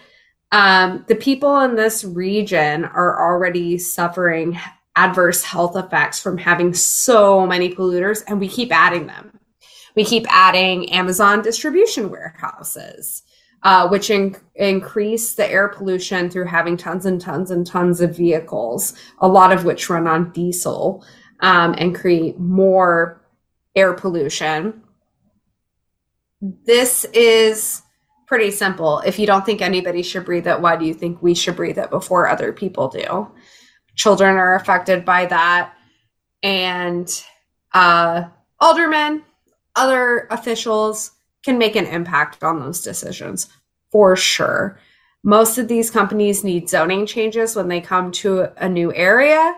Um, 0.51 1.05
the 1.09 1.17
people 1.17 1.61
in 1.61 1.75
this 1.75 2.05
region 2.05 2.85
are 2.85 3.21
already 3.21 3.77
suffering 3.77 4.59
adverse 4.97 5.43
health 5.43 5.77
effects 5.77 6.21
from 6.21 6.39
having 6.39 6.73
so 6.75 7.47
many 7.47 7.75
polluters, 7.75 8.23
and 8.27 8.41
we 8.41 8.49
keep 8.49 8.73
adding 8.73 9.07
them 9.07 9.41
we 9.95 10.05
keep 10.05 10.27
adding 10.29 10.91
Amazon 10.91 11.43
distribution 11.43 12.11
warehouses, 12.11 13.23
uh, 13.63 13.89
which 13.89 14.11
in- 14.11 14.37
increase 14.55 15.35
the 15.35 15.51
air 15.51 15.69
pollution 15.69 16.29
through 16.29 16.47
having 16.47 16.77
tons 16.77 17.07
and 17.07 17.21
tons 17.21 17.51
and 17.51 17.67
tons 17.67 18.01
of 18.01 18.17
vehicles, 18.17 18.95
a 19.19 19.29
lot 19.29 19.53
of 19.53 19.65
which 19.65 19.89
run 19.89 20.07
on 20.07 20.33
diesel 20.33 21.05
um, 21.41 21.75
and 21.79 21.95
create 21.95 22.39
more 22.39 23.23
air 23.77 23.95
pollution. 23.95 24.83
This 26.41 27.05
is 27.07 27.83
pretty 28.27 28.51
simple. 28.51 29.01
If 29.01 29.19
you 29.19 29.27
don't 29.27 29.47
think 29.47 29.63
anybody 29.63 30.03
should 30.03 30.25
breathe 30.25 30.47
it, 30.47 30.61
why 30.61 30.77
do 30.77 30.85
you 30.85 30.95
think 30.95 31.23
we 31.23 31.35
should 31.35 31.57
breathe 31.57 31.79
it 31.79 31.91
before 31.91 32.29
other 32.29 32.53
people 32.53 32.89
do? 32.89 33.31
Children 33.95 34.37
are 34.37 34.55
affected 34.55 35.05
by 35.05 35.27
that. 35.27 35.75
And 36.43 37.09
uh, 37.73 38.25
aldermen, 38.61 39.23
other 39.77 40.27
officials 40.31 41.13
can 41.45 41.59
make 41.59 41.77
an 41.77 41.87
impact 41.87 42.43
on 42.43 42.61
those 42.61 42.81
decisions 42.81 43.49
for 43.91 44.17
sure. 44.17 44.79
Most 45.23 45.57
of 45.57 45.69
these 45.69 45.91
companies 45.91 46.45
need 46.45 46.69
zoning 46.69 47.07
changes 47.07 47.57
when 47.57 47.69
they 47.69 47.81
come 47.81 48.13
to 48.13 48.49
a 48.57 48.69
new 48.69 48.93
area. 48.95 49.55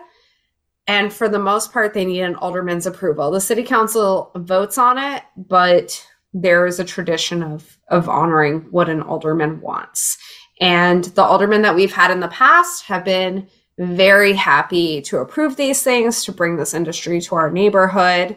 And 0.87 1.11
for 1.11 1.27
the 1.27 1.39
most 1.39 1.73
part, 1.73 1.93
they 1.93 2.05
need 2.05 2.21
an 2.21 2.35
alderman's 2.35 2.85
approval. 2.85 3.31
The 3.31 3.41
city 3.41 3.63
council 3.63 4.31
votes 4.35 4.77
on 4.77 4.97
it, 4.97 5.23
but 5.35 6.05
there 6.33 6.65
is 6.65 6.79
a 6.79 6.85
tradition 6.85 7.43
of, 7.43 7.77
of 7.89 8.07
honoring 8.07 8.61
what 8.71 8.89
an 8.89 9.01
alderman 9.01 9.59
wants. 9.59 10.17
And 10.61 11.03
the 11.03 11.23
aldermen 11.23 11.63
that 11.63 11.75
we've 11.75 11.93
had 11.93 12.11
in 12.11 12.21
the 12.21 12.27
past 12.29 12.85
have 12.85 13.03
been 13.03 13.47
very 13.77 14.33
happy 14.33 15.01
to 15.03 15.17
approve 15.17 15.55
these 15.55 15.83
things, 15.83 16.25
to 16.25 16.31
bring 16.31 16.55
this 16.55 16.73
industry 16.73 17.21
to 17.21 17.35
our 17.35 17.51
neighborhood. 17.51 18.35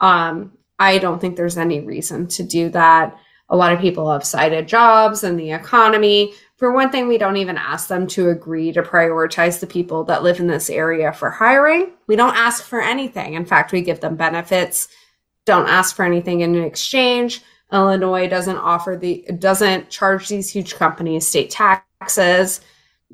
Um, 0.00 0.52
I 0.78 0.98
don't 0.98 1.20
think 1.20 1.36
there's 1.36 1.56
any 1.56 1.80
reason 1.80 2.26
to 2.28 2.42
do 2.42 2.68
that. 2.70 3.16
A 3.48 3.56
lot 3.56 3.72
of 3.72 3.80
people 3.80 4.10
have 4.10 4.24
cited 4.24 4.68
jobs 4.68 5.24
and 5.24 5.38
the 5.38 5.52
economy. 5.52 6.34
For 6.56 6.72
one 6.72 6.90
thing, 6.90 7.08
we 7.08 7.18
don't 7.18 7.36
even 7.36 7.56
ask 7.56 7.88
them 7.88 8.06
to 8.08 8.30
agree 8.30 8.72
to 8.72 8.82
prioritize 8.82 9.60
the 9.60 9.66
people 9.66 10.04
that 10.04 10.22
live 10.22 10.40
in 10.40 10.46
this 10.46 10.70
area 10.70 11.12
for 11.12 11.30
hiring. 11.30 11.92
We 12.06 12.16
don't 12.16 12.36
ask 12.36 12.64
for 12.64 12.80
anything. 12.80 13.34
In 13.34 13.44
fact, 13.44 13.72
we 13.72 13.82
give 13.82 14.00
them 14.00 14.16
benefits, 14.16 14.88
don't 15.46 15.68
ask 15.68 15.94
for 15.94 16.04
anything 16.04 16.40
in 16.40 16.62
exchange. 16.62 17.42
Illinois 17.72 18.28
doesn't 18.28 18.56
offer 18.56 18.96
the 18.98 19.26
doesn't 19.38 19.90
charge 19.90 20.28
these 20.28 20.50
huge 20.50 20.74
companies 20.76 21.26
state 21.26 21.50
taxes. 21.50 22.60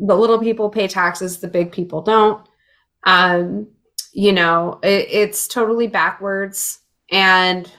The 0.01 0.17
little 0.17 0.39
people 0.39 0.71
pay 0.71 0.89
taxes, 0.89 1.39
the 1.39 1.49
big 1.49 1.73
people 1.73 2.03
don't. 2.03 2.47
Um, 3.05 3.69
you 4.13 4.33
know, 4.33 4.81
it, 4.83 5.07
it's 5.11 5.47
totally 5.47 5.87
backwards 5.87 6.81
and 7.11 7.71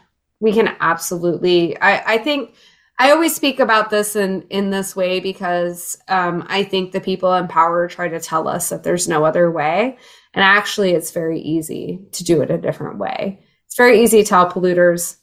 we 0.41 0.51
can 0.51 0.76
absolutely 0.82 1.78
i 1.80 2.15
i 2.15 2.17
think 2.17 2.53
i 2.99 3.11
always 3.11 3.34
speak 3.34 3.59
about 3.59 3.89
this 3.89 4.15
in 4.15 4.41
in 4.49 4.69
this 4.69 4.95
way 4.95 5.19
because 5.19 5.97
um, 6.09 6.45
i 6.49 6.63
think 6.63 6.91
the 6.91 6.99
people 6.99 7.34
in 7.36 7.47
power 7.47 7.88
try 7.88 8.07
to 8.09 8.19
tell 8.19 8.47
us 8.47 8.69
that 8.69 8.84
there's 8.84 9.07
no 9.07 9.24
other 9.24 9.49
way 9.49 9.97
and 10.34 10.43
actually 10.43 10.91
it's 10.91 11.11
very 11.11 11.39
easy 11.39 12.01
to 12.11 12.24
do 12.24 12.41
it 12.41 12.51
a 12.51 12.57
different 12.57 12.97
way 12.97 13.39
it's 13.65 13.78
very 13.78 14.01
easy 14.03 14.22
to 14.22 14.28
tell 14.28 14.51
polluters 14.51 15.17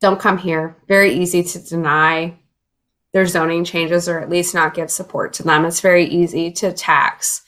don't 0.00 0.20
come 0.20 0.38
here 0.38 0.76
very 0.88 1.12
easy 1.14 1.42
to 1.44 1.62
deny 1.62 2.36
their 3.12 3.26
zoning 3.26 3.64
changes 3.64 4.08
or 4.08 4.18
at 4.18 4.30
least 4.30 4.54
not 4.54 4.74
give 4.74 4.90
support 4.90 5.32
to 5.32 5.42
them 5.42 5.64
it's 5.64 5.80
very 5.80 6.04
easy 6.06 6.50
to 6.50 6.72
tax 6.72 7.42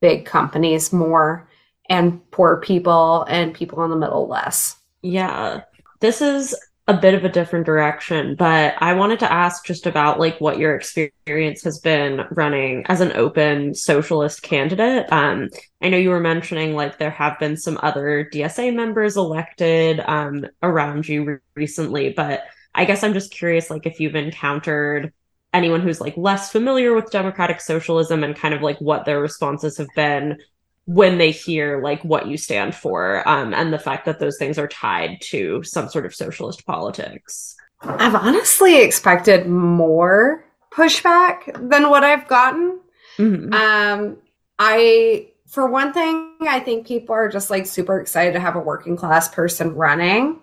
big 0.00 0.24
companies 0.24 0.92
more 0.92 1.48
and 1.88 2.30
poor 2.30 2.58
people 2.58 3.24
and 3.24 3.54
people 3.54 3.82
in 3.84 3.90
the 3.90 3.96
middle 3.96 4.26
less 4.28 4.76
yeah. 5.02 5.62
This 6.00 6.22
is 6.22 6.54
a 6.88 6.94
bit 6.96 7.14
of 7.14 7.24
a 7.24 7.28
different 7.28 7.66
direction, 7.66 8.34
but 8.34 8.74
I 8.78 8.94
wanted 8.94 9.20
to 9.20 9.32
ask 9.32 9.64
just 9.64 9.86
about 9.86 10.18
like 10.18 10.40
what 10.40 10.58
your 10.58 10.74
experience 10.74 11.62
has 11.62 11.78
been 11.78 12.26
running 12.32 12.84
as 12.86 13.00
an 13.00 13.12
open 13.12 13.74
socialist 13.74 14.42
candidate. 14.42 15.12
Um, 15.12 15.48
I 15.80 15.90
know 15.90 15.96
you 15.96 16.10
were 16.10 16.20
mentioning 16.20 16.74
like 16.74 16.98
there 16.98 17.10
have 17.10 17.38
been 17.38 17.56
some 17.56 17.78
other 17.82 18.28
DSA 18.32 18.74
members 18.74 19.16
elected 19.16 20.00
um, 20.00 20.46
around 20.62 21.08
you 21.08 21.24
re- 21.24 21.36
recently, 21.54 22.12
but 22.12 22.44
I 22.74 22.84
guess 22.84 23.02
I'm 23.02 23.12
just 23.12 23.32
curious 23.32 23.70
like 23.70 23.86
if 23.86 24.00
you've 24.00 24.14
encountered 24.14 25.12
anyone 25.52 25.80
who's 25.80 26.00
like 26.00 26.16
less 26.16 26.50
familiar 26.50 26.94
with 26.94 27.10
democratic 27.10 27.60
socialism 27.60 28.24
and 28.24 28.34
kind 28.34 28.54
of 28.54 28.62
like 28.62 28.78
what 28.80 29.04
their 29.04 29.20
responses 29.20 29.76
have 29.76 29.88
been 29.94 30.38
when 30.86 31.18
they 31.18 31.30
hear 31.30 31.80
like 31.82 32.02
what 32.02 32.26
you 32.26 32.36
stand 32.36 32.74
for 32.74 33.26
um, 33.28 33.54
and 33.54 33.72
the 33.72 33.78
fact 33.78 34.04
that 34.06 34.18
those 34.18 34.38
things 34.38 34.58
are 34.58 34.66
tied 34.66 35.20
to 35.20 35.62
some 35.62 35.88
sort 35.88 36.06
of 36.06 36.14
socialist 36.14 36.66
politics. 36.66 37.56
I've 37.82 38.14
honestly 38.14 38.82
expected 38.82 39.46
more 39.46 40.44
pushback 40.72 41.68
than 41.68 41.90
what 41.90 42.02
i've 42.02 42.26
gotten. 42.28 42.80
Mm-hmm. 43.18 43.52
um, 43.52 44.16
i 44.58 45.28
for 45.46 45.66
one 45.66 45.92
thing 45.92 46.34
i 46.40 46.58
think 46.58 46.86
people 46.86 47.14
are 47.14 47.28
just 47.28 47.50
like 47.50 47.66
super 47.66 48.00
excited 48.00 48.32
to 48.32 48.40
have 48.40 48.56
a 48.56 48.60
working 48.60 48.96
class 48.96 49.28
person 49.28 49.74
running 49.74 50.40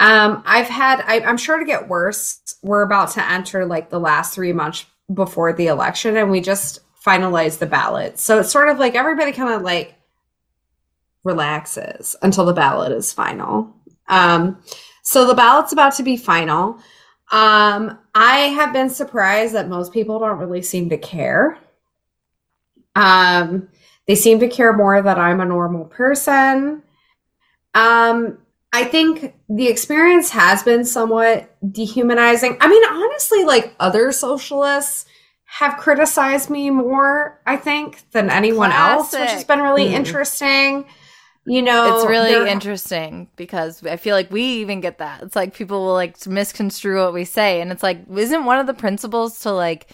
um, 0.00 0.42
i've 0.44 0.68
had 0.68 1.02
I, 1.06 1.20
i'm 1.20 1.36
sure 1.36 1.58
to 1.58 1.64
get 1.64 1.88
worse 1.88 2.40
we're 2.62 2.82
about 2.82 3.12
to 3.12 3.30
enter 3.30 3.64
like 3.64 3.90
the 3.90 4.00
last 4.00 4.34
three 4.34 4.52
months 4.52 4.84
before 5.14 5.52
the 5.52 5.68
election 5.68 6.16
and 6.16 6.30
we 6.30 6.40
just 6.40 6.80
finalize 7.04 7.58
the 7.58 7.66
ballot. 7.66 8.18
So 8.18 8.40
it's 8.40 8.52
sort 8.52 8.68
of 8.68 8.78
like 8.78 8.94
everybody 8.94 9.32
kind 9.32 9.54
of 9.54 9.62
like 9.62 9.94
relaxes 11.24 12.16
until 12.22 12.44
the 12.44 12.52
ballot 12.52 12.92
is 12.92 13.12
final. 13.12 13.74
Um, 14.08 14.62
so 15.02 15.26
the 15.26 15.34
ballot's 15.34 15.72
about 15.72 15.94
to 15.96 16.02
be 16.02 16.16
final. 16.16 16.78
Um, 17.32 17.98
I 18.14 18.48
have 18.54 18.72
been 18.72 18.90
surprised 18.90 19.54
that 19.54 19.68
most 19.68 19.92
people 19.92 20.18
don't 20.18 20.38
really 20.38 20.62
seem 20.62 20.88
to 20.90 20.98
care. 20.98 21.58
Um, 22.96 23.68
they 24.06 24.14
seem 24.14 24.40
to 24.40 24.48
care 24.48 24.72
more 24.72 25.00
that 25.00 25.18
I'm 25.18 25.40
a 25.40 25.44
normal 25.44 25.84
person. 25.84 26.82
Um, 27.74 28.38
I 28.72 28.84
think 28.84 29.34
the 29.48 29.66
experience 29.66 30.30
has 30.30 30.62
been 30.62 30.84
somewhat 30.84 31.56
dehumanizing. 31.72 32.56
I 32.60 32.68
mean, 32.68 32.82
honestly, 32.84 33.44
like 33.44 33.74
other 33.80 34.12
socialists 34.12 35.06
have 35.44 35.76
criticized 35.76 36.48
me 36.48 36.70
more, 36.70 37.40
I 37.44 37.56
think, 37.56 38.08
than 38.12 38.30
anyone 38.30 38.70
Classic. 38.70 38.92
else, 38.92 39.12
which 39.12 39.30
has 39.32 39.44
been 39.44 39.60
really 39.60 39.86
mm. 39.86 39.92
interesting. 39.92 40.84
You 41.44 41.62
know, 41.62 41.96
it's 41.96 42.06
really 42.06 42.48
interesting 42.48 43.28
because 43.34 43.84
I 43.84 43.96
feel 43.96 44.14
like 44.14 44.30
we 44.30 44.42
even 44.42 44.80
get 44.80 44.98
that. 44.98 45.22
It's 45.22 45.34
like 45.34 45.54
people 45.54 45.84
will 45.84 45.94
like 45.94 46.24
misconstrue 46.24 47.02
what 47.02 47.12
we 47.12 47.24
say, 47.24 47.60
and 47.60 47.72
it's 47.72 47.82
like, 47.82 47.98
isn't 48.14 48.44
one 48.44 48.60
of 48.60 48.68
the 48.68 48.74
principles 48.74 49.40
to 49.40 49.50
like 49.50 49.90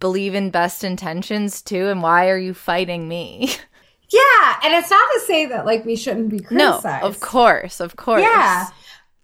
believe 0.00 0.34
in 0.34 0.50
best 0.50 0.82
intentions 0.82 1.62
too? 1.62 1.86
And 1.86 2.02
why 2.02 2.28
are 2.30 2.38
you 2.38 2.52
fighting 2.52 3.06
me? 3.06 3.52
Yeah, 4.10 4.60
and 4.64 4.74
it's 4.74 4.90
not 4.90 5.06
to 5.14 5.20
say 5.26 5.46
that 5.46 5.66
like 5.66 5.84
we 5.84 5.96
shouldn't 5.96 6.30
be 6.30 6.40
criticized. 6.40 7.02
No, 7.02 7.08
of 7.08 7.20
course, 7.20 7.80
of 7.80 7.96
course. 7.96 8.22
Yeah, 8.22 8.66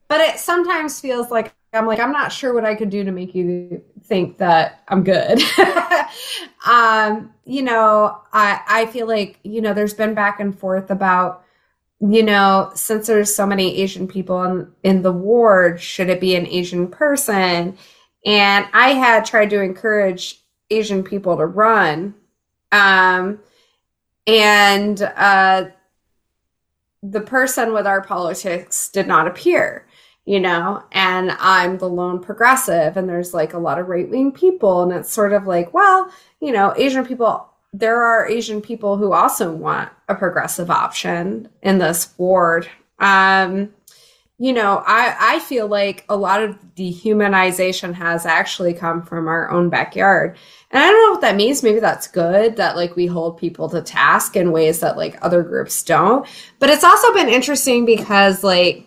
but 0.08 0.20
it 0.20 0.38
sometimes 0.38 1.00
feels 1.00 1.30
like 1.30 1.54
I'm 1.72 1.86
like, 1.86 2.00
I'm 2.00 2.12
not 2.12 2.32
sure 2.32 2.52
what 2.54 2.64
I 2.64 2.74
could 2.74 2.90
do 2.90 3.04
to 3.04 3.10
make 3.10 3.34
you 3.34 3.82
think 4.04 4.38
that 4.38 4.82
I'm 4.88 5.02
good. 5.02 5.42
um, 6.66 7.32
you 7.44 7.62
know, 7.62 8.20
I 8.32 8.60
I 8.68 8.86
feel 8.86 9.06
like, 9.08 9.38
you 9.42 9.60
know, 9.60 9.74
there's 9.74 9.94
been 9.94 10.14
back 10.14 10.40
and 10.40 10.56
forth 10.58 10.90
about, 10.90 11.44
you 12.00 12.22
know, 12.22 12.70
since 12.74 13.06
there's 13.06 13.34
so 13.34 13.46
many 13.46 13.80
Asian 13.80 14.06
people 14.06 14.42
in, 14.44 14.72
in 14.82 15.02
the 15.02 15.12
ward, 15.12 15.80
should 15.80 16.10
it 16.10 16.20
be 16.20 16.34
an 16.34 16.46
Asian 16.46 16.88
person? 16.88 17.76
And 18.24 18.66
I 18.72 18.90
had 18.90 19.24
tried 19.24 19.50
to 19.50 19.60
encourage 19.60 20.42
Asian 20.70 21.02
people 21.02 21.36
to 21.36 21.46
run. 21.46 22.14
Um, 22.72 23.40
and 24.26 25.00
uh, 25.02 25.66
the 27.02 27.20
person 27.20 27.72
with 27.72 27.86
our 27.86 28.02
politics 28.02 28.88
did 28.88 29.06
not 29.06 29.26
appear 29.26 29.86
you 30.26 30.40
know, 30.40 30.82
and 30.92 31.32
I'm 31.32 31.78
the 31.78 31.88
lone 31.88 32.20
progressive, 32.20 32.96
and 32.96 33.08
there's 33.08 33.34
like 33.34 33.52
a 33.52 33.58
lot 33.58 33.78
of 33.78 33.88
right 33.88 34.08
wing 34.08 34.32
people, 34.32 34.82
and 34.82 34.92
it's 34.92 35.12
sort 35.12 35.32
of 35.32 35.46
like, 35.46 35.74
well, 35.74 36.10
you 36.40 36.50
know, 36.50 36.72
Asian 36.76 37.04
people, 37.04 37.46
there 37.72 38.02
are 38.02 38.26
Asian 38.26 38.62
people 38.62 38.96
who 38.96 39.12
also 39.12 39.52
want 39.52 39.90
a 40.08 40.14
progressive 40.14 40.70
option 40.70 41.48
in 41.62 41.78
this 41.78 42.14
ward. 42.16 42.68
Um, 42.98 43.74
you 44.38 44.52
know, 44.52 44.82
I, 44.86 45.16
I 45.18 45.38
feel 45.40 45.66
like 45.66 46.04
a 46.08 46.16
lot 46.16 46.42
of 46.42 46.58
dehumanization 46.76 47.94
has 47.94 48.26
actually 48.26 48.74
come 48.74 49.02
from 49.02 49.28
our 49.28 49.50
own 49.50 49.70
backyard. 49.70 50.36
And 50.70 50.82
I 50.82 50.86
don't 50.86 51.06
know 51.06 51.12
what 51.12 51.20
that 51.20 51.36
means. 51.36 51.62
Maybe 51.62 51.78
that's 51.78 52.08
good 52.08 52.56
that 52.56 52.76
like 52.76 52.96
we 52.96 53.06
hold 53.06 53.38
people 53.38 53.68
to 53.70 53.80
task 53.80 54.36
in 54.36 54.52
ways 54.52 54.80
that 54.80 54.96
like 54.96 55.16
other 55.22 55.42
groups 55.42 55.82
don't. 55.82 56.26
But 56.58 56.70
it's 56.70 56.84
also 56.84 57.12
been 57.14 57.28
interesting 57.28 57.86
because 57.86 58.42
like 58.42 58.86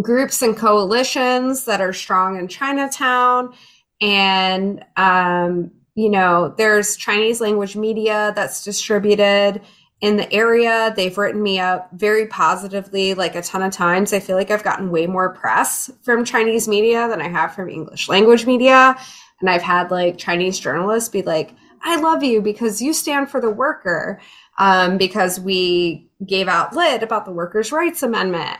groups 0.00 0.40
and 0.40 0.56
coalitions 0.56 1.66
that 1.66 1.80
are 1.80 1.92
strong 1.92 2.38
in 2.38 2.48
Chinatown. 2.48 3.52
And, 4.00 4.84
um, 4.96 5.70
you 5.94 6.08
know, 6.08 6.54
there's 6.56 6.96
Chinese 6.96 7.40
language 7.40 7.76
media 7.76 8.32
that's 8.34 8.64
distributed 8.64 9.60
in 10.02 10.16
the 10.16 10.30
area. 10.32 10.92
They've 10.94 11.16
written 11.16 11.42
me 11.42 11.60
up 11.60 11.88
very 11.92 12.26
positively, 12.26 13.14
like 13.14 13.36
a 13.36 13.42
ton 13.42 13.62
of 13.62 13.72
times. 13.72 14.12
I 14.12 14.20
feel 14.20 14.36
like 14.36 14.50
I've 14.50 14.64
gotten 14.64 14.90
way 14.90 15.06
more 15.06 15.32
press 15.32 15.90
from 16.02 16.24
Chinese 16.24 16.68
media 16.68 17.08
than 17.08 17.22
I 17.22 17.28
have 17.28 17.54
from 17.54 17.70
English 17.70 18.08
language 18.08 18.44
media. 18.44 18.96
And 19.40 19.48
I've 19.48 19.62
had 19.62 19.90
like 19.90 20.18
Chinese 20.18 20.58
journalists 20.58 21.08
be 21.08 21.22
like, 21.22 21.54
I 21.82 22.00
love 22.00 22.22
you 22.22 22.42
because 22.42 22.82
you 22.82 22.92
stand 22.92 23.30
for 23.30 23.40
the 23.40 23.50
worker, 23.50 24.20
um, 24.58 24.98
because 24.98 25.40
we 25.40 26.10
gave 26.26 26.48
out 26.48 26.74
lit 26.74 27.02
about 27.02 27.24
the 27.24 27.32
Workers' 27.32 27.72
Rights 27.72 28.02
Amendment. 28.02 28.58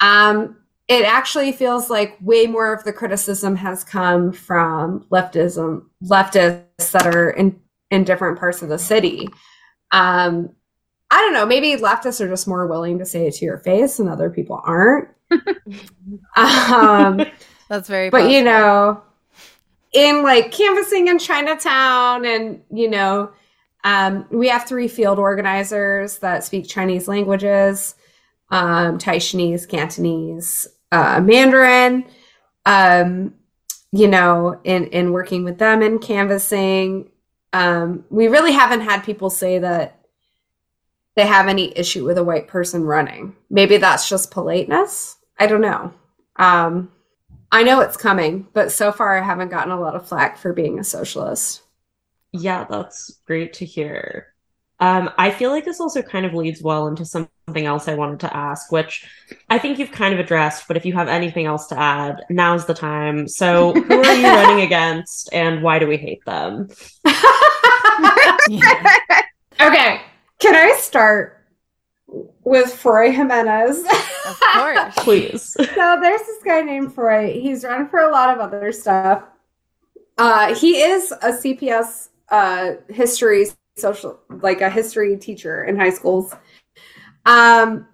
Um, 0.00 0.56
it 0.88 1.04
actually 1.04 1.52
feels 1.52 1.88
like 1.88 2.18
way 2.20 2.48
more 2.48 2.72
of 2.72 2.82
the 2.82 2.92
criticism 2.92 3.54
has 3.56 3.84
come 3.84 4.32
from 4.32 5.06
leftism 5.10 5.84
leftists 6.02 6.90
that 6.90 7.06
are 7.06 7.30
in 7.30 7.60
in 7.90 8.02
different 8.02 8.38
parts 8.38 8.62
of 8.62 8.68
the 8.68 8.78
city 8.78 9.28
um 9.92 10.50
i 11.10 11.16
don't 11.18 11.32
know 11.32 11.46
maybe 11.46 11.80
leftists 11.80 12.20
are 12.20 12.28
just 12.28 12.48
more 12.48 12.66
willing 12.66 12.98
to 12.98 13.06
say 13.06 13.26
it 13.26 13.34
to 13.34 13.44
your 13.44 13.58
face 13.58 13.98
and 13.98 14.08
other 14.08 14.30
people 14.30 14.60
aren't 14.64 15.08
um 16.36 17.24
that's 17.68 17.88
very 17.88 18.10
but 18.10 18.18
possible. 18.18 18.32
you 18.34 18.42
know 18.44 19.02
in 19.92 20.22
like 20.22 20.52
canvassing 20.52 21.08
in 21.08 21.18
chinatown 21.18 22.24
and 22.24 22.62
you 22.72 22.88
know 22.88 23.30
um, 23.82 24.26
we 24.30 24.48
have 24.48 24.66
three 24.66 24.88
field 24.88 25.18
organizers 25.18 26.18
that 26.18 26.44
speak 26.44 26.68
chinese 26.68 27.08
languages 27.08 27.94
um, 28.50 28.98
Taishanese, 28.98 29.68
Cantonese, 29.68 30.66
uh, 30.92 31.20
Mandarin. 31.20 32.04
Um, 32.66 33.34
you 33.92 34.06
know, 34.06 34.60
in 34.64 34.86
in 34.88 35.12
working 35.12 35.44
with 35.44 35.58
them 35.58 35.82
and 35.82 36.00
canvassing, 36.00 37.10
um, 37.52 38.04
we 38.10 38.28
really 38.28 38.52
haven't 38.52 38.82
had 38.82 39.02
people 39.02 39.30
say 39.30 39.58
that 39.58 39.99
they 41.20 41.26
have 41.26 41.48
any 41.48 41.76
issue 41.76 42.06
with 42.06 42.16
a 42.16 42.24
white 42.24 42.48
person 42.48 42.82
running. 42.82 43.36
Maybe 43.50 43.76
that's 43.76 44.08
just 44.08 44.30
politeness. 44.30 45.18
I 45.38 45.46
don't 45.46 45.60
know. 45.60 45.92
Um, 46.36 46.90
I 47.52 47.62
know 47.62 47.80
it's 47.80 47.98
coming, 47.98 48.48
but 48.54 48.72
so 48.72 48.90
far 48.90 49.18
I 49.18 49.22
haven't 49.22 49.50
gotten 49.50 49.70
a 49.70 49.78
lot 49.78 49.94
of 49.94 50.08
flack 50.08 50.38
for 50.38 50.54
being 50.54 50.78
a 50.78 50.84
socialist. 50.84 51.60
Yeah, 52.32 52.64
that's 52.64 53.20
great 53.26 53.52
to 53.54 53.66
hear. 53.66 54.28
Um, 54.78 55.10
I 55.18 55.30
feel 55.30 55.50
like 55.50 55.66
this 55.66 55.78
also 55.78 56.00
kind 56.00 56.24
of 56.24 56.32
leads 56.32 56.62
well 56.62 56.86
into 56.86 57.04
something 57.04 57.66
else 57.66 57.86
I 57.86 57.96
wanted 57.96 58.20
to 58.20 58.34
ask, 58.34 58.72
which 58.72 59.06
I 59.50 59.58
think 59.58 59.78
you've 59.78 59.92
kind 59.92 60.14
of 60.14 60.20
addressed, 60.20 60.68
but 60.68 60.78
if 60.78 60.86
you 60.86 60.94
have 60.94 61.08
anything 61.08 61.44
else 61.44 61.66
to 61.66 61.78
add, 61.78 62.24
now's 62.30 62.64
the 62.64 62.72
time. 62.72 63.28
So, 63.28 63.74
who 63.74 64.02
are 64.02 64.14
you 64.14 64.24
running 64.26 64.64
against 64.64 65.28
and 65.34 65.62
why 65.62 65.80
do 65.80 65.86
we 65.86 65.98
hate 65.98 66.24
them? 66.24 66.70
Okay, 69.60 70.00
can 70.40 70.56
I 70.56 70.76
start 70.78 71.36
with 72.44 72.74
Froy 72.74 73.12
Jimenez? 73.12 73.84
Of 74.26 74.40
course. 74.40 74.94
Please. 74.98 75.52
so 75.52 75.98
there's 76.00 76.20
this 76.22 76.42
guy 76.44 76.62
named 76.62 76.94
Froy. 76.94 77.40
He's 77.40 77.64
run 77.64 77.88
for 77.88 78.00
a 78.00 78.10
lot 78.10 78.30
of 78.34 78.40
other 78.40 78.72
stuff. 78.72 79.24
Uh, 80.18 80.54
he 80.54 80.80
is 80.80 81.12
a 81.12 81.32
CPS 81.32 82.08
uh, 82.30 82.72
history 82.88 83.46
social 83.76 84.20
like 84.28 84.60
a 84.60 84.68
history 84.68 85.16
teacher 85.16 85.64
in 85.64 85.78
high 85.78 85.90
schools. 85.90 86.34
Um, 87.24 87.86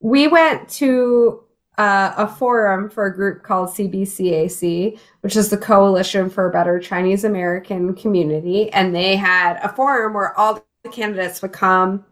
we 0.00 0.28
went 0.28 0.68
to 0.70 1.44
uh, 1.78 2.12
a 2.16 2.28
forum 2.28 2.90
for 2.90 3.06
a 3.06 3.14
group 3.14 3.42
called 3.42 3.70
CBCAC, 3.70 4.98
which 5.22 5.36
is 5.36 5.50
the 5.50 5.56
Coalition 5.56 6.28
for 6.28 6.48
a 6.48 6.52
Better 6.52 6.78
Chinese 6.78 7.24
American 7.24 7.94
Community, 7.94 8.70
and 8.72 8.94
they 8.94 9.16
had 9.16 9.58
a 9.62 9.68
forum 9.68 10.14
where 10.14 10.38
all 10.38 10.64
the 10.84 10.90
candidates 10.90 11.42
would 11.42 11.52
come 11.52 12.04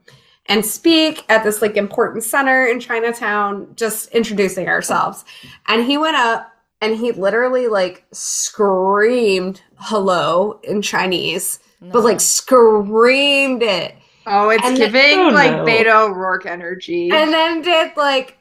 and 0.46 0.64
speak 0.64 1.24
at 1.28 1.44
this 1.44 1.62
like 1.62 1.76
important 1.76 2.24
center 2.24 2.66
in 2.66 2.80
Chinatown, 2.80 3.68
just 3.76 4.10
introducing 4.12 4.66
ourselves. 4.66 5.24
And 5.68 5.84
he 5.84 5.98
went 5.98 6.16
up 6.16 6.50
and 6.80 6.96
he 6.96 7.12
literally 7.12 7.68
like 7.68 8.04
screamed 8.10 9.62
hello 9.76 10.58
in 10.64 10.82
Chinese 10.82 11.60
no. 11.80 11.90
but 11.92 12.02
like 12.02 12.20
screamed 12.20 13.62
it. 13.62 13.94
Oh, 14.26 14.50
it's 14.50 14.64
and 14.64 14.76
giving 14.76 15.18
then, 15.18 15.18
oh, 15.20 15.30
like 15.30 15.52
no. 15.52 15.64
Beto 15.64 16.10
O'Rourke 16.10 16.46
energy. 16.46 17.10
And 17.10 17.32
then 17.32 17.60
did 17.60 17.96
like 17.96 18.38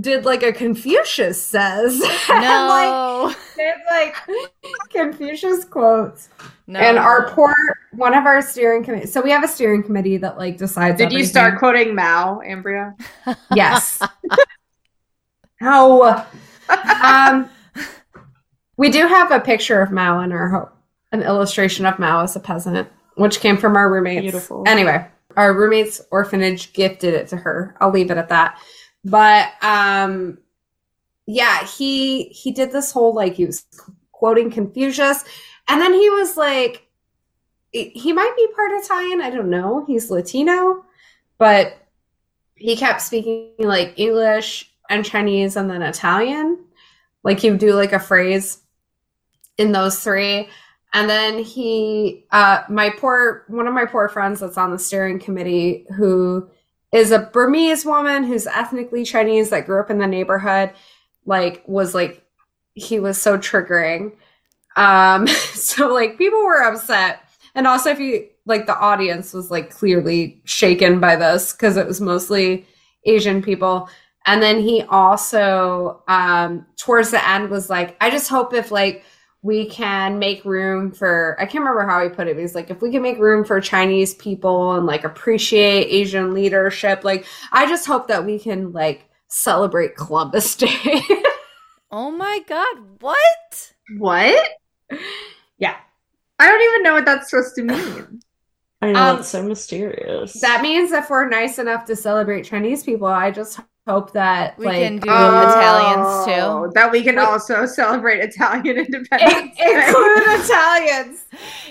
did 0.00 0.24
like 0.24 0.42
a 0.42 0.52
Confucius 0.52 1.42
says. 1.42 2.02
No. 2.28 3.32
like, 3.32 3.34
did 3.56 3.74
like 3.88 4.90
Confucius 4.90 5.64
quotes. 5.64 6.28
No. 6.66 6.80
And 6.80 6.98
our 6.98 7.30
poor 7.30 7.54
one 7.92 8.12
of 8.14 8.26
our 8.26 8.42
steering 8.42 8.84
committee. 8.84 9.06
So 9.06 9.22
we 9.22 9.30
have 9.30 9.44
a 9.44 9.48
steering 9.48 9.82
committee 9.82 10.16
that 10.18 10.36
like 10.36 10.58
decides. 10.58 10.98
Did 10.98 11.04
everything. 11.06 11.18
you 11.18 11.24
start 11.24 11.58
quoting 11.58 11.94
Mao, 11.94 12.40
Ambria? 12.46 12.94
Yes. 13.54 14.00
How? 15.60 16.26
Um, 17.02 17.48
we 18.76 18.90
do 18.90 19.06
have 19.06 19.30
a 19.30 19.40
picture 19.40 19.80
of 19.80 19.90
Mao 19.90 20.20
in 20.20 20.32
our 20.32 20.48
hope, 20.50 20.76
an 21.12 21.22
illustration 21.22 21.86
of 21.86 21.98
Mao 21.98 22.22
as 22.22 22.36
a 22.36 22.40
peasant, 22.40 22.88
which 23.14 23.40
came 23.40 23.56
from 23.56 23.76
our 23.76 23.90
roommates. 23.90 24.22
Beautiful. 24.22 24.64
Anyway, 24.66 25.06
our 25.36 25.54
roommate's 25.54 26.02
orphanage 26.10 26.74
gifted 26.74 27.14
it 27.14 27.28
to 27.28 27.36
her. 27.38 27.74
I'll 27.80 27.90
leave 27.90 28.10
it 28.10 28.18
at 28.18 28.28
that. 28.28 28.60
But 29.10 29.52
um 29.62 30.38
yeah, 31.26 31.64
he 31.64 32.24
he 32.24 32.52
did 32.52 32.72
this 32.72 32.92
whole 32.92 33.14
like 33.14 33.34
he 33.34 33.46
was 33.46 33.64
quoting 34.12 34.50
Confucius 34.50 35.24
and 35.68 35.80
then 35.80 35.92
he 35.92 36.10
was 36.10 36.36
like 36.36 36.86
he 37.72 38.12
might 38.12 38.34
be 38.36 38.48
part 38.54 38.72
Italian, 38.72 39.20
I 39.20 39.30
don't 39.30 39.50
know. 39.50 39.84
He's 39.86 40.10
Latino, 40.10 40.84
but 41.38 41.76
he 42.54 42.76
kept 42.76 43.02
speaking 43.02 43.52
like 43.58 43.94
English 43.96 44.72
and 44.88 45.04
Chinese 45.04 45.56
and 45.56 45.70
then 45.70 45.82
Italian. 45.82 46.64
Like 47.22 47.40
he 47.40 47.50
would 47.50 47.60
do 47.60 47.74
like 47.74 47.92
a 47.92 47.98
phrase 47.98 48.58
in 49.58 49.72
those 49.72 50.02
three. 50.02 50.48
And 50.92 51.10
then 51.10 51.42
he, 51.42 52.24
uh, 52.30 52.62
my 52.70 52.90
poor, 52.90 53.44
one 53.48 53.66
of 53.66 53.74
my 53.74 53.84
poor 53.84 54.08
friends 54.08 54.40
that's 54.40 54.56
on 54.56 54.70
the 54.70 54.78
steering 54.78 55.18
committee 55.18 55.84
who 55.96 56.48
is 56.96 57.10
a 57.10 57.18
Burmese 57.18 57.84
woman 57.84 58.24
who's 58.24 58.46
ethnically 58.46 59.04
Chinese 59.04 59.50
that 59.50 59.66
grew 59.66 59.80
up 59.80 59.90
in 59.90 59.98
the 59.98 60.06
neighborhood, 60.06 60.70
like, 61.26 61.62
was 61.66 61.94
like, 61.94 62.24
he 62.74 62.98
was 62.98 63.20
so 63.20 63.36
triggering. 63.36 64.12
Um, 64.76 65.26
so 65.54 65.92
like 65.92 66.16
people 66.16 66.42
were 66.42 66.62
upset. 66.62 67.20
And 67.54 67.66
also, 67.66 67.90
if 67.90 68.00
you 68.00 68.28
like, 68.46 68.66
the 68.66 68.78
audience 68.78 69.34
was 69.34 69.50
like 69.50 69.70
clearly 69.70 70.40
shaken 70.44 70.98
by 71.00 71.16
this 71.16 71.52
because 71.52 71.76
it 71.76 71.86
was 71.86 72.00
mostly 72.00 72.66
Asian 73.04 73.42
people. 73.42 73.88
And 74.26 74.42
then 74.42 74.60
he 74.60 74.82
also, 74.82 76.02
um, 76.08 76.66
towards 76.76 77.10
the 77.10 77.28
end, 77.28 77.50
was 77.50 77.68
like, 77.68 77.96
I 78.00 78.10
just 78.10 78.28
hope 78.28 78.54
if 78.54 78.70
like, 78.70 79.04
we 79.42 79.66
can 79.66 80.18
make 80.18 80.44
room 80.44 80.90
for 80.92 81.36
I 81.38 81.44
can't 81.46 81.64
remember 81.64 81.86
how 81.86 82.02
he 82.02 82.08
put 82.08 82.26
it. 82.28 82.36
He's 82.38 82.54
like, 82.54 82.70
if 82.70 82.80
we 82.82 82.90
can 82.90 83.02
make 83.02 83.18
room 83.18 83.44
for 83.44 83.60
Chinese 83.60 84.14
people 84.14 84.74
and 84.74 84.86
like 84.86 85.04
appreciate 85.04 85.86
Asian 85.88 86.34
leadership, 86.34 87.04
like 87.04 87.26
I 87.52 87.66
just 87.68 87.86
hope 87.86 88.08
that 88.08 88.24
we 88.26 88.38
can 88.38 88.72
like 88.72 89.08
celebrate 89.28 89.96
Columbus 89.96 90.56
Day. 90.56 91.02
Oh 91.90 92.10
my 92.10 92.40
god, 92.48 93.00
what? 93.00 93.72
What? 93.98 94.48
Yeah. 95.58 95.76
I 96.38 96.46
don't 96.48 96.62
even 96.62 96.82
know 96.82 96.94
what 96.94 97.04
that's 97.04 97.30
supposed 97.30 97.54
to 97.54 97.62
mean. 97.62 98.20
I 98.82 98.92
know 98.92 99.00
Um, 99.00 99.18
it's 99.20 99.28
so 99.28 99.42
mysterious. 99.42 100.40
That 100.40 100.62
means 100.62 100.92
if 100.92 101.08
we're 101.08 101.28
nice 101.28 101.58
enough 101.58 101.84
to 101.86 101.96
celebrate 101.96 102.42
Chinese 102.42 102.82
people, 102.82 103.06
I 103.06 103.30
just 103.30 103.60
hope 103.86 104.12
that 104.12 104.58
We 104.58 104.66
like 104.66 104.78
can 104.78 104.96
do 104.98 105.08
um, 105.10 105.34
Italians 105.48 106.26
too. 106.26 106.32
Oh, 106.32 106.70
That 106.74 106.90
we 106.90 107.02
can 107.02 107.16
Wait. 107.16 107.24
also 107.24 107.66
celebrate 107.80 108.18
Italian 108.20 108.76
independence. 108.78 109.32
in- 109.32 109.78
include 109.78 110.22
Italians. 110.44 111.24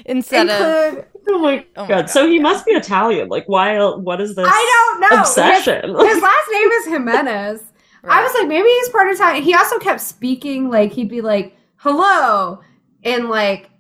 Instead 0.06 0.50
of 0.50 1.06
oh 1.28 1.40
my 1.40 1.66
Oh 1.76 1.82
my 1.84 1.88
god! 1.88 1.88
God, 1.88 2.10
so 2.10 2.28
he 2.28 2.36
yeah. 2.38 2.42
must 2.42 2.66
be 2.66 2.72
Italian. 2.72 3.30
Like, 3.30 3.46
why? 3.48 3.78
What 3.96 4.22
is 4.22 4.36
this 4.36 4.48
I 4.50 4.92
don't 5.00 5.02
know. 5.12 5.20
obsession? 5.22 5.96
His, 5.96 6.14
his 6.14 6.22
last 6.24 6.50
name 6.52 6.68
is 6.70 6.86
Jimenez. 6.94 7.64
I 8.08 8.22
was 8.22 8.34
like, 8.36 8.48
maybe 8.48 8.68
he's 8.70 8.90
part 8.90 9.12
Italian. 9.12 9.44
He 9.44 9.56
also 9.56 9.80
kept 9.80 10.00
speaking 10.00 10.70
like 10.70 10.92
he'd 10.94 11.10
be 11.10 11.22
like, 11.22 11.58
"Hello," 11.78 12.60
in 13.02 13.30
like 13.30 13.72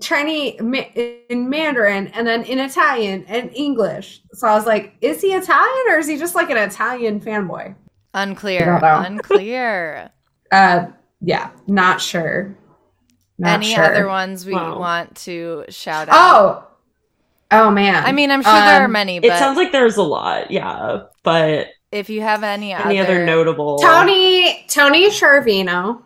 Chinese 0.00 0.54
in 0.60 1.48
Mandarin, 1.50 2.08
and 2.08 2.26
then 2.26 2.42
in 2.44 2.58
Italian 2.58 3.24
and 3.28 3.50
English. 3.54 4.22
So 4.32 4.48
I 4.48 4.54
was 4.54 4.66
like, 4.66 4.94
is 5.00 5.20
he 5.20 5.28
Italian 5.34 5.84
or 5.90 5.98
is 5.98 6.08
he 6.08 6.16
just 6.16 6.34
like 6.34 6.50
an 6.50 6.56
Italian 6.56 7.20
fanboy? 7.20 7.74
unclear. 8.14 8.62
I 8.64 8.80
don't 8.80 8.80
know. 8.82 9.06
Unclear. 9.06 10.10
Uh, 10.52 10.86
yeah, 11.20 11.50
not 11.66 12.00
sure. 12.00 12.56
Not 13.38 13.62
Any 13.62 13.74
sure. 13.74 13.84
other 13.84 14.06
ones 14.06 14.46
we 14.46 14.52
Wow. 14.52 14.78
want 14.78 15.16
to 15.18 15.64
shout 15.68 16.08
out? 16.08 16.14
Oh, 16.16 16.66
oh 17.50 17.70
man. 17.70 18.04
I 18.04 18.12
mean, 18.12 18.30
I'm 18.30 18.42
sure 18.42 18.52
there 18.62 18.82
are 18.82 18.84
Um, 18.84 18.92
many, 18.92 19.18
but 19.20 19.30
it 19.30 19.38
sounds 19.38 19.56
like 19.56 19.72
there's 19.72 19.96
a 19.96 20.02
lot, 20.02 20.50
yeah. 20.50 21.04
But 21.22 21.68
if 21.90 22.10
you 22.10 22.20
have 22.22 22.42
any, 22.44 22.72
any 22.72 22.98
other, 23.00 23.24
notable? 23.24 23.78
Tony 23.78 24.64
Tony 24.68 25.08
Ciaravino, 25.10 26.02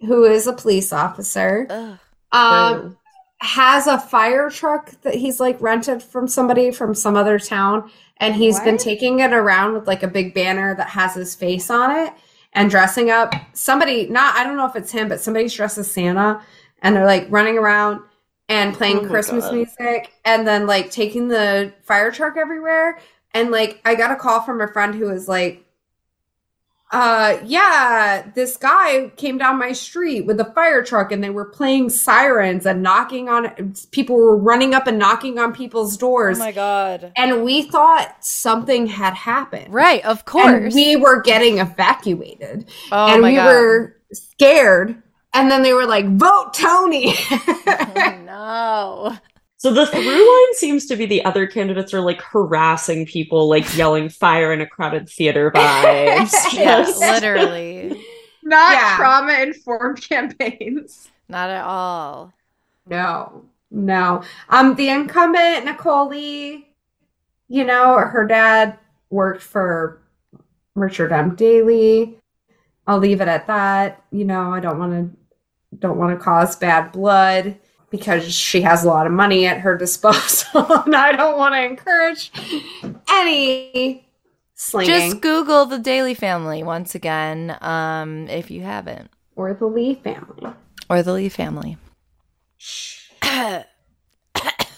who 0.00 0.24
is 0.24 0.46
a 0.46 0.52
police 0.52 0.92
officer. 0.92 1.66
Ugh. 1.70 1.98
Um, 2.32 2.98
has 3.42 3.88
a 3.88 3.98
fire 3.98 4.48
truck 4.48 4.92
that 5.02 5.14
he's 5.14 5.40
like 5.40 5.60
rented 5.60 6.00
from 6.00 6.28
somebody 6.28 6.70
from 6.70 6.94
some 6.94 7.16
other 7.16 7.40
town 7.40 7.90
and 8.18 8.36
he's 8.36 8.60
been 8.60 8.78
taking 8.78 9.18
it 9.18 9.32
around 9.32 9.74
with 9.74 9.88
like 9.88 10.04
a 10.04 10.08
big 10.08 10.32
banner 10.32 10.76
that 10.76 10.88
has 10.88 11.14
his 11.14 11.34
face 11.34 11.68
on 11.68 11.90
it 11.90 12.12
and 12.52 12.70
dressing 12.70 13.10
up. 13.10 13.34
Somebody 13.52 14.06
not 14.06 14.36
i 14.36 14.44
don't 14.44 14.56
know 14.56 14.66
if 14.66 14.76
it's 14.76 14.92
him 14.92 15.08
but 15.08 15.20
somebody's 15.20 15.52
dressed 15.52 15.76
as 15.76 15.90
santa 15.90 16.40
and 16.82 16.94
they're 16.94 17.04
like 17.04 17.26
running 17.30 17.58
around 17.58 18.00
and 18.48 18.74
playing 18.74 18.98
Oh 18.98 19.08
christmas 19.08 19.44
God. 19.44 19.54
music 19.54 20.12
and 20.24 20.46
then 20.46 20.68
like 20.68 20.92
taking 20.92 21.26
the 21.26 21.72
fire 21.82 22.12
truck 22.12 22.36
everywhere. 22.36 23.00
And 23.34 23.50
like 23.50 23.80
i 23.84 23.96
got 23.96 24.12
a 24.12 24.16
call 24.16 24.42
from 24.42 24.60
a 24.60 24.68
friend 24.68 24.94
who 24.94 25.06
was 25.06 25.26
like 25.26 25.64
uh 26.92 27.38
yeah 27.44 28.22
this 28.34 28.56
guy 28.58 29.08
came 29.16 29.38
down 29.38 29.58
my 29.58 29.72
street 29.72 30.26
with 30.26 30.38
a 30.38 30.44
fire 30.52 30.82
truck 30.84 31.10
and 31.10 31.24
they 31.24 31.30
were 31.30 31.46
playing 31.46 31.88
sirens 31.88 32.66
and 32.66 32.82
knocking 32.82 33.28
on 33.30 33.74
people 33.92 34.14
were 34.16 34.36
running 34.36 34.74
up 34.74 34.86
and 34.86 34.98
knocking 34.98 35.38
on 35.38 35.52
people's 35.54 35.96
doors. 35.96 36.36
Oh 36.36 36.40
my 36.44 36.52
god! 36.52 37.10
and 37.16 37.44
we 37.44 37.62
thought 37.62 38.16
something 38.20 38.86
had 38.86 39.14
happened 39.14 39.72
Right, 39.72 40.04
of 40.04 40.18
and 40.18 40.26
course. 40.26 40.74
we 40.74 40.96
were 40.96 41.22
getting 41.22 41.58
evacuated 41.58 42.68
oh 42.92 43.06
and 43.14 43.22
we 43.22 43.34
god! 43.36 43.46
were 43.46 43.96
scared 44.12 45.02
and 45.32 45.50
then 45.50 45.62
they 45.62 45.72
were 45.72 45.86
like 45.86 46.06
vote 46.06 46.52
tony 46.54 47.14
oh, 47.30 48.18
no. 48.26 49.18
So 49.62 49.72
the 49.72 49.86
through 49.86 50.02
line 50.02 50.54
seems 50.54 50.86
to 50.86 50.96
be 50.96 51.06
the 51.06 51.24
other 51.24 51.46
candidates 51.46 51.94
are 51.94 52.00
like 52.00 52.20
harassing 52.20 53.06
people, 53.06 53.48
like 53.48 53.76
yelling 53.76 54.08
"fire 54.08 54.52
in 54.52 54.60
a 54.60 54.66
crowded 54.66 55.08
theater" 55.08 55.50
vibes. 55.54 56.32
Yeah, 56.52 56.84
literally, 56.98 58.04
Not 58.42 58.72
Yeah. 58.72 58.96
trauma 58.96 59.34
informed 59.34 60.02
campaigns. 60.08 61.08
not 61.28 61.48
at 61.48 61.62
all. 61.62 62.32
No, 62.88 63.44
no. 63.70 64.24
Um, 64.48 64.74
the 64.74 64.88
incumbent 64.88 65.64
Nicole 65.64 66.08
Lee, 66.08 66.66
you 67.46 67.62
know, 67.62 67.98
her 67.98 68.26
dad 68.26 68.76
worked 69.10 69.42
for 69.42 70.02
Richard 70.74 71.12
M. 71.12 71.36
Daley. 71.36 72.18
I'll 72.88 72.98
leave 72.98 73.20
it 73.20 73.28
at 73.28 73.46
that. 73.46 74.02
You 74.10 74.24
know, 74.24 74.52
I 74.52 74.58
don't 74.58 74.80
want 74.80 74.92
to 74.92 75.76
don't 75.78 75.98
want 75.98 76.18
to 76.18 76.24
cause 76.24 76.56
bad 76.56 76.90
blood 76.90 77.58
because 77.92 78.34
she 78.34 78.62
has 78.62 78.82
a 78.84 78.88
lot 78.88 79.06
of 79.06 79.12
money 79.12 79.46
at 79.46 79.60
her 79.60 79.76
disposal, 79.76 80.66
and 80.84 80.96
I 80.96 81.12
don't 81.12 81.38
want 81.38 81.54
to 81.54 81.62
encourage 81.62 82.32
any 83.08 84.08
slinging 84.54 84.88
Just 85.10 85.20
Google 85.20 85.66
the 85.66 85.78
Daley 85.78 86.14
Family 86.14 86.64
once 86.64 86.96
again, 86.96 87.56
um, 87.60 88.28
if 88.28 88.50
you 88.50 88.62
haven't, 88.62 89.10
or 89.36 89.52
the 89.54 89.66
Lee 89.66 89.94
family. 89.94 90.52
or 90.88 91.02
the 91.02 91.12
Lee 91.12 91.28
family. 91.28 91.76
I 93.22 93.64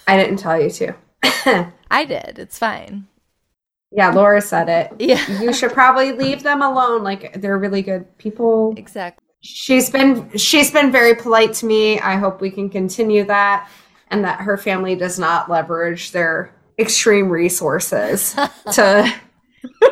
didn't 0.09 0.37
tell 0.37 0.61
you 0.61 0.71
to. 0.71 0.95
I 1.91 2.05
did. 2.05 2.39
It's 2.39 2.59
fine. 2.59 3.07
yeah, 3.93 4.11
Laura 4.11 4.41
said 4.43 4.69
it. 4.69 4.93
Yeah, 4.99 5.41
you 5.41 5.53
should 5.53 5.73
probably 5.73 6.13
leave 6.13 6.43
them 6.43 6.63
alone 6.63 7.05
like 7.05 7.41
they're 7.41 7.59
really 7.59 7.83
good 7.83 8.19
people 8.19 8.75
exactly. 8.77 9.24
She's 9.45 9.91
been 9.91 10.37
she's 10.37 10.71
been 10.71 10.91
very 10.91 11.15
polite 11.15 11.53
to 11.55 11.67
me. 11.67 12.01
I 12.01 12.17
hope 12.17 12.41
we 12.41 12.51
can 12.51 12.69
continue 12.71 13.25
that 13.25 13.69
and 14.09 14.25
that 14.25 14.41
her 14.41 14.57
family 14.57 14.97
does 14.97 15.19
not 15.19 15.51
leverage 15.51 16.11
their 16.11 16.55
extreme 16.79 17.29
resources 17.29 18.33
to 18.73 19.15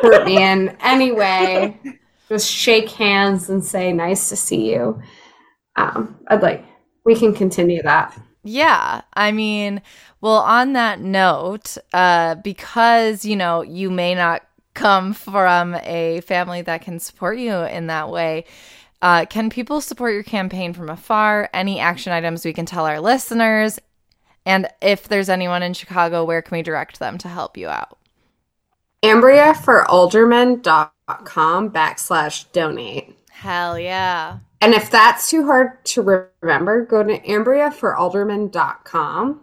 hurt 0.01 0.25
me 0.25 0.41
in 0.41 0.75
any 0.81 1.11
way. 1.11 1.79
Just 2.27 2.49
shake 2.49 2.89
hands 2.89 3.49
and 3.49 3.63
say 3.63 3.93
nice 3.93 4.29
to 4.29 4.35
see 4.35 4.73
you. 4.73 5.01
Um 5.75 6.17
i'd 6.27 6.41
like 6.41 6.65
we 7.05 7.15
can 7.15 7.33
continue 7.33 7.81
that. 7.83 8.17
Yeah, 8.45 9.01
I 9.13 9.31
mean, 9.31 9.81
well, 10.19 10.39
on 10.39 10.73
that 10.73 10.99
note, 10.99 11.77
uh, 11.93 12.35
because 12.35 13.23
you 13.23 13.35
know 13.35 13.61
you 13.61 13.89
may 13.89 14.15
not 14.15 14.43
come 14.73 15.13
from 15.13 15.75
a 15.83 16.21
family 16.21 16.61
that 16.63 16.81
can 16.81 16.99
support 16.99 17.37
you 17.37 17.53
in 17.53 17.87
that 17.87 18.09
way. 18.09 18.45
Uh, 19.03 19.25
can 19.25 19.51
people 19.51 19.81
support 19.81 20.13
your 20.13 20.23
campaign 20.23 20.73
from 20.73 20.89
afar? 20.89 21.49
Any 21.53 21.79
action 21.79 22.11
items 22.11 22.45
we 22.45 22.53
can 22.53 22.65
tell 22.65 22.85
our 22.85 22.99
listeners? 22.99 23.77
And 24.45 24.67
if 24.81 25.07
there's 25.07 25.29
anyone 25.29 25.61
in 25.61 25.73
Chicago, 25.73 26.23
where 26.23 26.41
can 26.41 26.57
we 26.57 26.63
direct 26.63 26.99
them 26.99 27.17
to 27.19 27.27
help 27.27 27.57
you 27.57 27.67
out? 27.67 27.99
ambria 29.03 29.55
for 29.55 29.85
alderman.com 29.91 31.71
backslash 31.71 32.51
donate 32.53 33.15
Hell 33.29 33.77
yeah. 33.77 34.39
And 34.61 34.73
if 34.73 34.89
that's 34.89 35.29
too 35.29 35.45
hard 35.45 35.83
to 35.85 36.27
remember, 36.41 36.85
go 36.85 37.03
to 37.03 37.19
AmbriaForAlderman.com. 37.19 39.41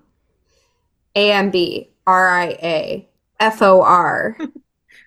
A 1.15 1.33
M 1.33 1.51
B 1.51 1.91
R 2.07 2.29
I 2.29 2.47
A 2.63 3.07
F 3.39 3.61
O 3.61 3.83
R 3.83 4.39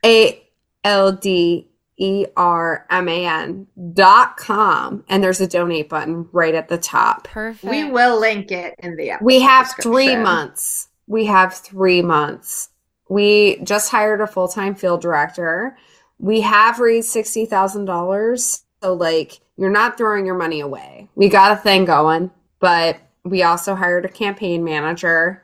A 0.06 0.48
L 0.84 1.12
D 1.14 1.68
E 2.04 2.26
R 2.36 2.86
M 2.90 3.08
A 3.08 3.26
N 3.26 3.66
dot 3.94 4.36
com. 4.36 5.06
And 5.08 5.24
there's 5.24 5.40
a 5.40 5.48
donate 5.48 5.88
button 5.88 6.28
right 6.34 6.54
at 6.54 6.68
the 6.68 6.78
top. 6.78 7.24
Perfect. 7.24 7.64
We 7.64 7.86
will 7.86 8.20
link 8.20 8.52
it 8.52 8.76
in 8.80 8.98
the 8.98 9.12
episode 9.12 9.26
We 9.26 9.40
have 9.40 9.74
three 9.82 10.18
months. 10.18 10.90
We 11.08 11.26
have 11.26 11.54
three 11.54 12.02
months. 12.02 12.70
We 13.08 13.62
just 13.64 13.90
hired 13.90 14.20
a 14.20 14.28
full 14.28 14.50
time 14.50 14.76
field 14.76 15.02
director. 15.02 15.78
We 16.20 16.42
have 16.42 16.80
raised 16.80 17.10
sixty 17.10 17.46
thousand 17.46 17.86
dollars. 17.86 18.66
So 18.82 18.94
like 18.94 19.40
you're 19.56 19.72
not 19.72 19.98
throwing 19.98 20.26
your 20.26 20.36
money 20.36 20.60
away. 20.60 21.08
We 21.16 21.30
got 21.30 21.54
a 21.54 21.62
thing 21.62 21.86
going, 21.86 22.32
but 22.60 22.98
we 23.24 23.44
also 23.44 23.76
hired 23.76 24.04
a 24.04 24.10
campaign 24.10 24.66
manager. 24.66 25.42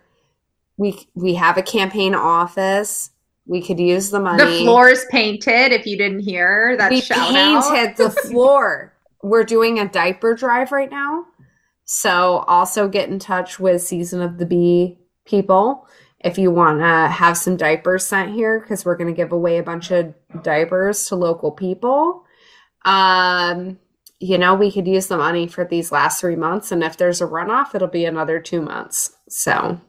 We 0.76 1.08
we 1.16 1.36
have 1.36 1.58
a 1.58 1.64
campaign 1.64 2.16
office. 2.16 3.12
We 3.50 3.64
could 3.64 3.80
use 3.80 4.12
the 4.12 4.20
money. 4.20 4.44
The 4.44 4.64
floor 4.64 4.90
is 4.90 5.04
painted. 5.10 5.72
If 5.72 5.88
you 5.88 5.98
didn't 5.98 6.20
hear 6.20 6.78
that 6.78 6.92
we 6.92 7.02
shout 7.02 7.34
painted 7.34 7.90
out. 7.90 7.98
the 7.98 8.10
floor. 8.28 8.94
We're 9.24 9.44
doing 9.44 9.80
a 9.80 9.90
diaper 9.90 10.36
drive 10.36 10.72
right 10.72 10.92
now. 10.92 11.26
So 11.84 12.46
also 12.48 12.88
get 12.88 13.10
in 13.10 13.18
touch 13.18 13.60
with 13.60 13.82
Season 13.82 14.22
of 14.22 14.38
the 14.38 14.46
Bee 14.46 15.00
people 15.26 15.88
if 16.20 16.38
you 16.38 16.52
want 16.52 16.80
to 16.82 17.12
have 17.12 17.38
some 17.38 17.58
diapers 17.58 18.06
sent 18.06 18.34
here 18.34 18.60
because 18.60 18.86
we're 18.86 18.96
going 18.96 19.12
to 19.12 19.18
give 19.18 19.32
away 19.32 19.58
a 19.58 19.64
bunch 19.64 19.90
of 19.90 20.14
diapers 20.44 21.06
to 21.06 21.16
local 21.16 21.52
people. 21.52 22.26
Um, 22.86 23.80
you 24.20 24.38
know, 24.38 24.54
we 24.54 24.72
could 24.72 24.88
use 24.88 25.08
the 25.08 25.18
money 25.18 25.48
for 25.48 25.66
these 25.66 25.92
last 25.92 26.22
three 26.22 26.36
months, 26.36 26.72
and 26.72 26.84
if 26.84 26.98
there's 26.98 27.22
a 27.22 27.26
runoff, 27.26 27.74
it'll 27.74 27.88
be 27.88 28.06
another 28.06 28.40
two 28.40 28.62
months. 28.62 29.16
So 29.28 29.82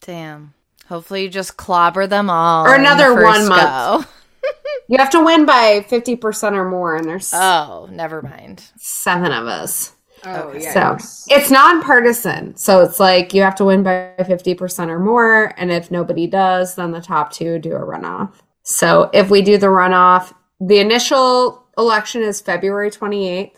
Damn. 0.00 0.54
Hopefully, 0.90 1.22
you 1.22 1.28
just 1.30 1.56
clobber 1.56 2.06
them 2.06 2.28
all. 2.28 2.66
Or 2.66 2.74
in 2.74 2.82
the 2.82 2.90
another 2.92 3.14
one 3.24 3.48
month. 3.48 4.06
you 4.88 4.98
have 4.98 5.08
to 5.10 5.24
win 5.24 5.46
by 5.46 5.84
fifty 5.88 6.16
percent 6.16 6.56
or 6.56 6.68
more, 6.68 6.96
and 6.96 7.08
there's 7.08 7.32
Oh, 7.32 7.88
never 7.90 8.20
mind. 8.20 8.62
seven 8.76 9.32
of 9.32 9.46
us. 9.46 9.92
Oh, 10.24 10.48
Okay. 10.48 10.64
yeah. 10.64 10.98
So 10.98 11.34
it's 11.34 11.50
nonpartisan. 11.50 12.54
So 12.56 12.80
it's 12.82 13.00
like 13.00 13.32
you 13.32 13.40
have 13.40 13.54
to 13.54 13.64
win 13.64 13.82
by 13.82 14.12
50% 14.18 14.90
or 14.90 14.98
more. 14.98 15.54
And 15.56 15.72
if 15.72 15.90
nobody 15.90 16.26
does, 16.26 16.74
then 16.74 16.90
the 16.90 17.00
top 17.00 17.32
two 17.32 17.58
do 17.58 17.72
a 17.72 17.80
runoff. 17.80 18.34
So 18.62 19.08
if 19.14 19.30
we 19.30 19.40
do 19.40 19.56
the 19.56 19.68
runoff, 19.68 20.34
the 20.60 20.78
initial 20.78 21.64
election 21.78 22.20
is 22.22 22.42
February 22.42 22.90
28th. 22.90 23.54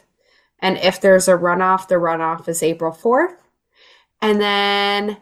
And 0.61 0.78
if 0.78 1.01
there's 1.01 1.26
a 1.26 1.33
runoff, 1.33 1.89
the 1.89 1.97
runoff 1.97 2.49
is 2.49 2.62
April 2.62 2.93
4th. 2.93 3.35
And 4.20 4.41
then 4.41 5.16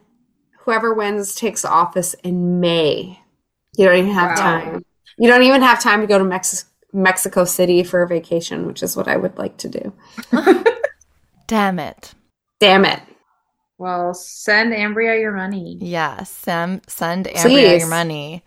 whoever 0.65 0.95
wins 0.95 1.35
takes 1.35 1.65
office 1.65 2.15
in 2.25 2.61
May. 2.61 3.21
You 3.77 3.87
don't 3.87 3.97
even 3.99 4.11
have 4.13 4.31
Wow. 4.31 4.37
time. 4.37 4.85
You 5.19 5.29
don't 5.29 5.43
even 5.43 5.63
have 5.63 5.81
time 5.83 6.01
to 6.01 6.07
go 6.07 6.19
to 6.19 6.25
Mex- 6.25 6.65
Mexico 6.93 7.45
City 7.45 7.83
for 7.83 8.03
a 8.03 8.09
vacation, 8.09 8.67
which 8.67 8.83
is 8.83 8.97
what 8.97 9.09
I 9.09 9.17
would 9.17 9.39
like 9.39 9.57
to 9.59 9.69
do. 9.69 9.93
Damn 11.47 11.79
it. 11.79 12.15
Damn 12.61 12.85
it. 12.85 13.01
Well, 13.79 14.13
send 14.15 14.73
Ambria 14.73 15.19
your 15.21 15.33
money. 15.33 15.79
Yeah, 15.81 16.23
Sam, 16.25 16.83
send 16.87 17.27
Ambria 17.27 17.43
Please. 17.43 17.81
your 17.81 17.89
money. 17.89 18.45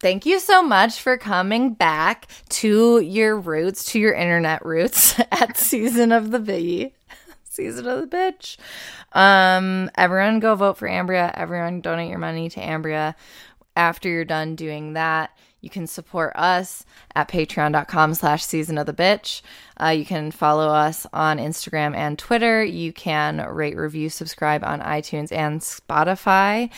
Thank 0.00 0.24
you 0.26 0.38
so 0.38 0.62
much 0.62 1.00
for 1.00 1.16
coming 1.18 1.74
back 1.74 2.28
to 2.50 3.00
your 3.00 3.36
roots, 3.38 3.84
to 3.92 3.98
your 3.98 4.14
internet 4.14 4.64
roots 4.64 5.18
at 5.32 5.56
Season 5.56 6.12
of 6.12 6.30
the 6.30 6.38
Bee. 6.38 6.94
Season 7.50 7.86
of 7.88 8.08
the 8.08 8.16
Bitch. 8.16 8.56
Um, 9.12 9.90
everyone 9.96 10.40
go 10.40 10.54
vote 10.54 10.78
for 10.78 10.88
Ambria. 10.88 11.32
Everyone 11.34 11.80
donate 11.80 12.10
your 12.10 12.18
money 12.18 12.48
to 12.50 12.60
Ambria. 12.60 13.14
After 13.76 14.08
you're 14.08 14.24
done 14.24 14.56
doing 14.56 14.94
that, 14.94 15.30
you 15.60 15.70
can 15.70 15.86
support 15.86 16.32
us 16.36 16.84
at 17.14 17.28
patreon.com 17.28 18.14
slash 18.14 18.44
season 18.44 18.78
of 18.78 18.86
the 18.86 18.92
bitch. 18.92 19.42
Uh, 19.80 19.88
you 19.88 20.04
can 20.04 20.30
follow 20.30 20.68
us 20.68 21.06
on 21.12 21.38
Instagram 21.38 21.96
and 21.96 22.18
Twitter. 22.18 22.62
You 22.64 22.92
can 22.92 23.38
rate, 23.38 23.76
review, 23.76 24.08
subscribe 24.08 24.62
on 24.64 24.80
iTunes 24.80 25.32
and 25.32 25.60
Spotify. 25.60 26.70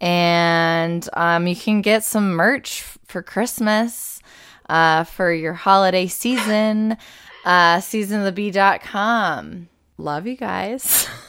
And 0.00 1.08
um, 1.14 1.46
you 1.46 1.56
can 1.56 1.80
get 1.80 2.04
some 2.04 2.34
merch 2.34 2.82
for 3.06 3.22
Christmas, 3.22 4.20
uh, 4.68 5.04
for 5.04 5.32
your 5.32 5.54
holiday 5.54 6.06
season, 6.06 6.98
uh, 7.46 7.78
seasonofthebee.com. 7.78 9.68
Love 9.96 10.26
you 10.26 10.36
guys. 10.36 11.08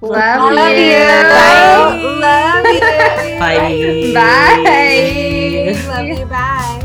Love, 0.00 0.52
Love 0.54 0.70
you. 0.70 0.84
you. 0.84 0.98
Bye. 1.02 1.98
Love 2.20 2.66
you. 2.66 2.80
Bye. 3.40 4.12
Bye. 4.14 5.86
Love 5.88 6.06
you. 6.06 6.26
Bye. 6.26 6.77